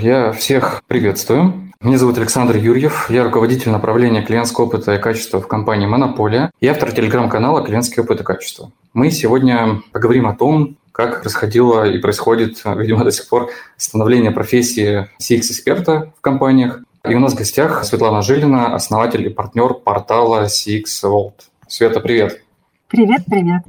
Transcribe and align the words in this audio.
Я 0.00 0.32
всех 0.32 0.82
приветствую. 0.86 1.72
Меня 1.82 1.98
зовут 1.98 2.16
Александр 2.16 2.56
Юрьев. 2.56 3.10
Я 3.10 3.22
руководитель 3.22 3.70
направления 3.70 4.22
клиентского 4.22 4.64
опыта 4.64 4.94
и 4.94 4.98
качества 4.98 5.42
в 5.42 5.46
компании 5.46 5.86
«Монополия» 5.86 6.50
и 6.58 6.68
автор 6.68 6.90
телеграм-канала 6.92 7.62
«Клиентский 7.62 8.02
опыт 8.02 8.22
и 8.22 8.24
качество». 8.24 8.72
Мы 8.94 9.10
сегодня 9.10 9.82
поговорим 9.92 10.26
о 10.26 10.34
том, 10.34 10.78
как 10.92 11.20
происходило 11.20 11.86
и 11.86 11.98
происходит, 11.98 12.62
видимо, 12.64 13.04
до 13.04 13.10
сих 13.10 13.28
пор 13.28 13.50
становление 13.76 14.30
профессии 14.30 15.06
CX-эксперта 15.20 16.14
в 16.16 16.22
компаниях. 16.22 16.80
И 17.06 17.14
у 17.14 17.18
нас 17.18 17.34
в 17.34 17.36
гостях 17.36 17.84
Светлана 17.84 18.22
Жилина, 18.22 18.74
основатель 18.74 19.26
и 19.26 19.28
партнер 19.28 19.74
портала 19.74 20.46
CX 20.46 20.84
World. 21.04 21.34
Света, 21.68 22.00
привет. 22.00 22.42
Привет, 22.88 23.26
привет. 23.26 23.64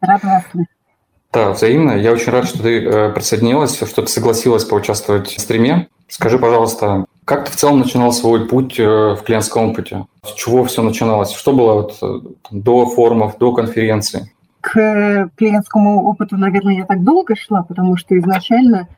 Рада 0.00 0.26
вас 0.26 0.42
слышать. 0.50 0.77
Да, 1.32 1.50
взаимно. 1.50 1.92
Я 1.92 2.12
очень 2.12 2.32
рад, 2.32 2.46
что 2.46 2.62
ты 2.62 2.82
э, 2.82 3.12
присоединилась, 3.12 3.76
что 3.76 4.02
ты 4.02 4.08
согласилась 4.08 4.64
поучаствовать 4.64 5.28
в 5.28 5.40
стриме. 5.40 5.88
Скажи, 6.08 6.38
пожалуйста, 6.38 7.04
как 7.26 7.44
ты 7.44 7.52
в 7.52 7.56
целом 7.56 7.80
начинал 7.80 8.12
свой 8.12 8.48
путь 8.48 8.80
э, 8.80 8.84
в 8.84 9.22
клиентском 9.24 9.70
опыте? 9.70 10.06
С 10.24 10.32
чего 10.32 10.64
все 10.64 10.82
начиналось? 10.82 11.32
Что 11.32 11.52
было 11.52 11.74
вот 11.74 11.98
э, 12.00 12.20
до 12.50 12.86
форумов, 12.86 13.36
до 13.36 13.52
конференции? 13.52 14.32
К 14.62 15.30
клиентскому 15.36 16.04
опыту, 16.08 16.38
наверное, 16.38 16.78
я 16.78 16.86
так 16.86 17.04
долго 17.04 17.36
шла, 17.36 17.62
потому 17.62 17.98
что 17.98 18.18
изначально 18.18 18.88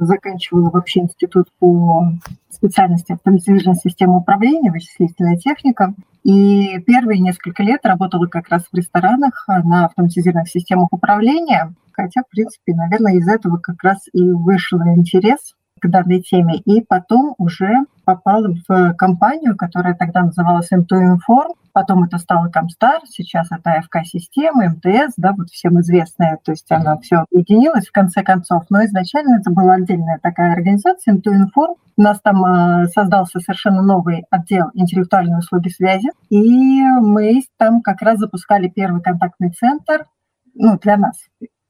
заканчивала 0.00 0.70
вообще 0.70 1.00
институт 1.00 1.48
по 1.58 2.12
специальности 2.50 3.12
автоматизированной 3.12 3.78
системы 3.80 4.18
управления, 4.18 4.70
вычислительная 4.70 5.36
техника. 5.36 5.94
И 6.24 6.78
первые 6.86 7.20
несколько 7.20 7.62
лет 7.62 7.80
работала 7.84 8.26
как 8.26 8.48
раз 8.48 8.64
в 8.70 8.76
ресторанах 8.76 9.46
на 9.48 9.86
автоматизированных 9.86 10.48
системах 10.48 10.88
управления, 10.92 11.72
хотя, 11.92 12.22
в 12.22 12.28
принципе, 12.28 12.74
наверное, 12.74 13.14
из 13.14 13.26
этого 13.26 13.58
как 13.58 13.82
раз 13.82 13.98
и 14.12 14.30
вышел 14.30 14.80
интерес 14.82 15.54
к 15.80 15.88
данной 15.88 16.20
теме. 16.20 16.56
И 16.56 16.82
потом 16.82 17.34
уже 17.38 17.70
попала 18.04 18.54
в 18.68 18.94
компанию, 18.94 19.56
которая 19.56 19.94
тогда 19.94 20.22
называлась 20.22 20.72
M2 20.72 21.16
Inform, 21.16 21.54
потом 21.72 22.04
это 22.04 22.18
стало 22.18 22.48
Комстар, 22.48 23.00
сейчас 23.06 23.48
это 23.52 23.72
АФК-система, 23.72 24.70
МТС, 24.70 25.14
да, 25.16 25.32
вот 25.32 25.48
всем 25.50 25.80
известная, 25.80 26.38
то 26.42 26.52
есть 26.52 26.70
она 26.70 26.98
все 26.98 27.24
объединилась 27.30 27.86
в 27.86 27.92
конце 27.92 28.22
концов, 28.22 28.64
но 28.70 28.84
изначально 28.84 29.38
это 29.38 29.50
была 29.50 29.74
отдельная 29.74 30.18
такая 30.20 30.52
организация, 30.52 31.14
M2 31.14 31.46
Inform. 31.46 31.76
У 31.96 32.02
нас 32.02 32.20
там 32.20 32.44
э, 32.44 32.88
создался 32.88 33.40
совершенно 33.40 33.82
новый 33.82 34.24
отдел 34.30 34.70
интеллектуальной 34.74 35.38
услуги 35.38 35.68
связи, 35.68 36.10
и 36.30 36.82
мы 36.82 37.42
там 37.58 37.82
как 37.82 38.00
раз 38.02 38.18
запускали 38.18 38.68
первый 38.68 39.02
контактный 39.02 39.50
центр, 39.50 40.06
ну, 40.54 40.78
для 40.78 40.96
нас, 40.96 41.16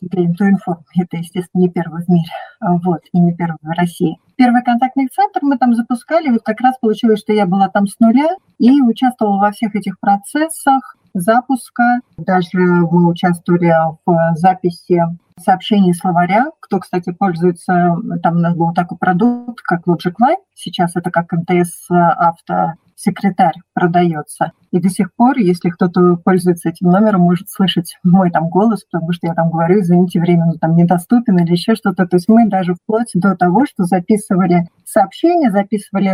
Интуинформ. 0.00 0.84
Это, 0.96 1.18
естественно, 1.18 1.62
не 1.62 1.68
первый 1.68 2.04
в 2.04 2.08
мире, 2.08 2.30
а 2.60 2.74
вот, 2.76 3.00
и 3.12 3.20
не 3.20 3.34
первый 3.34 3.58
в 3.62 3.70
России. 3.70 4.18
Первый 4.36 4.62
контактный 4.62 5.08
центр 5.14 5.40
мы 5.42 5.58
там 5.58 5.74
запускали, 5.74 6.30
вот 6.30 6.42
как 6.42 6.60
раз 6.60 6.78
получилось, 6.78 7.20
что 7.20 7.32
я 7.32 7.46
была 7.46 7.68
там 7.68 7.86
с 7.86 7.98
нуля 8.00 8.36
и 8.58 8.80
участвовала 8.80 9.38
во 9.38 9.50
всех 9.52 9.76
этих 9.76 10.00
процессах 10.00 10.96
запуска. 11.12 12.00
Даже 12.16 12.58
мы 12.58 13.08
участвовали 13.08 13.72
в 14.06 14.36
записи 14.36 15.02
сообщений 15.38 15.94
словаря. 15.94 16.46
Кто, 16.60 16.78
кстати, 16.78 17.12
пользуется, 17.12 17.96
там 18.22 18.36
у 18.36 18.40
нас 18.40 18.54
был 18.54 18.72
такой 18.72 18.98
продукт, 18.98 19.60
как 19.62 19.86
Logic 19.86 20.14
Line. 20.20 20.36
Сейчас 20.54 20.96
это 20.96 21.10
как 21.10 21.32
МТС 21.32 21.86
Авто 21.90 22.74
секретарь 23.00 23.54
продается. 23.72 24.52
И 24.72 24.78
до 24.78 24.88
сих 24.88 25.12
пор, 25.14 25.38
если 25.38 25.70
кто-то 25.70 26.16
пользуется 26.16 26.68
этим 26.68 26.90
номером, 26.90 27.22
может 27.22 27.48
слышать 27.50 27.96
мой 28.04 28.30
там 28.30 28.48
голос, 28.48 28.84
потому 28.90 29.12
что 29.12 29.26
я 29.26 29.34
там 29.34 29.50
говорю, 29.50 29.80
извините, 29.80 30.20
временно 30.20 30.52
там 30.60 30.76
недоступен 30.76 31.38
или 31.38 31.52
еще 31.52 31.74
что-то. 31.74 32.06
То 32.06 32.16
есть 32.16 32.28
мы 32.28 32.48
даже 32.48 32.74
вплоть 32.74 33.10
до 33.14 33.34
того, 33.34 33.66
что 33.66 33.84
записывали 33.84 34.68
сообщения, 34.84 35.50
записывали, 35.50 36.10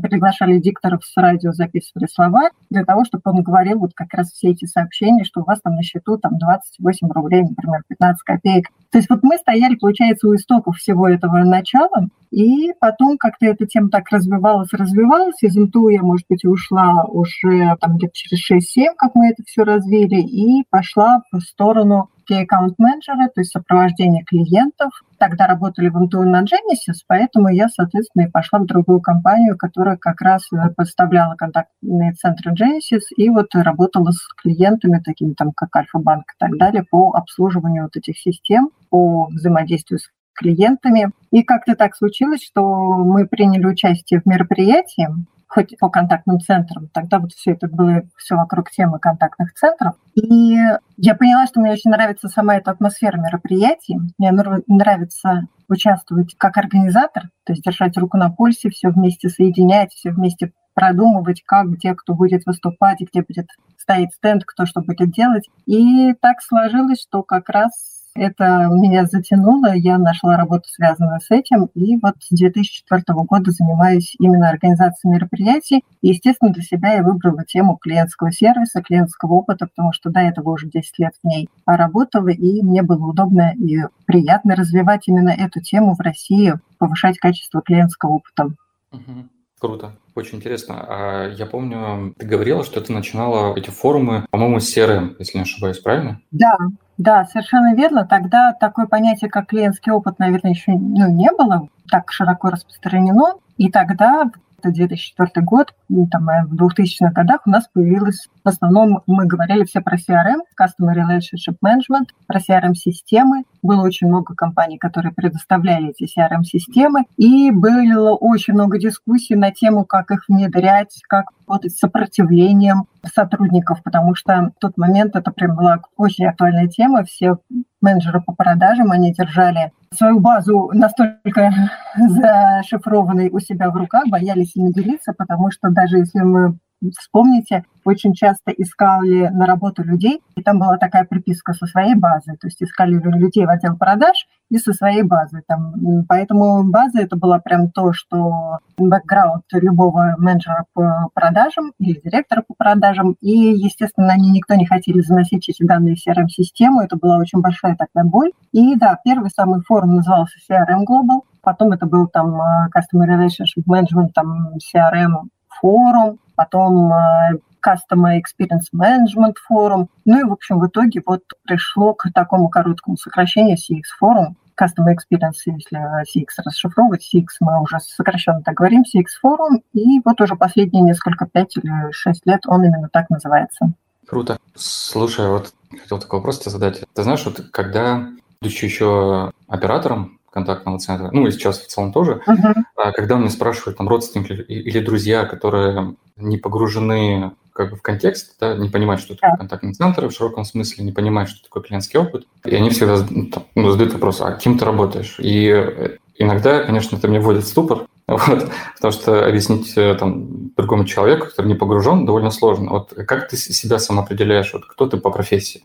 приглашали 0.00 0.58
дикторов 0.58 1.04
с 1.04 1.16
радио, 1.16 1.52
записывали 1.52 2.06
слова 2.12 2.50
для 2.68 2.84
того, 2.84 3.04
чтобы 3.04 3.22
он 3.26 3.42
говорил 3.42 3.78
вот 3.78 3.92
как 3.94 4.12
раз 4.12 4.30
все 4.32 4.50
эти 4.50 4.64
сообщения, 4.66 5.24
что 5.24 5.42
у 5.42 5.44
вас 5.44 5.60
там 5.62 5.76
на 5.76 5.82
счету 5.82 6.18
там 6.18 6.38
28 6.38 7.08
рублей, 7.10 7.42
например, 7.42 7.82
15 7.88 8.22
копеек. 8.22 8.68
То 8.90 8.98
есть 8.98 9.10
вот 9.10 9.22
мы 9.22 9.38
стояли, 9.38 9.76
получается, 9.76 10.28
у 10.28 10.34
истоков 10.34 10.76
всего 10.76 11.08
этого 11.08 11.38
начала, 11.38 12.08
и 12.30 12.72
потом 12.80 13.16
как-то 13.18 13.46
эта 13.46 13.66
тема 13.66 13.90
так 13.90 14.08
развивалась, 14.10 14.72
развивалась. 14.72 15.42
Из 15.42 15.56
МТУ 15.56 15.88
я, 15.88 16.02
может 16.02 16.23
быть, 16.28 16.44
ушла 16.44 17.04
уже 17.04 17.76
там 17.80 17.96
где-то 17.96 18.12
через 18.14 18.50
6-7, 18.50 18.94
как 18.96 19.14
мы 19.14 19.30
это 19.30 19.42
все 19.46 19.64
развили, 19.64 20.20
и 20.20 20.64
пошла 20.70 21.22
в 21.32 21.40
сторону 21.40 22.10
key 22.30 22.42
аккаунт 22.42 22.78
менеджера, 22.78 23.28
то 23.28 23.40
есть 23.40 23.52
сопровождение 23.52 24.24
клиентов. 24.24 24.90
Тогда 25.18 25.46
работали 25.46 25.88
в 25.88 25.98
МТУ 25.98 26.22
на 26.22 26.42
Genesis, 26.42 27.00
поэтому 27.06 27.48
я, 27.48 27.68
соответственно, 27.68 28.24
и 28.24 28.30
пошла 28.30 28.58
в 28.58 28.66
другую 28.66 29.00
компанию, 29.00 29.56
которая 29.56 29.96
как 29.96 30.20
раз 30.20 30.46
э, 30.52 30.70
поставляла 30.74 31.34
контактные 31.34 32.12
центры 32.14 32.52
Genesis 32.52 33.02
и 33.16 33.28
вот 33.30 33.54
работала 33.54 34.10
с 34.10 34.20
клиентами, 34.42 35.00
такими 35.04 35.34
там, 35.34 35.52
как 35.52 35.74
Альфа-банк 35.76 36.24
и 36.24 36.38
так 36.38 36.56
далее, 36.58 36.84
по 36.90 37.12
обслуживанию 37.12 37.84
вот 37.84 37.96
этих 37.96 38.18
систем, 38.18 38.70
по 38.90 39.26
взаимодействию 39.26 39.98
с 39.98 40.08
клиентами. 40.34 41.10
И 41.30 41.42
как-то 41.42 41.74
так 41.74 41.96
случилось, 41.96 42.42
что 42.44 42.62
мы 43.04 43.26
приняли 43.26 43.66
участие 43.66 44.20
в 44.20 44.26
мероприятии, 44.26 45.08
хоть 45.54 45.78
по 45.78 45.88
контактным 45.88 46.40
центрам. 46.40 46.88
Тогда 46.92 47.20
вот 47.20 47.32
все 47.32 47.52
это 47.52 47.68
было 47.68 48.02
все 48.16 48.34
вокруг 48.34 48.72
темы 48.72 48.98
контактных 48.98 49.54
центров. 49.54 49.94
И 50.14 50.56
я 50.96 51.14
поняла, 51.14 51.46
что 51.46 51.60
мне 51.60 51.70
очень 51.70 51.92
нравится 51.92 52.28
сама 52.28 52.56
эта 52.56 52.72
атмосфера 52.72 53.16
мероприятий. 53.18 53.96
Мне 54.18 54.32
нравится 54.66 55.46
участвовать 55.68 56.34
как 56.38 56.56
организатор, 56.56 57.30
то 57.44 57.52
есть 57.52 57.62
держать 57.62 57.96
руку 57.96 58.16
на 58.16 58.30
пульсе, 58.30 58.68
все 58.68 58.88
вместе 58.88 59.28
соединять, 59.28 59.92
все 59.92 60.10
вместе 60.10 60.52
продумывать, 60.74 61.44
как, 61.46 61.68
где 61.68 61.94
кто 61.94 62.14
будет 62.14 62.44
выступать, 62.46 62.98
где 63.00 63.22
будет 63.22 63.46
стоять 63.78 64.12
стенд, 64.12 64.42
кто 64.44 64.66
что 64.66 64.82
будет 64.82 65.12
делать. 65.12 65.48
И 65.66 66.14
так 66.14 66.42
сложилось, 66.42 67.00
что 67.00 67.22
как 67.22 67.48
раз 67.48 67.93
это 68.14 68.68
меня 68.70 69.06
затянуло, 69.06 69.74
я 69.74 69.98
нашла 69.98 70.36
работу, 70.36 70.68
связанную 70.68 71.20
с 71.20 71.30
этим, 71.30 71.66
и 71.74 71.96
вот 71.96 72.14
с 72.20 72.28
2004 72.30 73.02
года 73.08 73.50
занимаюсь 73.50 74.14
именно 74.18 74.48
организацией 74.48 75.14
мероприятий. 75.14 75.84
И, 76.00 76.08
естественно, 76.08 76.52
для 76.52 76.62
себя 76.62 76.94
я 76.94 77.02
выбрала 77.02 77.44
тему 77.44 77.76
клиентского 77.76 78.30
сервиса, 78.30 78.82
клиентского 78.82 79.34
опыта, 79.34 79.66
потому 79.66 79.92
что 79.92 80.10
до 80.10 80.20
этого 80.20 80.50
уже 80.50 80.68
10 80.68 80.98
лет 80.98 81.12
в 81.22 81.26
ней 81.26 81.48
работала, 81.66 82.28
и 82.28 82.62
мне 82.62 82.82
было 82.82 83.06
удобно 83.06 83.52
и 83.56 83.80
приятно 84.06 84.54
развивать 84.54 85.08
именно 85.08 85.30
эту 85.30 85.60
тему 85.60 85.94
в 85.94 86.00
России, 86.00 86.54
повышать 86.78 87.18
качество 87.18 87.62
клиентского 87.62 88.12
опыта. 88.12 88.52
Угу. 88.92 89.28
Круто, 89.58 89.92
очень 90.14 90.38
интересно. 90.38 90.84
А 90.86 91.28
я 91.30 91.46
помню, 91.46 92.14
ты 92.18 92.26
говорила, 92.26 92.64
что 92.64 92.80
ты 92.80 92.92
начинала 92.92 93.56
эти 93.56 93.70
форумы, 93.70 94.26
по-моему, 94.30 94.60
с 94.60 94.76
CRM, 94.76 95.16
если 95.18 95.38
не 95.38 95.42
ошибаюсь, 95.42 95.78
правильно? 95.78 96.20
Да, 96.32 96.54
да, 96.96 97.24
совершенно 97.24 97.74
верно. 97.74 98.06
Тогда 98.06 98.52
такое 98.52 98.86
понятие, 98.86 99.30
как 99.30 99.48
клиентский 99.48 99.92
опыт, 99.92 100.18
наверное, 100.18 100.52
еще 100.52 100.72
ну, 100.72 101.10
не 101.10 101.30
было 101.30 101.68
так 101.90 102.12
широко 102.12 102.50
распространено. 102.50 103.34
И 103.56 103.70
тогда 103.70 104.30
2004 104.70 105.44
год, 105.44 105.74
там, 106.10 106.28
э, 106.28 106.44
в 106.46 106.54
2000-х 106.54 107.12
годах 107.12 107.42
у 107.46 107.50
нас 107.50 107.68
появилось, 107.72 108.28
в 108.42 108.48
основном 108.48 109.02
мы 109.06 109.26
говорили 109.26 109.64
все 109.64 109.80
про 109.80 109.96
CRM, 109.96 110.40
Customer 110.60 110.94
Relationship 110.94 111.56
Management, 111.64 112.08
про 112.26 112.38
CRM-системы. 112.38 113.44
Было 113.62 113.82
очень 113.82 114.08
много 114.08 114.34
компаний, 114.34 114.78
которые 114.78 115.12
предоставляли 115.12 115.90
эти 115.90 116.04
CRM-системы, 116.04 117.04
и 117.16 117.50
было 117.50 118.14
очень 118.14 118.54
много 118.54 118.78
дискуссий 118.78 119.36
на 119.36 119.50
тему, 119.50 119.84
как 119.84 120.10
их 120.10 120.24
внедрять, 120.28 121.00
как 121.08 121.26
работать 121.46 121.72
с 121.72 121.78
сопротивлением 121.78 122.84
сотрудников, 123.12 123.82
потому 123.82 124.14
что 124.14 124.52
в 124.56 124.60
тот 124.60 124.76
момент 124.76 125.16
это 125.16 125.30
прям 125.30 125.56
была 125.56 125.80
очень 125.96 126.26
актуальная 126.26 126.68
тема. 126.68 127.04
Все 127.04 127.38
менеджеры 127.84 128.20
по 128.20 128.34
продажам, 128.34 128.90
они 128.90 129.12
держали 129.12 129.72
свою 129.92 130.18
базу 130.18 130.70
настолько 130.72 131.52
зашифрованной 131.96 133.30
у 133.30 133.38
себя 133.38 133.70
в 133.70 133.76
руках, 133.76 134.08
боялись 134.08 134.56
ими 134.56 134.72
делиться, 134.72 135.12
потому 135.16 135.50
что 135.50 135.70
даже 135.70 135.98
если 135.98 136.20
мы 136.20 136.58
вспомните, 136.98 137.64
очень 137.84 138.14
часто 138.14 138.50
искали 138.50 139.28
на 139.28 139.46
работу 139.46 139.82
людей, 139.82 140.20
и 140.36 140.42
там 140.42 140.58
была 140.58 140.76
такая 140.78 141.04
приписка 141.04 141.52
со 141.52 141.66
своей 141.66 141.94
базой, 141.94 142.36
то 142.36 142.46
есть 142.46 142.62
искали 142.62 142.94
людей 142.94 143.46
в 143.46 143.50
отдел 143.50 143.76
продаж 143.76 144.26
и 144.50 144.58
со 144.58 144.72
своей 144.72 145.02
базой. 145.02 145.42
Там. 145.46 145.74
Поэтому 146.08 146.64
база 146.70 147.00
это 147.00 147.16
была 147.16 147.38
прям 147.38 147.70
то, 147.70 147.92
что 147.92 148.58
бэкграунд 148.76 149.44
любого 149.52 150.14
менеджера 150.18 150.64
по 150.74 151.08
продажам 151.14 151.72
или 151.78 152.00
директора 152.00 152.44
по 152.46 152.54
продажам, 152.54 153.16
и, 153.20 153.30
естественно, 153.30 154.12
они 154.12 154.30
никто 154.30 154.54
не 154.54 154.66
хотели 154.66 155.00
заносить 155.00 155.48
эти 155.48 155.64
данные 155.64 155.96
в 155.96 156.06
CRM-систему, 156.06 156.80
это 156.80 156.96
была 156.96 157.18
очень 157.18 157.40
большая 157.40 157.76
такая 157.76 158.04
боль. 158.04 158.32
И 158.52 158.76
да, 158.76 158.98
первый 159.04 159.30
самый 159.30 159.62
форум 159.62 159.96
назывался 159.96 160.36
CRM 160.48 160.84
Global, 160.88 161.22
потом 161.42 161.72
это 161.72 161.86
был 161.86 162.06
там 162.08 162.40
э, 162.40 162.68
Customer 162.74 163.06
Relationship 163.06 163.64
Management, 163.68 164.10
там 164.14 164.56
CRM 164.56 165.28
форум, 165.60 166.18
потом 166.36 166.92
э, 166.92 167.38
Customer 167.64 168.20
Experience 168.20 168.68
Management 168.74 169.34
форум. 169.46 169.88
Ну 170.04 170.20
и, 170.20 170.24
в 170.24 170.32
общем, 170.32 170.58
в 170.60 170.66
итоге 170.66 171.02
вот 171.04 171.22
пришло 171.44 171.94
к 171.94 172.10
такому 172.12 172.48
короткому 172.48 172.96
сокращению 172.96 173.56
CX 173.56 173.82
форум. 173.98 174.36
Customer 174.60 174.94
Experience, 174.94 175.38
если 175.46 175.78
CX 176.04 176.26
расшифровывать, 176.44 177.08
CX 177.12 177.26
мы 177.40 177.60
уже 177.60 177.78
сокращенно 177.80 178.42
так 178.42 178.54
говорим, 178.54 178.82
CX 178.82 179.06
Forum, 179.24 179.62
и 179.72 180.00
вот 180.04 180.20
уже 180.20 180.36
последние 180.36 180.82
несколько, 180.84 181.26
пять 181.26 181.56
или 181.56 181.90
шесть 181.90 182.24
лет 182.24 182.42
он 182.46 182.64
именно 182.64 182.88
так 182.88 183.10
называется. 183.10 183.72
Круто. 184.06 184.38
Слушай, 184.54 185.28
вот 185.28 185.52
хотел 185.80 185.98
такой 185.98 186.20
вопрос 186.20 186.38
тебе 186.38 186.52
задать. 186.52 186.84
Ты 186.94 187.02
знаешь, 187.02 187.24
вот 187.24 187.40
когда, 187.50 188.08
будучи 188.40 188.64
еще 188.64 189.32
оператором 189.48 190.20
контактного 190.30 190.78
центра, 190.78 191.10
ну 191.12 191.26
и 191.26 191.30
сейчас 191.30 191.60
в 191.60 191.66
целом 191.68 191.92
тоже, 191.92 192.20
uh-huh. 192.26 192.92
когда 192.92 193.16
меня 193.16 193.30
спрашивают 193.30 193.78
там 193.78 193.88
родственники 193.88 194.32
или 194.32 194.80
друзья, 194.80 195.24
которые 195.24 195.96
не 196.16 196.38
погружены 196.38 197.32
как 197.54 197.70
бы 197.70 197.76
в 197.76 197.82
контекст, 197.82 198.34
да, 198.40 198.54
не 198.54 198.68
понимают, 198.68 199.00
что 199.00 199.14
такое 199.14 199.38
контактный 199.38 199.72
центр 199.72 200.08
в 200.08 200.12
широком 200.12 200.44
смысле, 200.44 200.84
не 200.84 200.92
понимают, 200.92 201.30
что 201.30 201.44
такое 201.44 201.62
клиентский 201.62 201.98
опыт, 201.98 202.26
и 202.44 202.54
они 202.54 202.68
всегда 202.70 203.06
ну, 203.54 203.70
задают 203.70 203.94
вопрос, 203.94 204.20
а 204.20 204.32
кем 204.32 204.58
ты 204.58 204.64
работаешь? 204.64 205.16
И 205.18 205.48
э, 205.48 205.96
иногда, 206.18 206.64
конечно, 206.64 206.96
это 206.96 207.06
меня 207.06 207.20
вводит 207.20 207.44
в 207.44 207.48
ступор, 207.48 207.86
вот, 208.08 208.50
потому 208.74 208.92
что 208.92 209.26
объяснить 209.26 209.72
э, 209.76 209.94
там, 209.94 210.50
другому 210.56 210.84
человеку, 210.84 211.26
который 211.26 211.46
не 211.46 211.54
погружен, 211.54 212.04
довольно 212.04 212.30
сложно. 212.30 212.70
Вот 212.70 212.92
как 213.06 213.28
ты 213.28 213.36
себя 213.36 213.78
сам 213.78 214.00
определяешь? 214.00 214.52
Вот 214.52 214.66
кто 214.66 214.88
ты 214.88 214.96
по 214.96 215.10
профессии? 215.10 215.62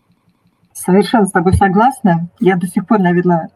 Совершенно 0.72 1.26
с 1.26 1.32
тобой 1.32 1.54
согласна. 1.54 2.28
Я 2.38 2.56
до 2.56 2.68
сих 2.68 2.86
пор, 2.86 3.00
наверное, 3.00 3.50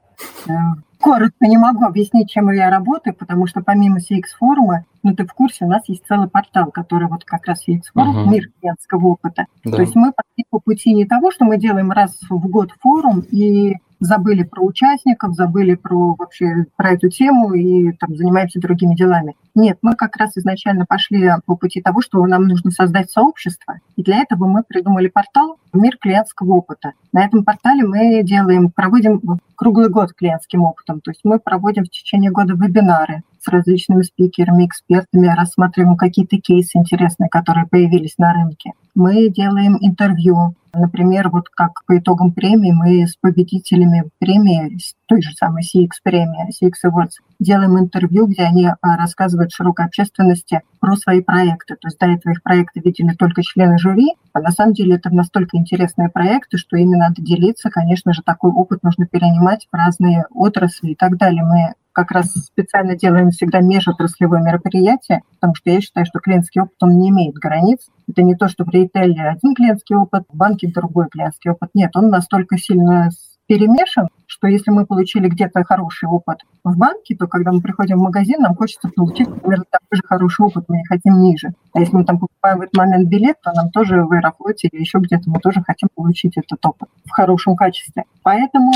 э, 0.48 0.52
коротко 1.00 1.46
не 1.46 1.56
могу 1.56 1.84
объяснить, 1.84 2.30
чем 2.30 2.50
я 2.50 2.68
работаю, 2.68 3.14
потому 3.14 3.46
что 3.46 3.62
помимо 3.62 3.98
CX-форума, 3.98 4.84
ну 5.04 5.14
ты 5.14 5.24
в 5.24 5.32
курсе, 5.32 5.66
у 5.66 5.68
нас 5.68 5.82
есть 5.88 6.04
целый 6.06 6.28
портал, 6.28 6.72
который 6.72 7.08
вот 7.08 7.24
как 7.24 7.46
раз 7.46 7.62
CX-форум, 7.68 8.24
uh-huh. 8.24 8.32
мир 8.32 8.50
клиентского 8.60 9.06
опыта. 9.06 9.46
Да. 9.64 9.72
То 9.72 9.82
есть 9.82 9.94
мы 9.94 10.12
пошли 10.12 10.44
по 10.50 10.58
пути 10.58 10.92
не 10.92 11.04
того, 11.04 11.30
что 11.30 11.44
мы 11.44 11.58
делаем 11.58 11.92
раз 11.92 12.18
в 12.28 12.48
год 12.48 12.72
форум 12.80 13.20
и 13.30 13.76
забыли 14.00 14.42
про 14.42 14.62
участников, 14.62 15.34
забыли 15.34 15.74
про 15.74 16.14
вообще 16.14 16.66
про 16.76 16.92
эту 16.92 17.08
тему 17.08 17.54
и 17.54 17.92
там 17.92 18.16
занимаемся 18.16 18.60
другими 18.60 18.94
делами. 18.94 19.34
Нет, 19.54 19.78
мы 19.82 19.94
как 19.94 20.16
раз 20.16 20.36
изначально 20.36 20.84
пошли 20.84 21.30
по 21.46 21.56
пути 21.56 21.80
того, 21.80 22.00
что 22.00 22.24
нам 22.26 22.44
нужно 22.44 22.70
создать 22.70 23.10
сообщество, 23.10 23.78
и 23.96 24.02
для 24.02 24.20
этого 24.20 24.46
мы 24.46 24.62
придумали 24.62 25.08
портал 25.08 25.58
«Мир 25.72 25.96
клиентского 25.96 26.54
опыта». 26.54 26.92
На 27.12 27.24
этом 27.24 27.44
портале 27.44 27.84
мы 27.84 28.22
делаем, 28.22 28.70
проводим 28.70 29.20
круглый 29.54 29.88
год 29.88 30.12
клиентским 30.12 30.62
опытом, 30.64 31.00
то 31.00 31.10
есть 31.10 31.20
мы 31.24 31.38
проводим 31.38 31.84
в 31.84 31.90
течение 31.90 32.30
года 32.30 32.54
вебинары, 32.54 33.22
с 33.44 33.48
различными 33.48 34.02
спикерами, 34.02 34.66
экспертами, 34.66 35.26
рассматриваем 35.26 35.96
какие-то 35.96 36.38
кейсы 36.38 36.78
интересные, 36.78 37.28
которые 37.28 37.66
появились 37.66 38.16
на 38.18 38.32
рынке. 38.32 38.72
Мы 38.94 39.28
делаем 39.28 39.76
интервью. 39.80 40.54
Например, 40.72 41.28
вот 41.28 41.48
как 41.50 41.84
по 41.86 41.98
итогам 41.98 42.32
премии 42.32 42.72
мы 42.72 43.06
с 43.06 43.16
победителями 43.16 44.08
премии, 44.18 44.78
той 45.06 45.22
же 45.22 45.32
самой 45.34 45.62
CX 45.62 45.90
премии, 46.02 46.50
CX 46.50 46.90
Awards, 46.90 47.12
делаем 47.44 47.78
интервью, 47.78 48.26
где 48.26 48.42
они 48.42 48.66
а, 48.66 48.96
рассказывают 48.96 49.52
широкой 49.52 49.86
общественности 49.86 50.62
про 50.80 50.96
свои 50.96 51.20
проекты. 51.20 51.76
То 51.76 51.88
есть 51.88 51.98
до 51.98 52.06
этого 52.06 52.32
их 52.32 52.42
проекты 52.42 52.80
видели 52.80 53.14
только 53.14 53.42
члены 53.42 53.78
жюри, 53.78 54.14
а 54.32 54.40
на 54.40 54.50
самом 54.50 54.72
деле 54.74 54.96
это 54.96 55.10
настолько 55.14 55.56
интересные 55.56 56.08
проекты, 56.08 56.56
что 56.56 56.76
ими 56.76 56.96
надо 56.96 57.22
делиться. 57.22 57.70
Конечно 57.70 58.12
же, 58.12 58.22
такой 58.22 58.50
опыт 58.50 58.82
нужно 58.82 59.06
перенимать 59.06 59.68
в 59.70 59.76
разные 59.76 60.24
отрасли 60.30 60.90
и 60.90 60.96
так 60.96 61.16
далее. 61.16 61.44
Мы 61.44 61.74
как 61.94 62.10
раз 62.10 62.32
специально 62.32 62.96
делаем 62.96 63.30
всегда 63.30 63.60
межотраслевое 63.60 64.42
мероприятие, 64.42 65.22
потому 65.34 65.54
что 65.54 65.70
я 65.70 65.80
считаю, 65.80 66.04
что 66.04 66.18
клиентский 66.18 66.60
опыт, 66.60 66.74
он 66.80 66.98
не 66.98 67.10
имеет 67.10 67.34
границ. 67.34 67.86
Это 68.08 68.22
не 68.22 68.34
то, 68.34 68.48
что 68.48 68.64
в 68.64 68.70
ритейле 68.70 69.22
один 69.22 69.54
клиентский 69.54 69.94
опыт, 69.94 70.24
в 70.28 70.36
банке 70.36 70.70
другой 70.74 71.08
клиентский 71.08 71.52
опыт. 71.52 71.70
Нет, 71.72 71.92
он 71.94 72.10
настолько 72.10 72.58
сильно 72.58 73.10
перемешан, 73.46 74.08
что 74.26 74.48
если 74.48 74.70
мы 74.70 74.86
получили 74.86 75.28
где-то 75.28 75.64
хороший 75.64 76.08
опыт 76.08 76.38
в 76.64 76.76
банке, 76.76 77.16
то 77.16 77.26
когда 77.26 77.52
мы 77.52 77.60
приходим 77.60 77.98
в 77.98 78.02
магазин, 78.02 78.40
нам 78.40 78.54
хочется 78.54 78.88
получить 78.88 79.28
примерно 79.40 79.64
такой 79.70 79.96
же 79.96 80.02
хороший 80.04 80.46
опыт, 80.46 80.64
мы 80.68 80.78
не 80.78 80.84
хотим 80.84 81.20
ниже. 81.20 81.52
А 81.72 81.80
если 81.80 81.96
мы 81.96 82.04
там 82.04 82.18
покупаем 82.18 82.58
в 82.58 82.62
этот 82.62 82.76
момент 82.76 83.08
билет, 83.08 83.36
то 83.42 83.52
нам 83.52 83.70
тоже 83.70 84.02
в 84.02 84.12
Аэрофлоте 84.12 84.68
или 84.68 84.80
еще 84.80 84.98
где-то 84.98 85.30
мы 85.30 85.40
тоже 85.40 85.62
хотим 85.62 85.88
получить 85.94 86.36
этот 86.36 86.64
опыт 86.64 86.88
в 87.04 87.10
хорошем 87.10 87.56
качестве. 87.56 88.04
Поэтому, 88.22 88.72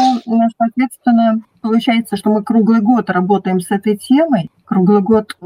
соответственно, 0.58 1.40
получается, 1.60 2.16
что 2.16 2.30
мы 2.30 2.42
круглый 2.42 2.80
год 2.80 3.10
работаем 3.10 3.60
с 3.60 3.70
этой 3.70 3.96
темой, 3.96 4.50
круглый 4.64 5.02
год 5.02 5.36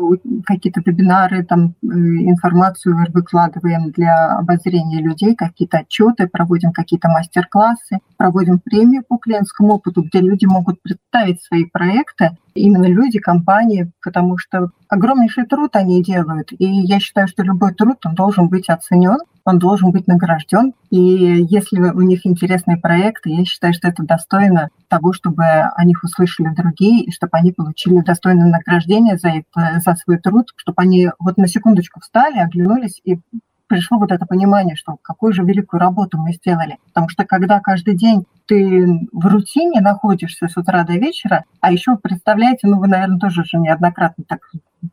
какие-то 0.45 0.83
вебинары, 0.85 1.45
там 1.45 1.75
э, 1.83 1.87
информацию 1.87 2.97
выкладываем 3.13 3.91
для 3.91 4.39
обозрения 4.39 5.01
людей, 5.01 5.35
какие-то 5.35 5.79
отчеты, 5.79 6.29
проводим 6.29 6.73
какие-то 6.73 7.09
мастер-классы, 7.09 7.99
проводим 8.17 8.59
премию 8.59 9.05
по 9.07 9.19
клиентскому 9.19 9.75
опыту, 9.75 10.03
где 10.03 10.21
люди 10.21 10.45
могут 10.45 10.83
представить 10.83 11.43
свои 11.43 11.65
проекты, 11.65 12.37
именно 12.55 12.87
люди, 12.87 13.19
компании, 13.19 13.91
потому 14.03 14.39
что 14.39 14.71
огромнейший 14.89 15.47
труд 15.47 15.75
они 15.75 16.03
делают. 16.03 16.53
И 16.53 16.65
я 16.65 17.01
считаю, 17.01 17.29
что 17.29 17.43
любой 17.43 17.75
труд, 17.75 17.99
он 18.05 18.15
должен 18.15 18.49
быть 18.49 18.69
оценен, 18.69 19.19
он 19.45 19.59
должен 19.59 19.91
быть 19.91 20.07
награжден. 20.07 20.75
И 20.91 20.99
если 20.99 21.81
у 21.81 22.01
них 22.03 22.27
интересные 22.27 22.77
проекты, 22.77 23.31
я 23.31 23.45
считаю, 23.45 23.75
что 23.75 23.89
это 23.89 24.03
достойно 24.05 24.69
того, 24.89 25.13
чтобы 25.13 25.45
о 25.45 25.85
них 25.85 26.05
услышали 26.05 26.55
другие, 26.55 27.05
и 27.05 27.13
чтобы 27.13 27.39
они 27.39 27.53
получили 27.53 28.01
достойное 28.01 28.47
награждение 28.47 29.17
за, 29.17 29.29
это, 29.29 29.81
за 29.85 29.95
свой 29.97 30.19
труд, 30.19 30.49
чтобы 30.57 30.83
они 30.83 31.11
вот 31.19 31.37
на 31.39 31.49
секундочку 31.49 32.01
встали, 32.01 32.39
оглянулись 32.39 33.01
и 33.05 33.19
пришло 33.73 33.99
вот 33.99 34.13
это 34.13 34.27
понимание, 34.27 34.77
что 34.77 34.99
какую 35.01 35.33
же 35.33 35.43
великую 35.45 35.81
работу 35.81 36.19
мы 36.19 36.35
сделали. 36.35 36.77
Потому 36.89 37.09
что 37.09 37.25
когда 37.25 37.59
каждый 37.59 37.97
день 37.97 38.27
ты 38.45 39.09
в 39.13 39.27
рутине 39.27 39.81
находишься 39.81 40.47
с 40.47 40.59
утра 40.59 40.85
до 40.85 40.93
вечера, 40.93 41.45
а 41.63 41.73
еще 41.73 41.97
представляете, 41.97 42.67
ну 42.67 42.79
вы, 42.79 42.89
наверное, 42.89 43.19
тоже 43.19 43.45
же 43.45 43.57
неоднократно 43.57 44.25
так 44.29 44.41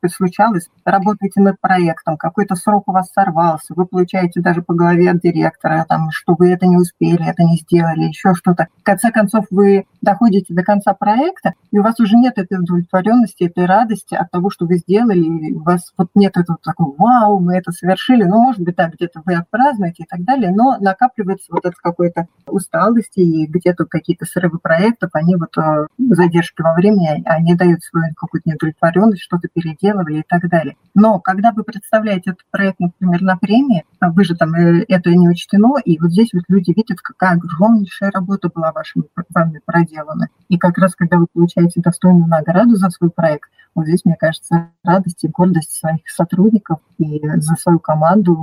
случалось, 0.07 0.69
работаете 0.85 1.41
над 1.41 1.59
проектом, 1.59 2.17
какой-то 2.17 2.55
срок 2.55 2.87
у 2.87 2.91
вас 2.91 3.11
сорвался, 3.11 3.73
вы 3.75 3.85
получаете 3.85 4.41
даже 4.41 4.61
по 4.61 4.73
голове 4.73 5.11
от 5.11 5.19
директора, 5.19 5.85
там, 5.87 6.11
что 6.11 6.35
вы 6.37 6.51
это 6.51 6.67
не 6.67 6.77
успели, 6.77 7.27
это 7.27 7.43
не 7.43 7.57
сделали, 7.57 8.05
еще 8.05 8.33
что-то. 8.33 8.67
В 8.79 8.83
конце 8.83 9.11
концов, 9.11 9.45
вы 9.49 9.85
доходите 10.01 10.53
до 10.53 10.63
конца 10.63 10.93
проекта, 10.93 11.53
и 11.71 11.79
у 11.79 11.83
вас 11.83 11.99
уже 11.99 12.15
нет 12.17 12.37
этой 12.37 12.59
удовлетворенности, 12.59 13.43
этой 13.43 13.65
радости 13.65 14.15
от 14.15 14.31
того, 14.31 14.49
что 14.49 14.65
вы 14.65 14.77
сделали, 14.77 15.19
и 15.19 15.53
у 15.53 15.63
вас 15.63 15.93
вот 15.97 16.09
нет 16.15 16.37
этого 16.37 16.57
такого 16.63 16.95
«Вау, 16.97 17.39
мы 17.39 17.57
это 17.57 17.71
совершили!» 17.71 18.23
Ну, 18.23 18.41
может 18.41 18.61
быть, 18.61 18.75
так 18.75 18.93
где-то 18.93 19.21
вы 19.25 19.35
отпразднуете 19.35 20.03
и 20.03 20.05
так 20.05 20.23
далее, 20.23 20.51
но 20.51 20.77
накапливается 20.79 21.47
вот 21.51 21.65
это 21.65 21.75
какой-то 21.81 22.27
усталости 22.47 23.19
и 23.19 23.45
где-то 23.45 23.85
какие-то 23.85 24.25
срывы 24.25 24.59
проектов, 24.59 25.09
они 25.13 25.35
вот 25.35 25.57
э, 25.57 25.87
задержки 25.97 26.61
во 26.61 26.73
времени, 26.73 27.21
они 27.25 27.55
дают 27.55 27.83
свою 27.83 28.13
какую-то 28.15 28.49
неудовлетворенность, 28.49 29.21
что-то 29.21 29.47
переделывали 29.79 30.19
и 30.19 30.23
так 30.27 30.47
далее. 30.49 30.75
Но 30.93 31.19
когда 31.19 31.51
вы 31.51 31.63
представляете 31.63 32.31
этот 32.31 32.43
проект, 32.51 32.79
например, 32.79 33.21
на 33.21 33.37
премии, 33.37 33.85
вы 34.01 34.23
же 34.23 34.35
там 34.35 34.53
э, 34.53 34.85
это 34.87 35.11
не 35.11 35.29
учтено, 35.29 35.77
и 35.83 35.97
вот 35.99 36.11
здесь 36.11 36.29
вот 36.33 36.43
люди 36.47 36.71
видят, 36.71 36.99
какая 37.01 37.33
огромнейшая 37.33 38.11
работа 38.11 38.49
была 38.53 38.71
вашими, 38.71 39.05
вами 39.29 39.61
проделана. 39.65 40.29
И 40.47 40.57
как 40.57 40.77
раз, 40.77 40.95
когда 40.95 41.17
вы 41.17 41.27
получаете 41.31 41.81
достойную 41.81 42.27
награду 42.27 42.75
за 42.75 42.89
свой 42.89 43.09
проект, 43.09 43.49
вот 43.75 43.85
здесь, 43.85 44.03
мне 44.03 44.15
кажется, 44.15 44.71
радость 44.83 45.23
и 45.23 45.27
гордость 45.27 45.77
своих 45.77 46.09
сотрудников 46.09 46.79
и 46.97 47.21
за 47.37 47.55
свою 47.55 47.79
команду 47.79 48.35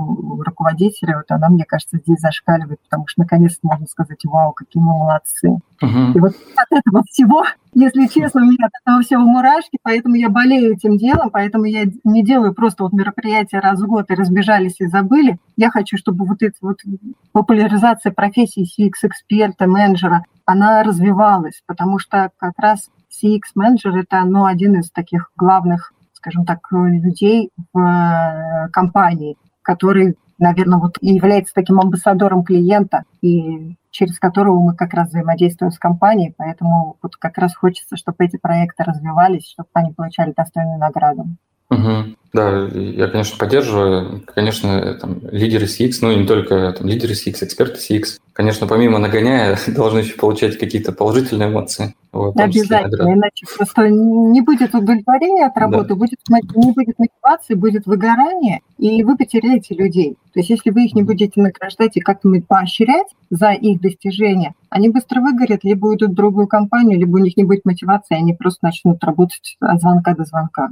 руководителя, 0.45 1.17
вот 1.17 1.31
она, 1.31 1.49
мне 1.49 1.65
кажется, 1.65 1.99
здесь 1.99 2.21
зашкаливает, 2.21 2.81
потому 2.83 3.07
что 3.07 3.23
наконец-то 3.23 3.61
можно 3.63 3.87
сказать, 3.87 4.25
вау, 4.25 4.53
какие 4.53 4.83
мы 4.83 4.93
молодцы. 4.93 5.59
Uh-huh. 5.83 6.13
И 6.15 6.21
вот 6.21 6.33
от 6.57 6.79
этого 6.79 7.03
всего, 7.11 7.45
если 7.75 8.07
честно, 8.07 8.43
у 8.43 8.45
меня 8.45 8.67
от 8.67 8.73
этого 8.83 9.03
всего 9.03 9.21
мурашки, 9.23 9.79
поэтому 9.83 10.15
я 10.15 10.31
болею 10.31 10.73
этим 10.73 10.97
делом, 10.97 11.31
поэтому 11.31 11.65
я 11.65 11.85
не 12.05 12.25
делаю 12.25 12.55
просто 12.55 12.85
вот 12.85 12.95
мероприятия 12.95 13.59
раз 13.59 13.81
в 13.81 13.87
год 13.87 14.11
и 14.11 14.15
разбежались 14.15 14.81
и 14.81 14.87
забыли. 14.87 15.39
Я 15.57 15.71
хочу, 15.71 15.99
чтобы 15.99 16.25
вот 16.25 16.43
эта 16.43 16.57
вот 16.63 16.79
популяризация 17.33 18.13
профессии 18.13 18.65
CX-эксперта, 18.65 19.67
менеджера, 19.67 20.25
она 20.47 20.83
развивалась, 20.83 21.63
потому 21.67 21.99
что 21.99 22.31
как 22.39 22.55
раз 22.57 22.89
CX-менеджер– 23.23 23.97
это 23.99 24.25
ну, 24.25 24.45
один 24.45 24.79
из 24.81 24.91
таких 24.91 25.31
главных, 25.37 25.93
скажем 26.13 26.45
так, 26.45 26.61
людей 26.71 27.51
в 27.73 27.79
э, 27.79 28.69
компании, 28.71 29.37
который, 29.63 30.17
наверное, 30.39 30.79
вот 30.79 30.99
является 31.01 31.55
таким 31.55 31.81
амбассадором 31.81 32.45
клиента, 32.45 33.05
и 33.23 33.77
через 33.91 34.19
которого 34.19 34.61
мы 34.61 34.75
как 34.75 34.93
раз 34.93 35.09
взаимодействуем 35.09 35.73
с 35.73 35.79
компанией, 35.79 36.35
поэтому 36.37 36.97
вот 37.01 37.17
как 37.17 37.39
раз 37.39 37.57
хочется, 37.57 37.97
чтобы 37.97 38.25
эти 38.25 38.37
проекты 38.37 38.85
развивались, 38.85 39.49
чтобы 39.49 39.69
они 39.73 39.93
получали 39.93 40.33
достойную 40.37 40.79
награду. 40.79 41.27
Угу. 41.71 42.16
Да, 42.37 42.69
я, 42.79 43.09
конечно, 43.09 43.39
поддерживаю. 43.39 44.23
Конечно, 44.35 44.95
там, 45.01 45.21
лидеры 45.31 45.65
CX, 45.65 45.93
ну 46.03 46.11
и 46.11 46.17
не 46.17 46.27
только 46.27 46.75
там, 46.77 46.87
лидеры 46.87 47.15
CX, 47.15 47.45
эксперты 47.45 47.79
CX, 47.79 48.19
конечно, 48.35 48.67
помимо 48.67 48.99
нагоняя, 48.99 49.59
должны 49.69 50.01
еще 50.01 50.17
получать 50.17 50.59
какие-то 50.59 50.93
положительные 50.93 51.49
эмоции. 51.49 51.95
Вот, 52.13 52.39
Обязательно, 52.39 53.15
иначе 53.15 53.47
просто 53.57 53.89
не 53.89 54.43
будет 54.43 54.75
удовлетворения 54.75 55.47
от 55.47 55.57
работы, 55.57 55.89
да. 55.89 55.95
будет, 55.95 56.19
не 56.29 56.73
будет 56.73 56.99
мотивации, 56.99 57.55
будет 57.55 57.87
выгорание, 57.87 58.61
и 58.77 59.03
вы 59.03 59.17
потеряете 59.17 59.75
людей. 59.75 60.17
То 60.35 60.41
есть 60.41 60.51
если 60.51 60.71
вы 60.71 60.85
их 60.85 60.95
не 60.95 61.03
будете 61.03 61.41
награждать 61.41 61.97
и 61.97 62.01
как-то 62.01 62.31
поощрять 62.47 63.09
за 63.31 63.53
их 63.53 63.81
достижения, 63.81 64.55
они 64.69 64.91
быстро 64.91 65.23
выгорят, 65.23 65.65
либо 65.65 65.87
уйдут 65.87 66.11
в 66.11 66.15
другую 66.15 66.49
компанию, 66.49 66.99
либо 66.99 67.17
у 67.17 67.21
них 67.21 67.39
не 67.39 67.45
будет 67.45 67.65
мотивации, 67.65 68.15
они 68.15 68.35
просто 68.35 68.59
начнут 68.67 69.03
работать 69.03 69.57
от 69.61 69.81
звонка 69.81 70.15
до 70.15 70.25
звонка. 70.25 70.69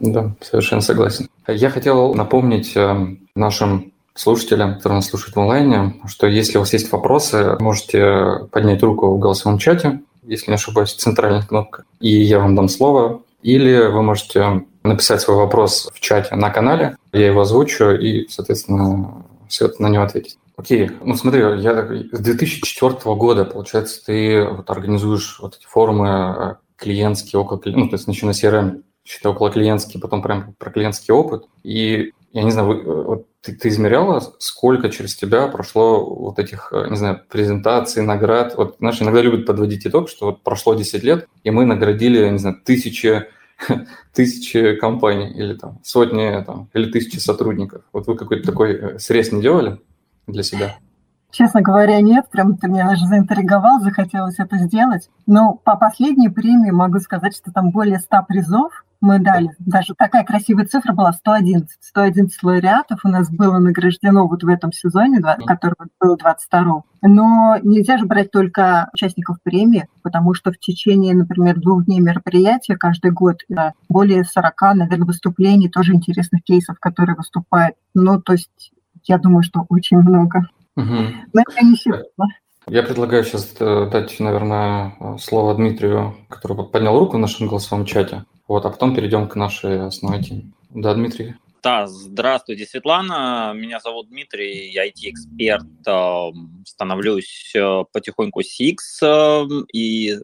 Да, 0.00 0.32
совершенно 0.40 0.80
согласен. 0.80 1.28
Я 1.46 1.70
хотел 1.70 2.14
напомнить 2.14 2.76
э, 2.76 3.16
нашим 3.34 3.92
слушателям, 4.14 4.76
которые 4.76 4.96
нас 4.96 5.08
слушают 5.08 5.36
в 5.36 5.40
онлайне, 5.40 5.94
что 6.06 6.26
если 6.26 6.58
у 6.58 6.60
вас 6.60 6.72
есть 6.72 6.90
вопросы, 6.90 7.56
можете 7.60 8.46
поднять 8.50 8.82
руку 8.82 9.14
в 9.14 9.18
голосовом 9.18 9.58
чате, 9.58 10.00
если 10.24 10.50
не 10.50 10.56
ошибаюсь, 10.56 10.94
центральная 10.94 11.42
кнопка, 11.42 11.84
и 12.00 12.10
я 12.10 12.38
вам 12.40 12.54
дам 12.54 12.68
слово. 12.68 13.22
Или 13.42 13.86
вы 13.86 14.02
можете 14.02 14.64
написать 14.82 15.20
свой 15.20 15.36
вопрос 15.36 15.88
в 15.94 16.00
чате 16.00 16.34
на 16.34 16.50
канале, 16.50 16.96
я 17.12 17.26
его 17.26 17.42
озвучу 17.42 17.92
и, 17.92 18.26
соответственно, 18.28 19.24
все 19.48 19.70
на 19.78 19.88
него 19.88 20.02
ответить. 20.02 20.38
Окей, 20.56 20.90
ну 21.04 21.14
смотри, 21.14 21.40
я 21.40 21.88
с 22.10 22.18
2004 22.18 23.14
года, 23.14 23.44
получается, 23.44 24.04
ты 24.04 24.44
вот 24.44 24.68
организуешь 24.70 25.38
вот 25.40 25.56
эти 25.56 25.66
форумы 25.66 26.08
э, 26.08 26.54
клиентские, 26.76 27.38
около, 27.38 27.60
ну, 27.64 27.88
то 27.88 27.94
есть 27.94 28.08
начиная 28.08 28.34
с 28.34 28.42
CRM, 28.42 28.82
считай, 29.08 29.32
около 29.32 29.50
клиентский, 29.50 30.00
потом 30.00 30.22
прям 30.22 30.54
про 30.58 30.70
клиентский 30.70 31.12
опыт. 31.14 31.44
И 31.62 32.12
я 32.32 32.42
не 32.42 32.50
знаю, 32.50 32.72
э, 32.72 33.02
вот 33.04 33.26
ты, 33.40 33.54
ты 33.54 33.68
измеряла, 33.68 34.20
сколько 34.38 34.90
через 34.90 35.16
тебя 35.16 35.48
прошло 35.48 36.04
вот 36.04 36.38
этих, 36.38 36.72
э, 36.72 36.88
не 36.90 36.96
знаю, 36.96 37.22
презентаций, 37.28 38.02
наград? 38.02 38.54
Вот, 38.56 38.76
знаешь, 38.78 39.00
иногда 39.00 39.22
любят 39.22 39.46
подводить 39.46 39.86
итог, 39.86 40.10
что 40.10 40.26
вот 40.26 40.42
прошло 40.42 40.74
10 40.74 41.02
лет, 41.02 41.26
и 41.42 41.50
мы 41.50 41.64
наградили, 41.64 42.28
не 42.28 42.38
знаю, 42.38 42.56
тысячи, 42.62 43.26
тысячи 44.14 44.74
компаний 44.76 45.30
или 45.30 45.54
там 45.54 45.80
сотни 45.82 46.42
там, 46.44 46.68
или 46.74 46.90
тысячи 46.90 47.16
сотрудников. 47.16 47.84
Вот 47.92 48.06
вы 48.06 48.16
какой-то 48.16 48.46
такой 48.46 48.74
э, 48.74 48.98
срез 48.98 49.32
не 49.32 49.40
делали 49.40 49.80
для 50.26 50.42
себя? 50.42 50.76
Честно 51.30 51.60
говоря, 51.60 52.00
нет, 52.00 52.26
прям 52.30 52.56
ты 52.56 52.68
меня 52.68 52.88
даже 52.88 53.06
заинтриговал, 53.06 53.80
захотелось 53.80 54.38
это 54.38 54.56
сделать. 54.58 55.10
Но 55.26 55.54
по 55.62 55.76
последней 55.76 56.30
премии 56.30 56.70
могу 56.70 56.98
сказать, 57.00 57.36
что 57.36 57.52
там 57.52 57.70
более 57.70 57.98
100 57.98 58.22
призов, 58.26 58.84
мы 59.00 59.18
дали. 59.20 59.50
Даже 59.58 59.94
такая 59.96 60.24
красивая 60.24 60.66
цифра 60.66 60.92
была 60.92 61.12
111. 61.12 61.68
111 61.80 62.42
лауреатов 62.42 63.00
у 63.04 63.08
нас 63.08 63.30
было 63.30 63.58
награждено 63.58 64.26
вот 64.26 64.42
в 64.42 64.48
этом 64.48 64.72
сезоне, 64.72 65.20
который 65.46 65.74
был 66.00 66.16
22 66.16 66.82
Но 67.02 67.56
нельзя 67.62 67.98
же 67.98 68.06
брать 68.06 68.30
только 68.30 68.88
участников 68.92 69.38
премии, 69.42 69.88
потому 70.02 70.34
что 70.34 70.52
в 70.52 70.58
течение, 70.58 71.14
например, 71.14 71.60
двух 71.60 71.84
дней 71.84 72.00
мероприятия 72.00 72.76
каждый 72.76 73.12
год 73.12 73.42
более 73.88 74.24
40, 74.24 74.60
наверное, 74.74 75.06
выступлений, 75.06 75.68
тоже 75.68 75.94
интересных 75.94 76.42
кейсов, 76.42 76.78
которые 76.80 77.16
выступают. 77.16 77.76
Ну, 77.94 78.20
то 78.20 78.32
есть 78.32 78.72
я 79.04 79.18
думаю, 79.18 79.42
что 79.42 79.64
очень 79.68 79.98
много. 79.98 80.48
Угу. 80.76 80.96
Но 81.32 81.40
это 81.40 81.64
не 81.64 81.76
считала. 81.76 82.28
Я 82.68 82.82
предлагаю 82.82 83.24
сейчас 83.24 83.54
э, 83.60 83.88
дать, 83.90 84.20
наверное, 84.20 84.92
слово 85.18 85.54
Дмитрию, 85.54 86.14
который 86.28 86.66
поднял 86.66 86.98
руку 86.98 87.16
в 87.16 87.20
нашем 87.20 87.46
голосовом 87.46 87.86
чате. 87.86 88.24
Вот, 88.48 88.64
а 88.64 88.70
потом 88.70 88.94
перейдем 88.94 89.28
к 89.28 89.36
нашей 89.36 89.86
основной 89.86 90.22
теме. 90.22 90.52
Да, 90.70 90.94
Дмитрий. 90.94 91.34
Да, 91.62 91.86
здравствуйте, 91.86 92.64
Светлана. 92.64 93.52
Меня 93.54 93.78
зовут 93.80 94.08
Дмитрий, 94.08 94.70
я 94.70 94.86
IT-эксперт. 94.88 95.66
Эм, 95.86 96.64
становлюсь 96.66 97.52
э, 97.54 97.84
потихоньку 97.92 98.40
CX 98.40 98.76
эм, 99.02 99.66
и 99.72 100.16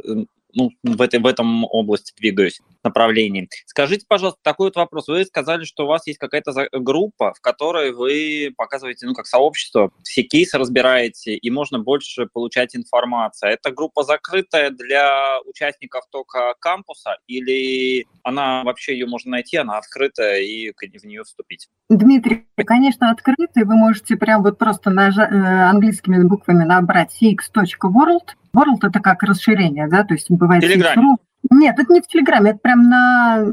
ну, 0.54 0.70
в, 0.82 1.02
этой, 1.02 1.20
в 1.20 1.26
этом 1.26 1.64
области 1.64 2.14
двигаюсь 2.16 2.60
направлении. 2.84 3.48
Скажите, 3.66 4.04
пожалуйста, 4.08 4.40
такой 4.42 4.68
вот 4.68 4.76
вопрос. 4.76 5.08
Вы 5.08 5.24
сказали, 5.24 5.64
что 5.64 5.84
у 5.84 5.86
вас 5.88 6.06
есть 6.06 6.18
какая-то 6.18 6.52
группа, 6.72 7.32
в 7.34 7.40
которой 7.40 7.92
вы 7.92 8.52
показываете, 8.56 9.06
ну, 9.06 9.14
как 9.14 9.26
сообщество, 9.26 9.90
все 10.02 10.22
кейсы 10.22 10.58
разбираете, 10.58 11.34
и 11.34 11.50
можно 11.50 11.78
больше 11.78 12.26
получать 12.32 12.76
информацию. 12.76 13.52
Это 13.52 13.70
группа 13.70 14.04
закрытая 14.04 14.70
для 14.70 15.40
участников 15.46 16.04
только 16.10 16.54
кампуса, 16.60 17.16
или 17.26 18.06
она 18.22 18.62
вообще 18.64 18.92
ее 18.94 19.06
можно 19.06 19.32
найти, 19.32 19.56
она 19.56 19.78
открытая, 19.78 20.40
и 20.40 20.72
в 20.72 21.04
нее 21.04 21.24
вступить? 21.24 21.68
Дмитрий, 21.88 22.46
конечно, 22.66 23.10
открытая. 23.10 23.64
Вы 23.64 23.74
можете 23.74 24.16
прям 24.16 24.42
вот 24.42 24.58
просто 24.58 24.90
нажать, 24.90 25.30
э, 25.30 25.34
английскими 25.34 26.22
буквами 26.22 26.64
набрать 26.64 27.10
cx.world. 27.20 28.36
World– 28.54 28.78
это 28.82 29.00
как 29.00 29.22
расширение, 29.22 29.88
да, 29.88 30.04
то 30.04 30.14
есть 30.14 30.30
бывает... 30.30 30.62
Телеграм. 30.62 31.18
Нет, 31.64 31.78
это 31.78 31.90
не 31.90 32.02
в 32.02 32.06
Телеграме, 32.06 32.50
это 32.50 32.58
прям 32.58 32.82
на 32.90 33.46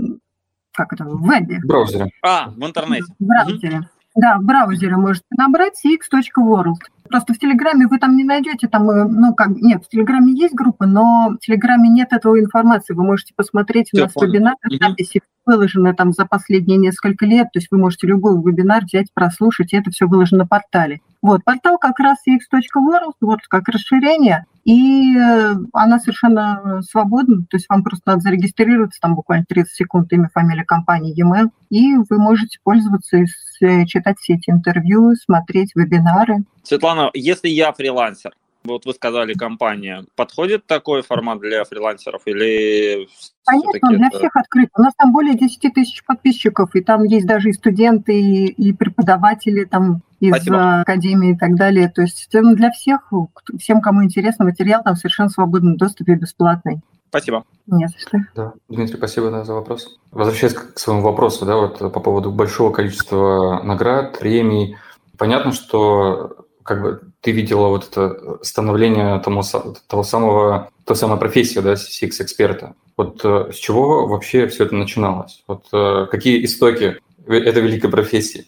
как 0.73 0.91
это, 0.91 1.05
в 1.05 1.21
вебе. 1.25 1.59
В 1.59 1.65
браузере. 1.65 2.11
А, 2.21 2.49
в 2.49 2.65
интернете. 2.65 3.05
В 3.19 3.23
браузере. 3.25 3.77
Угу. 3.77 3.85
Да, 4.15 4.37
в 4.37 4.43
браузере 4.43 4.97
можете 4.97 5.25
набрать 5.37 5.79
cx.world. 5.85 6.79
Просто 7.11 7.33
в 7.33 7.37
Телеграме 7.37 7.87
вы 7.87 7.99
там 7.99 8.15
не 8.15 8.23
найдете, 8.23 8.67
там, 8.67 8.89
э, 8.89 9.05
ну, 9.05 9.35
как, 9.35 9.49
нет, 9.49 9.83
в 9.83 9.89
Телеграме 9.89 10.33
есть 10.33 10.53
группа, 10.53 10.85
но 10.85 11.31
в 11.31 11.45
Телеграме 11.45 11.89
нет 11.89 12.13
этого 12.13 12.39
информации. 12.39 12.93
Вы 12.93 13.03
можете 13.03 13.33
посмотреть, 13.35 13.89
у 13.93 13.97
нас 13.97 14.15
вебинары, 14.15 14.55
записи 14.79 15.21
выложены 15.45 15.93
там 15.93 16.13
за 16.13 16.25
последние 16.25 16.77
несколько 16.77 17.25
лет, 17.25 17.47
то 17.51 17.59
есть 17.59 17.67
вы 17.71 17.77
можете 17.77 18.07
любой 18.07 18.35
вебинар 18.35 18.85
взять, 18.85 19.07
прослушать, 19.13 19.73
и 19.73 19.77
это 19.77 19.91
все 19.91 20.07
выложено 20.07 20.39
на 20.43 20.47
портале. 20.47 21.01
Вот, 21.21 21.43
портал 21.43 21.77
как 21.77 21.99
раз 21.99 22.17
cx.world, 22.27 23.13
вот 23.21 23.39
как 23.47 23.67
расширение, 23.67 24.45
и 24.63 25.15
э, 25.17 25.53
она 25.73 25.99
совершенно 25.99 26.81
свободна, 26.81 27.43
то 27.49 27.57
есть 27.57 27.67
вам 27.69 27.83
просто 27.83 28.03
надо 28.11 28.21
зарегистрироваться, 28.21 28.99
там 29.01 29.15
буквально 29.15 29.45
30 29.47 29.71
секунд, 29.71 30.13
имя, 30.13 30.29
фамилия 30.33 30.63
компании, 30.63 31.13
e-mail, 31.15 31.49
и 31.69 31.95
вы 31.95 32.17
можете 32.17 32.59
пользоваться 32.63 33.17
и 33.17 33.25
э, 33.61 33.85
читать 33.85 34.17
все 34.19 34.33
эти 34.33 34.49
интервью, 34.49 35.15
смотреть 35.15 35.71
вебинары. 35.75 36.43
Светлана, 36.63 37.00
если 37.13 37.49
я 37.49 37.71
фрилансер, 37.71 38.33
вот 38.63 38.85
вы 38.85 38.93
сказали, 38.93 39.33
компания. 39.33 40.05
Подходит 40.15 40.67
такой 40.67 41.01
формат 41.01 41.39
для 41.39 41.63
фрилансеров 41.63 42.21
или... 42.25 43.07
Конечно, 43.45 43.97
для 43.97 44.07
это... 44.07 44.17
всех 44.19 44.35
открыт. 44.35 44.69
У 44.77 44.81
нас 44.81 44.93
там 44.95 45.11
более 45.11 45.35
10 45.35 45.73
тысяч 45.73 46.03
подписчиков, 46.05 46.75
и 46.75 46.81
там 46.81 47.03
есть 47.03 47.25
даже 47.25 47.49
и 47.49 47.53
студенты, 47.53 48.19
и, 48.19 48.45
и 48.45 48.73
преподаватели 48.73 49.63
там 49.63 50.01
из 50.19 50.29
Спасибо. 50.29 50.81
академии 50.81 51.31
и 51.31 51.37
так 51.37 51.55
далее. 51.55 51.89
То 51.89 52.03
есть 52.03 52.29
для 52.31 52.71
всех, 52.71 53.11
всем, 53.57 53.81
кому 53.81 54.03
интересно, 54.03 54.45
материал 54.45 54.83
там 54.83 54.95
совершенно 54.95 55.29
свободный 55.29 55.75
доступ 55.75 56.09
и 56.09 56.15
бесплатный. 56.15 56.81
Спасибо. 57.09 57.43
Не 57.65 57.87
за 57.87 57.99
что. 57.99 58.19
Да. 58.35 58.53
Дмитрий, 58.69 58.97
спасибо 58.97 59.31
да, 59.31 59.43
за 59.43 59.53
вопрос. 59.53 59.99
Возвращаясь 60.11 60.53
к 60.53 60.79
своему 60.79 61.01
вопросу, 61.01 61.45
да, 61.45 61.57
вот 61.57 61.79
по 61.79 61.99
поводу 61.99 62.31
большого 62.31 62.71
количества 62.71 63.61
наград, 63.63 64.17
премий. 64.19 64.77
Понятно, 65.17 65.51
что 65.51 66.40
как 66.63 66.81
бы 66.81 67.01
ты 67.21 67.31
видела 67.31 67.67
вот 67.67 67.89
это 67.89 68.39
становление 68.41 69.19
тому, 69.19 69.41
того 69.87 70.03
самого, 70.03 70.69
той 70.85 70.95
самой 70.95 71.17
профессии, 71.17 71.59
да, 71.59 71.73
CX-эксперта. 71.73 72.73
Вот 72.97 73.21
э, 73.23 73.51
с 73.51 73.55
чего 73.55 74.07
вообще 74.07 74.47
все 74.47 74.65
это 74.65 74.75
начиналось? 74.75 75.43
Вот 75.47 75.65
э, 75.73 76.07
какие 76.09 76.43
истоки 76.45 76.97
этой 77.27 77.61
великой 77.61 77.89
профессии? 77.89 78.47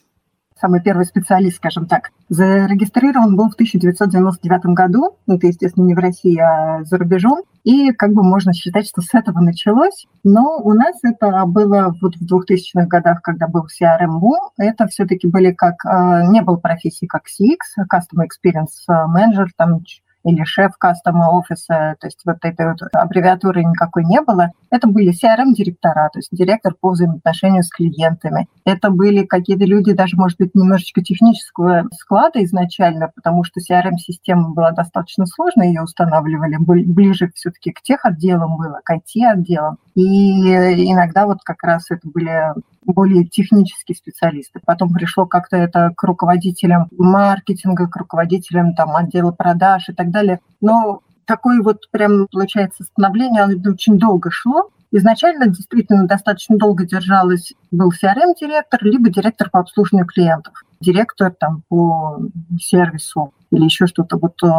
Самый 0.63 0.81
первый 0.81 1.03
специалист, 1.03 1.57
скажем 1.57 1.87
так, 1.87 2.11
зарегистрирован 2.29 3.35
был 3.35 3.49
в 3.49 3.55
1999 3.55 4.65
году. 4.67 5.17
Это, 5.27 5.47
естественно, 5.47 5.83
не 5.83 5.93
в 5.93 5.99
России, 5.99 6.37
а 6.37 6.85
за 6.85 6.97
рубежом. 6.97 7.41
И 7.65 7.91
как 7.91 8.13
бы 8.13 8.23
можно 8.23 8.53
считать, 8.53 8.87
что 8.87 9.01
с 9.01 9.13
этого 9.13 9.41
началось. 9.41 10.07
Но 10.23 10.57
у 10.63 10.71
нас 10.71 10.95
это 11.03 11.43
было 11.45 11.93
вот 12.01 12.15
в 12.15 12.23
2000-х 12.23 12.85
годах, 12.87 13.21
когда 13.21 13.49
был 13.49 13.65
CRM 13.65 14.21
boom. 14.21 14.51
Это 14.57 14.87
все-таки 14.87 15.27
были 15.27 15.51
как... 15.51 15.85
А, 15.85 16.25
не 16.27 16.41
было 16.41 16.55
профессии 16.55 17.07
как 17.07 17.23
CX, 17.23 17.83
Customer 17.91 18.23
Experience 18.23 18.87
Manager, 18.87 19.47
там 19.57 19.81
или 20.23 20.43
шеф 20.43 20.77
кастома 20.77 21.29
офиса, 21.29 21.95
то 21.99 22.07
есть 22.07 22.19
вот 22.25 22.37
этой 22.41 22.67
вот 22.67 22.79
аббревиатуры 22.93 23.63
никакой 23.63 24.05
не 24.05 24.21
было. 24.21 24.49
Это 24.69 24.87
были 24.87 25.11
CRM-директора, 25.11 26.09
то 26.11 26.19
есть 26.19 26.29
директор 26.31 26.73
по 26.79 26.91
взаимоотношению 26.91 27.63
с 27.63 27.69
клиентами. 27.69 28.47
Это 28.65 28.89
были 28.89 29.25
какие-то 29.25 29.65
люди, 29.65 29.93
даже, 29.93 30.17
может 30.17 30.37
быть, 30.39 30.55
немножечко 30.55 31.01
технического 31.01 31.87
склада 31.93 32.43
изначально, 32.43 33.11
потому 33.13 33.43
что 33.43 33.59
CRM-система 33.59 34.49
была 34.49 34.71
достаточно 34.71 35.25
сложной, 35.25 35.67
ее 35.67 35.83
устанавливали 35.83 36.57
ближе 36.57 37.31
все-таки 37.35 37.71
к 37.71 37.81
тех 37.81 38.05
отделам 38.05 38.57
было, 38.57 38.79
к 38.83 38.93
IT-отделам. 38.93 39.77
И 39.95 40.01
иногда 40.01 41.25
вот 41.25 41.39
как 41.43 41.63
раз 41.63 41.91
это 41.91 42.07
были 42.09 42.53
более 42.85 43.25
технические 43.25 43.95
специалисты. 43.95 44.59
Потом 44.65 44.93
пришло 44.93 45.25
как-то 45.25 45.57
это 45.57 45.91
к 45.95 46.03
руководителям 46.03 46.87
маркетинга, 46.97 47.87
к 47.87 47.95
руководителям 47.95 48.73
там, 48.75 48.95
отдела 48.95 49.31
продаж 49.31 49.89
и 49.89 49.93
так 49.93 50.11
далее. 50.11 50.39
Но 50.61 51.01
такое 51.25 51.61
вот 51.61 51.89
прям, 51.91 52.27
получается, 52.31 52.83
становление, 52.83 53.43
оно 53.43 53.71
очень 53.71 53.97
долго 53.97 54.31
шло. 54.31 54.69
Изначально 54.91 55.47
действительно 55.47 56.05
достаточно 56.05 56.55
долго 56.55 56.85
держалось, 56.85 57.53
был 57.71 57.89
CRM-директор, 57.91 58.83
либо 58.83 59.09
директор 59.09 59.49
по 59.49 59.59
обслуживанию 59.59 60.05
клиентов. 60.05 60.53
директор 60.81 61.31
там 61.31 61.63
по 61.67 62.19
сервису 62.59 63.33
или 63.51 63.63
еще 63.63 63.87
что-то. 63.87 64.17
Вот 64.17 64.35
э, 64.43 64.49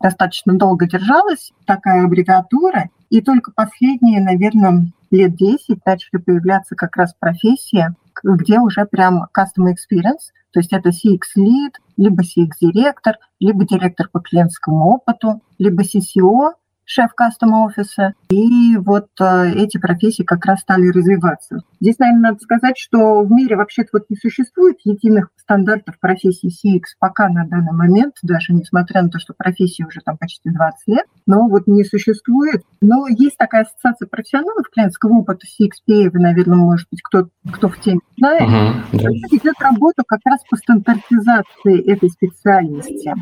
достаточно 0.00 0.52
долго 0.54 0.86
держалась 0.86 1.52
такая 1.66 2.04
аббревиатура, 2.04 2.90
и 3.14 3.20
только 3.20 3.52
последние, 3.52 4.20
наверное, 4.20 4.90
лет 5.12 5.36
10 5.36 5.86
начали 5.86 6.20
появляться 6.20 6.74
как 6.74 6.96
раз 6.96 7.14
профессии, 7.14 7.94
где 8.24 8.58
уже 8.58 8.86
прям 8.86 9.26
customer 9.26 9.72
experience, 9.72 10.32
то 10.50 10.58
есть 10.58 10.72
это 10.72 10.88
CX 10.88 11.20
lead, 11.38 11.74
либо 11.96 12.24
CX 12.24 12.48
директор, 12.60 13.14
либо 13.38 13.64
директор 13.64 14.08
по 14.10 14.18
клиентскому 14.18 14.86
опыту, 14.88 15.40
либо 15.58 15.84
CCO, 15.84 16.54
шеф 16.84 17.14
кастом 17.14 17.52
офиса. 17.54 18.14
И 18.30 18.76
вот 18.76 19.08
э, 19.20 19.52
эти 19.54 19.78
профессии 19.78 20.22
как 20.22 20.44
раз 20.44 20.60
стали 20.60 20.88
развиваться. 20.88 21.62
Здесь, 21.80 21.98
наверное, 21.98 22.30
надо 22.30 22.40
сказать, 22.40 22.78
что 22.78 23.22
в 23.22 23.30
мире 23.30 23.56
вообще-то 23.56 23.90
вот 23.94 24.04
не 24.08 24.16
существует 24.16 24.78
единых 24.84 25.30
стандартов 25.36 25.98
профессии 26.00 26.48
CX 26.48 26.82
пока 26.98 27.28
на 27.28 27.46
данный 27.46 27.72
момент, 27.72 28.14
даже 28.22 28.54
несмотря 28.54 29.02
на 29.02 29.10
то, 29.10 29.18
что 29.18 29.34
профессии 29.36 29.82
уже 29.82 30.00
там 30.00 30.16
почти 30.16 30.50
20 30.50 30.88
лет, 30.88 31.06
но 31.26 31.48
вот 31.48 31.66
не 31.66 31.84
существует. 31.84 32.62
Но 32.80 33.06
есть 33.08 33.36
такая 33.36 33.64
ассоциация 33.64 34.08
профессионалов 34.08 34.68
клиентского 34.72 35.18
опыта 35.18 35.46
CXP, 35.46 36.10
вы, 36.10 36.18
наверное, 36.18 36.56
может 36.56 36.88
быть, 36.90 37.02
кто, 37.02 37.28
кто 37.52 37.68
в 37.68 37.78
теме 37.80 38.00
знает, 38.16 38.42
uh-huh, 38.42 38.72
да. 38.92 39.36
идет 39.36 39.54
работа 39.60 40.02
как 40.06 40.20
раз 40.24 40.40
по 40.48 40.56
стандартизации 40.56 41.90
этой 41.90 42.10
специальности. 42.10 43.12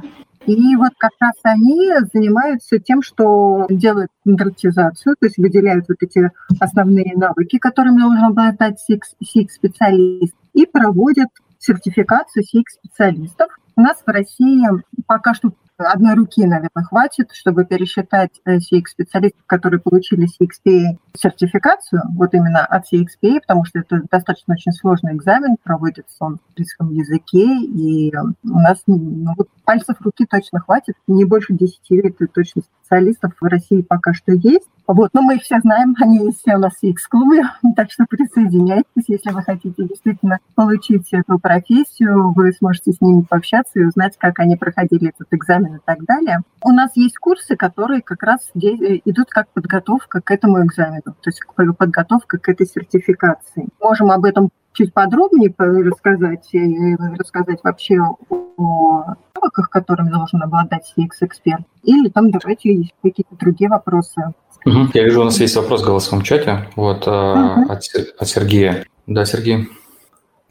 И 0.47 0.77
вот 0.77 0.93
как 0.99 1.13
раз 1.21 1.35
они 1.45 1.93
занимаются 2.13 2.79
тем, 2.79 3.03
что 3.03 3.67
делают 3.71 4.11
стандартизацию, 4.21 5.15
то 5.19 5.27
есть 5.27 5.39
выделяют 5.39 5.87
вот 5.89 5.99
эти 6.01 6.31
основные 6.59 7.13
навыки, 7.15 7.59
которыми 7.59 8.01
должен 8.01 8.25
обладать 8.25 8.81
CX-специалист, 8.91 10.35
и 10.53 10.67
проводят 10.67 11.29
сертификацию 11.59 12.45
CX-специалистов. 12.45 13.49
У 13.77 13.81
нас 13.81 14.03
в 14.05 14.11
России 14.11 14.67
пока 15.07 15.35
что 15.35 15.53
одной 15.91 16.15
руки, 16.15 16.45
наверное, 16.45 16.85
хватит, 16.85 17.31
чтобы 17.33 17.65
пересчитать 17.65 18.31
CX-специалистов, 18.47 19.43
которые 19.47 19.81
получили 19.81 20.27
CXPA 20.27 20.99
сертификацию, 21.17 22.03
вот 22.15 22.35
именно 22.35 22.65
от 22.65 22.85
CXPA, 22.93 23.41
потому 23.41 23.65
что 23.65 23.81
это 23.81 24.03
достаточно 24.11 24.55
очень 24.55 24.73
сложный 24.73 25.15
экзамен, 25.15 25.57
проводится 25.63 26.17
он 26.21 26.39
в 26.39 26.51
английском 26.51 26.91
языке, 26.93 27.45
и 27.45 28.13
у 28.17 28.59
нас 28.59 28.83
ну, 28.87 29.35
вот 29.37 29.49
пальцев 29.65 29.97
руки 30.01 30.27
точно 30.27 30.61
хватит, 30.61 30.95
не 31.07 31.25
больше 31.25 31.55
10 31.55 31.79
лет 31.91 32.17
точно 32.35 32.63
специалистов 32.63 33.33
в 33.41 33.45
России 33.45 33.83
пока 33.83 34.13
что 34.13 34.33
есть. 34.33 34.69
Вот, 34.87 35.11
но 35.13 35.23
мы 35.23 35.37
их 35.37 35.43
все 35.43 35.61
знаем, 35.61 35.95
они 36.01 36.33
все 36.33 36.57
у 36.57 36.59
нас 36.59 36.73
в 36.75 36.83
X-клубе, 36.83 37.45
так 37.77 37.91
что 37.91 38.05
присоединяйтесь, 38.09 39.05
если 39.07 39.31
вы 39.31 39.43
хотите 39.43 39.85
действительно 39.85 40.39
получить 40.55 41.07
эту 41.13 41.39
профессию, 41.39 42.33
вы 42.33 42.53
сможете 42.53 42.93
с 42.93 43.01
ними 43.01 43.23
пообщаться 43.23 43.79
и 43.79 43.85
узнать, 43.85 44.17
как 44.19 44.41
они 44.41 44.57
проходили 44.57 45.11
этот 45.11 45.33
экзамен 45.33 45.72
и 45.77 45.81
так 45.85 46.05
далее. 46.05 46.41
У 46.63 46.71
нас 46.71 46.93
есть 46.97 47.19
курсы, 47.19 47.57
которые 47.57 48.03
как 48.03 48.23
раз 48.23 48.51
идут 48.55 49.31
как 49.31 49.49
подготовка 49.49 50.21
к 50.21 50.31
этому 50.31 50.65
экзамену, 50.65 51.03
то 51.05 51.27
есть 51.27 51.41
подготовка 51.79 52.39
к 52.39 52.49
этой 52.49 52.67
сертификации. 52.67 53.69
Можем 53.81 54.11
об 54.11 54.25
этом 54.25 54.51
чуть 54.73 54.95
подробнее 54.95 55.55
рассказать, 55.59 56.49
и 56.53 56.97
рассказать 57.19 57.61
вообще 57.63 57.99
о 58.01 59.15
навыках, 59.35 59.71
которыми 59.71 60.11
должен 60.11 60.43
обладать 60.43 60.93
CX-эксперт, 60.97 61.65
или 61.83 62.09
там 62.09 62.31
давайте 62.31 62.75
есть 62.75 62.95
какие-то 63.03 63.37
другие 63.37 63.69
вопросы. 63.69 64.33
Угу. 64.65 64.91
Я 64.95 65.05
вижу, 65.05 65.21
у 65.21 65.25
нас 65.25 65.41
есть 65.41 65.57
вопрос 65.57 65.83
в 65.83 65.87
голосовом 65.87 66.23
чате 66.23 66.69
вот, 66.77 67.07
угу. 67.07 67.13
от, 67.13 67.83
от 68.19 68.29
Сергея. 68.29 68.85
Да, 69.07 69.25
Сергей. 69.25 69.69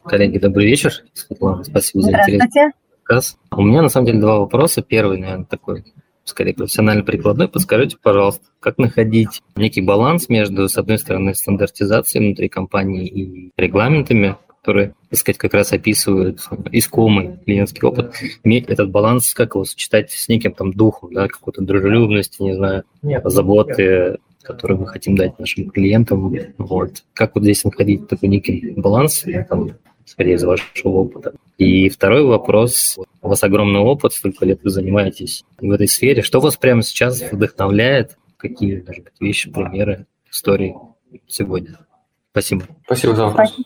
Коллеги, 0.04 0.40
добрый 0.40 0.66
вечер. 0.66 0.92
Спасибо 1.14 1.64
за 2.02 2.12
интересный 2.12 2.72
рассказ. 3.12 3.38
У 3.52 3.62
меня 3.62 3.82
на 3.82 3.90
самом 3.90 4.08
деле 4.08 4.20
два 4.20 4.40
вопроса. 4.40 4.82
Первый, 4.82 5.18
наверное, 5.20 5.46
такой 5.46 5.84
скорее 6.24 6.54
профессионально 6.54 7.04
прикладной, 7.04 7.48
подскажите, 7.48 7.98
пожалуйста, 8.02 8.46
как 8.60 8.78
находить 8.78 9.42
некий 9.56 9.82
баланс 9.82 10.30
между, 10.30 10.70
с 10.70 10.78
одной 10.78 10.98
стороны, 10.98 11.34
стандартизацией 11.36 12.26
внутри 12.26 12.48
компании 12.48 13.08
и 13.08 13.52
регламентами, 13.58 14.38
которые, 14.48 14.94
так 15.10 15.20
сказать, 15.20 15.38
как 15.40 15.54
раз 15.56 15.74
описывают 15.74 16.40
искомый 16.72 17.40
клиентский 17.44 17.86
опыт, 17.86 18.14
иметь 18.44 18.68
этот 18.68 18.92
баланс, 18.92 19.34
как 19.34 19.56
его 19.56 19.66
сочетать 19.66 20.12
с 20.12 20.30
неким 20.30 20.54
там 20.54 20.72
духом, 20.72 21.12
да, 21.12 21.28
какой-то 21.28 21.64
дружелюбности, 21.64 22.42
не 22.44 22.56
знаю, 22.56 22.84
заботы, 23.26 24.20
которые 24.44 24.78
мы 24.78 24.88
хотим 24.88 25.16
дать 25.16 25.38
нашим 25.40 25.70
клиентам. 25.72 26.34
Вот. 26.60 27.04
Как 27.14 27.36
вот 27.36 27.44
здесь 27.44 27.64
находить 27.64 28.08
такой 28.08 28.30
некий 28.30 28.74
баланс, 28.78 29.26
там, 29.50 29.72
скорее 30.12 30.36
из 30.36 30.44
вашего 30.44 30.90
опыта. 30.90 31.34
И 31.58 31.90
второй 31.90 32.26
вопрос. 32.26 33.00
У 33.22 33.28
вас 33.28 33.44
огромный 33.44 33.80
опыт, 33.80 34.14
столько 34.14 34.46
лет 34.46 34.60
вы 34.64 34.70
занимаетесь 34.70 35.44
в 35.60 35.72
этой 35.72 35.88
сфере. 35.88 36.22
Что 36.22 36.40
вас 36.40 36.58
прямо 36.58 36.82
сейчас 36.82 37.22
вдохновляет? 37.32 38.18
Какие, 38.38 38.82
даже 38.82 39.04
вещи, 39.20 39.52
примеры, 39.52 40.06
истории 40.30 40.76
сегодня? 41.28 41.78
Спасибо. 42.32 42.64
Спасибо 42.86 43.16
за 43.16 43.26
вопрос. 43.26 43.58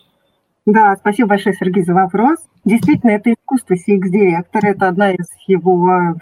Да, 0.65 0.95
спасибо 0.99 1.29
большое, 1.29 1.55
Сергей, 1.55 1.83
за 1.83 1.93
вопрос. 1.93 2.39
Действительно, 2.63 3.11
это 3.11 3.31
искусство 3.31 3.75
CX-директора, 3.75 4.67
это 4.69 4.87
одна 4.87 5.11
из 5.11 5.27
его 5.47 6.15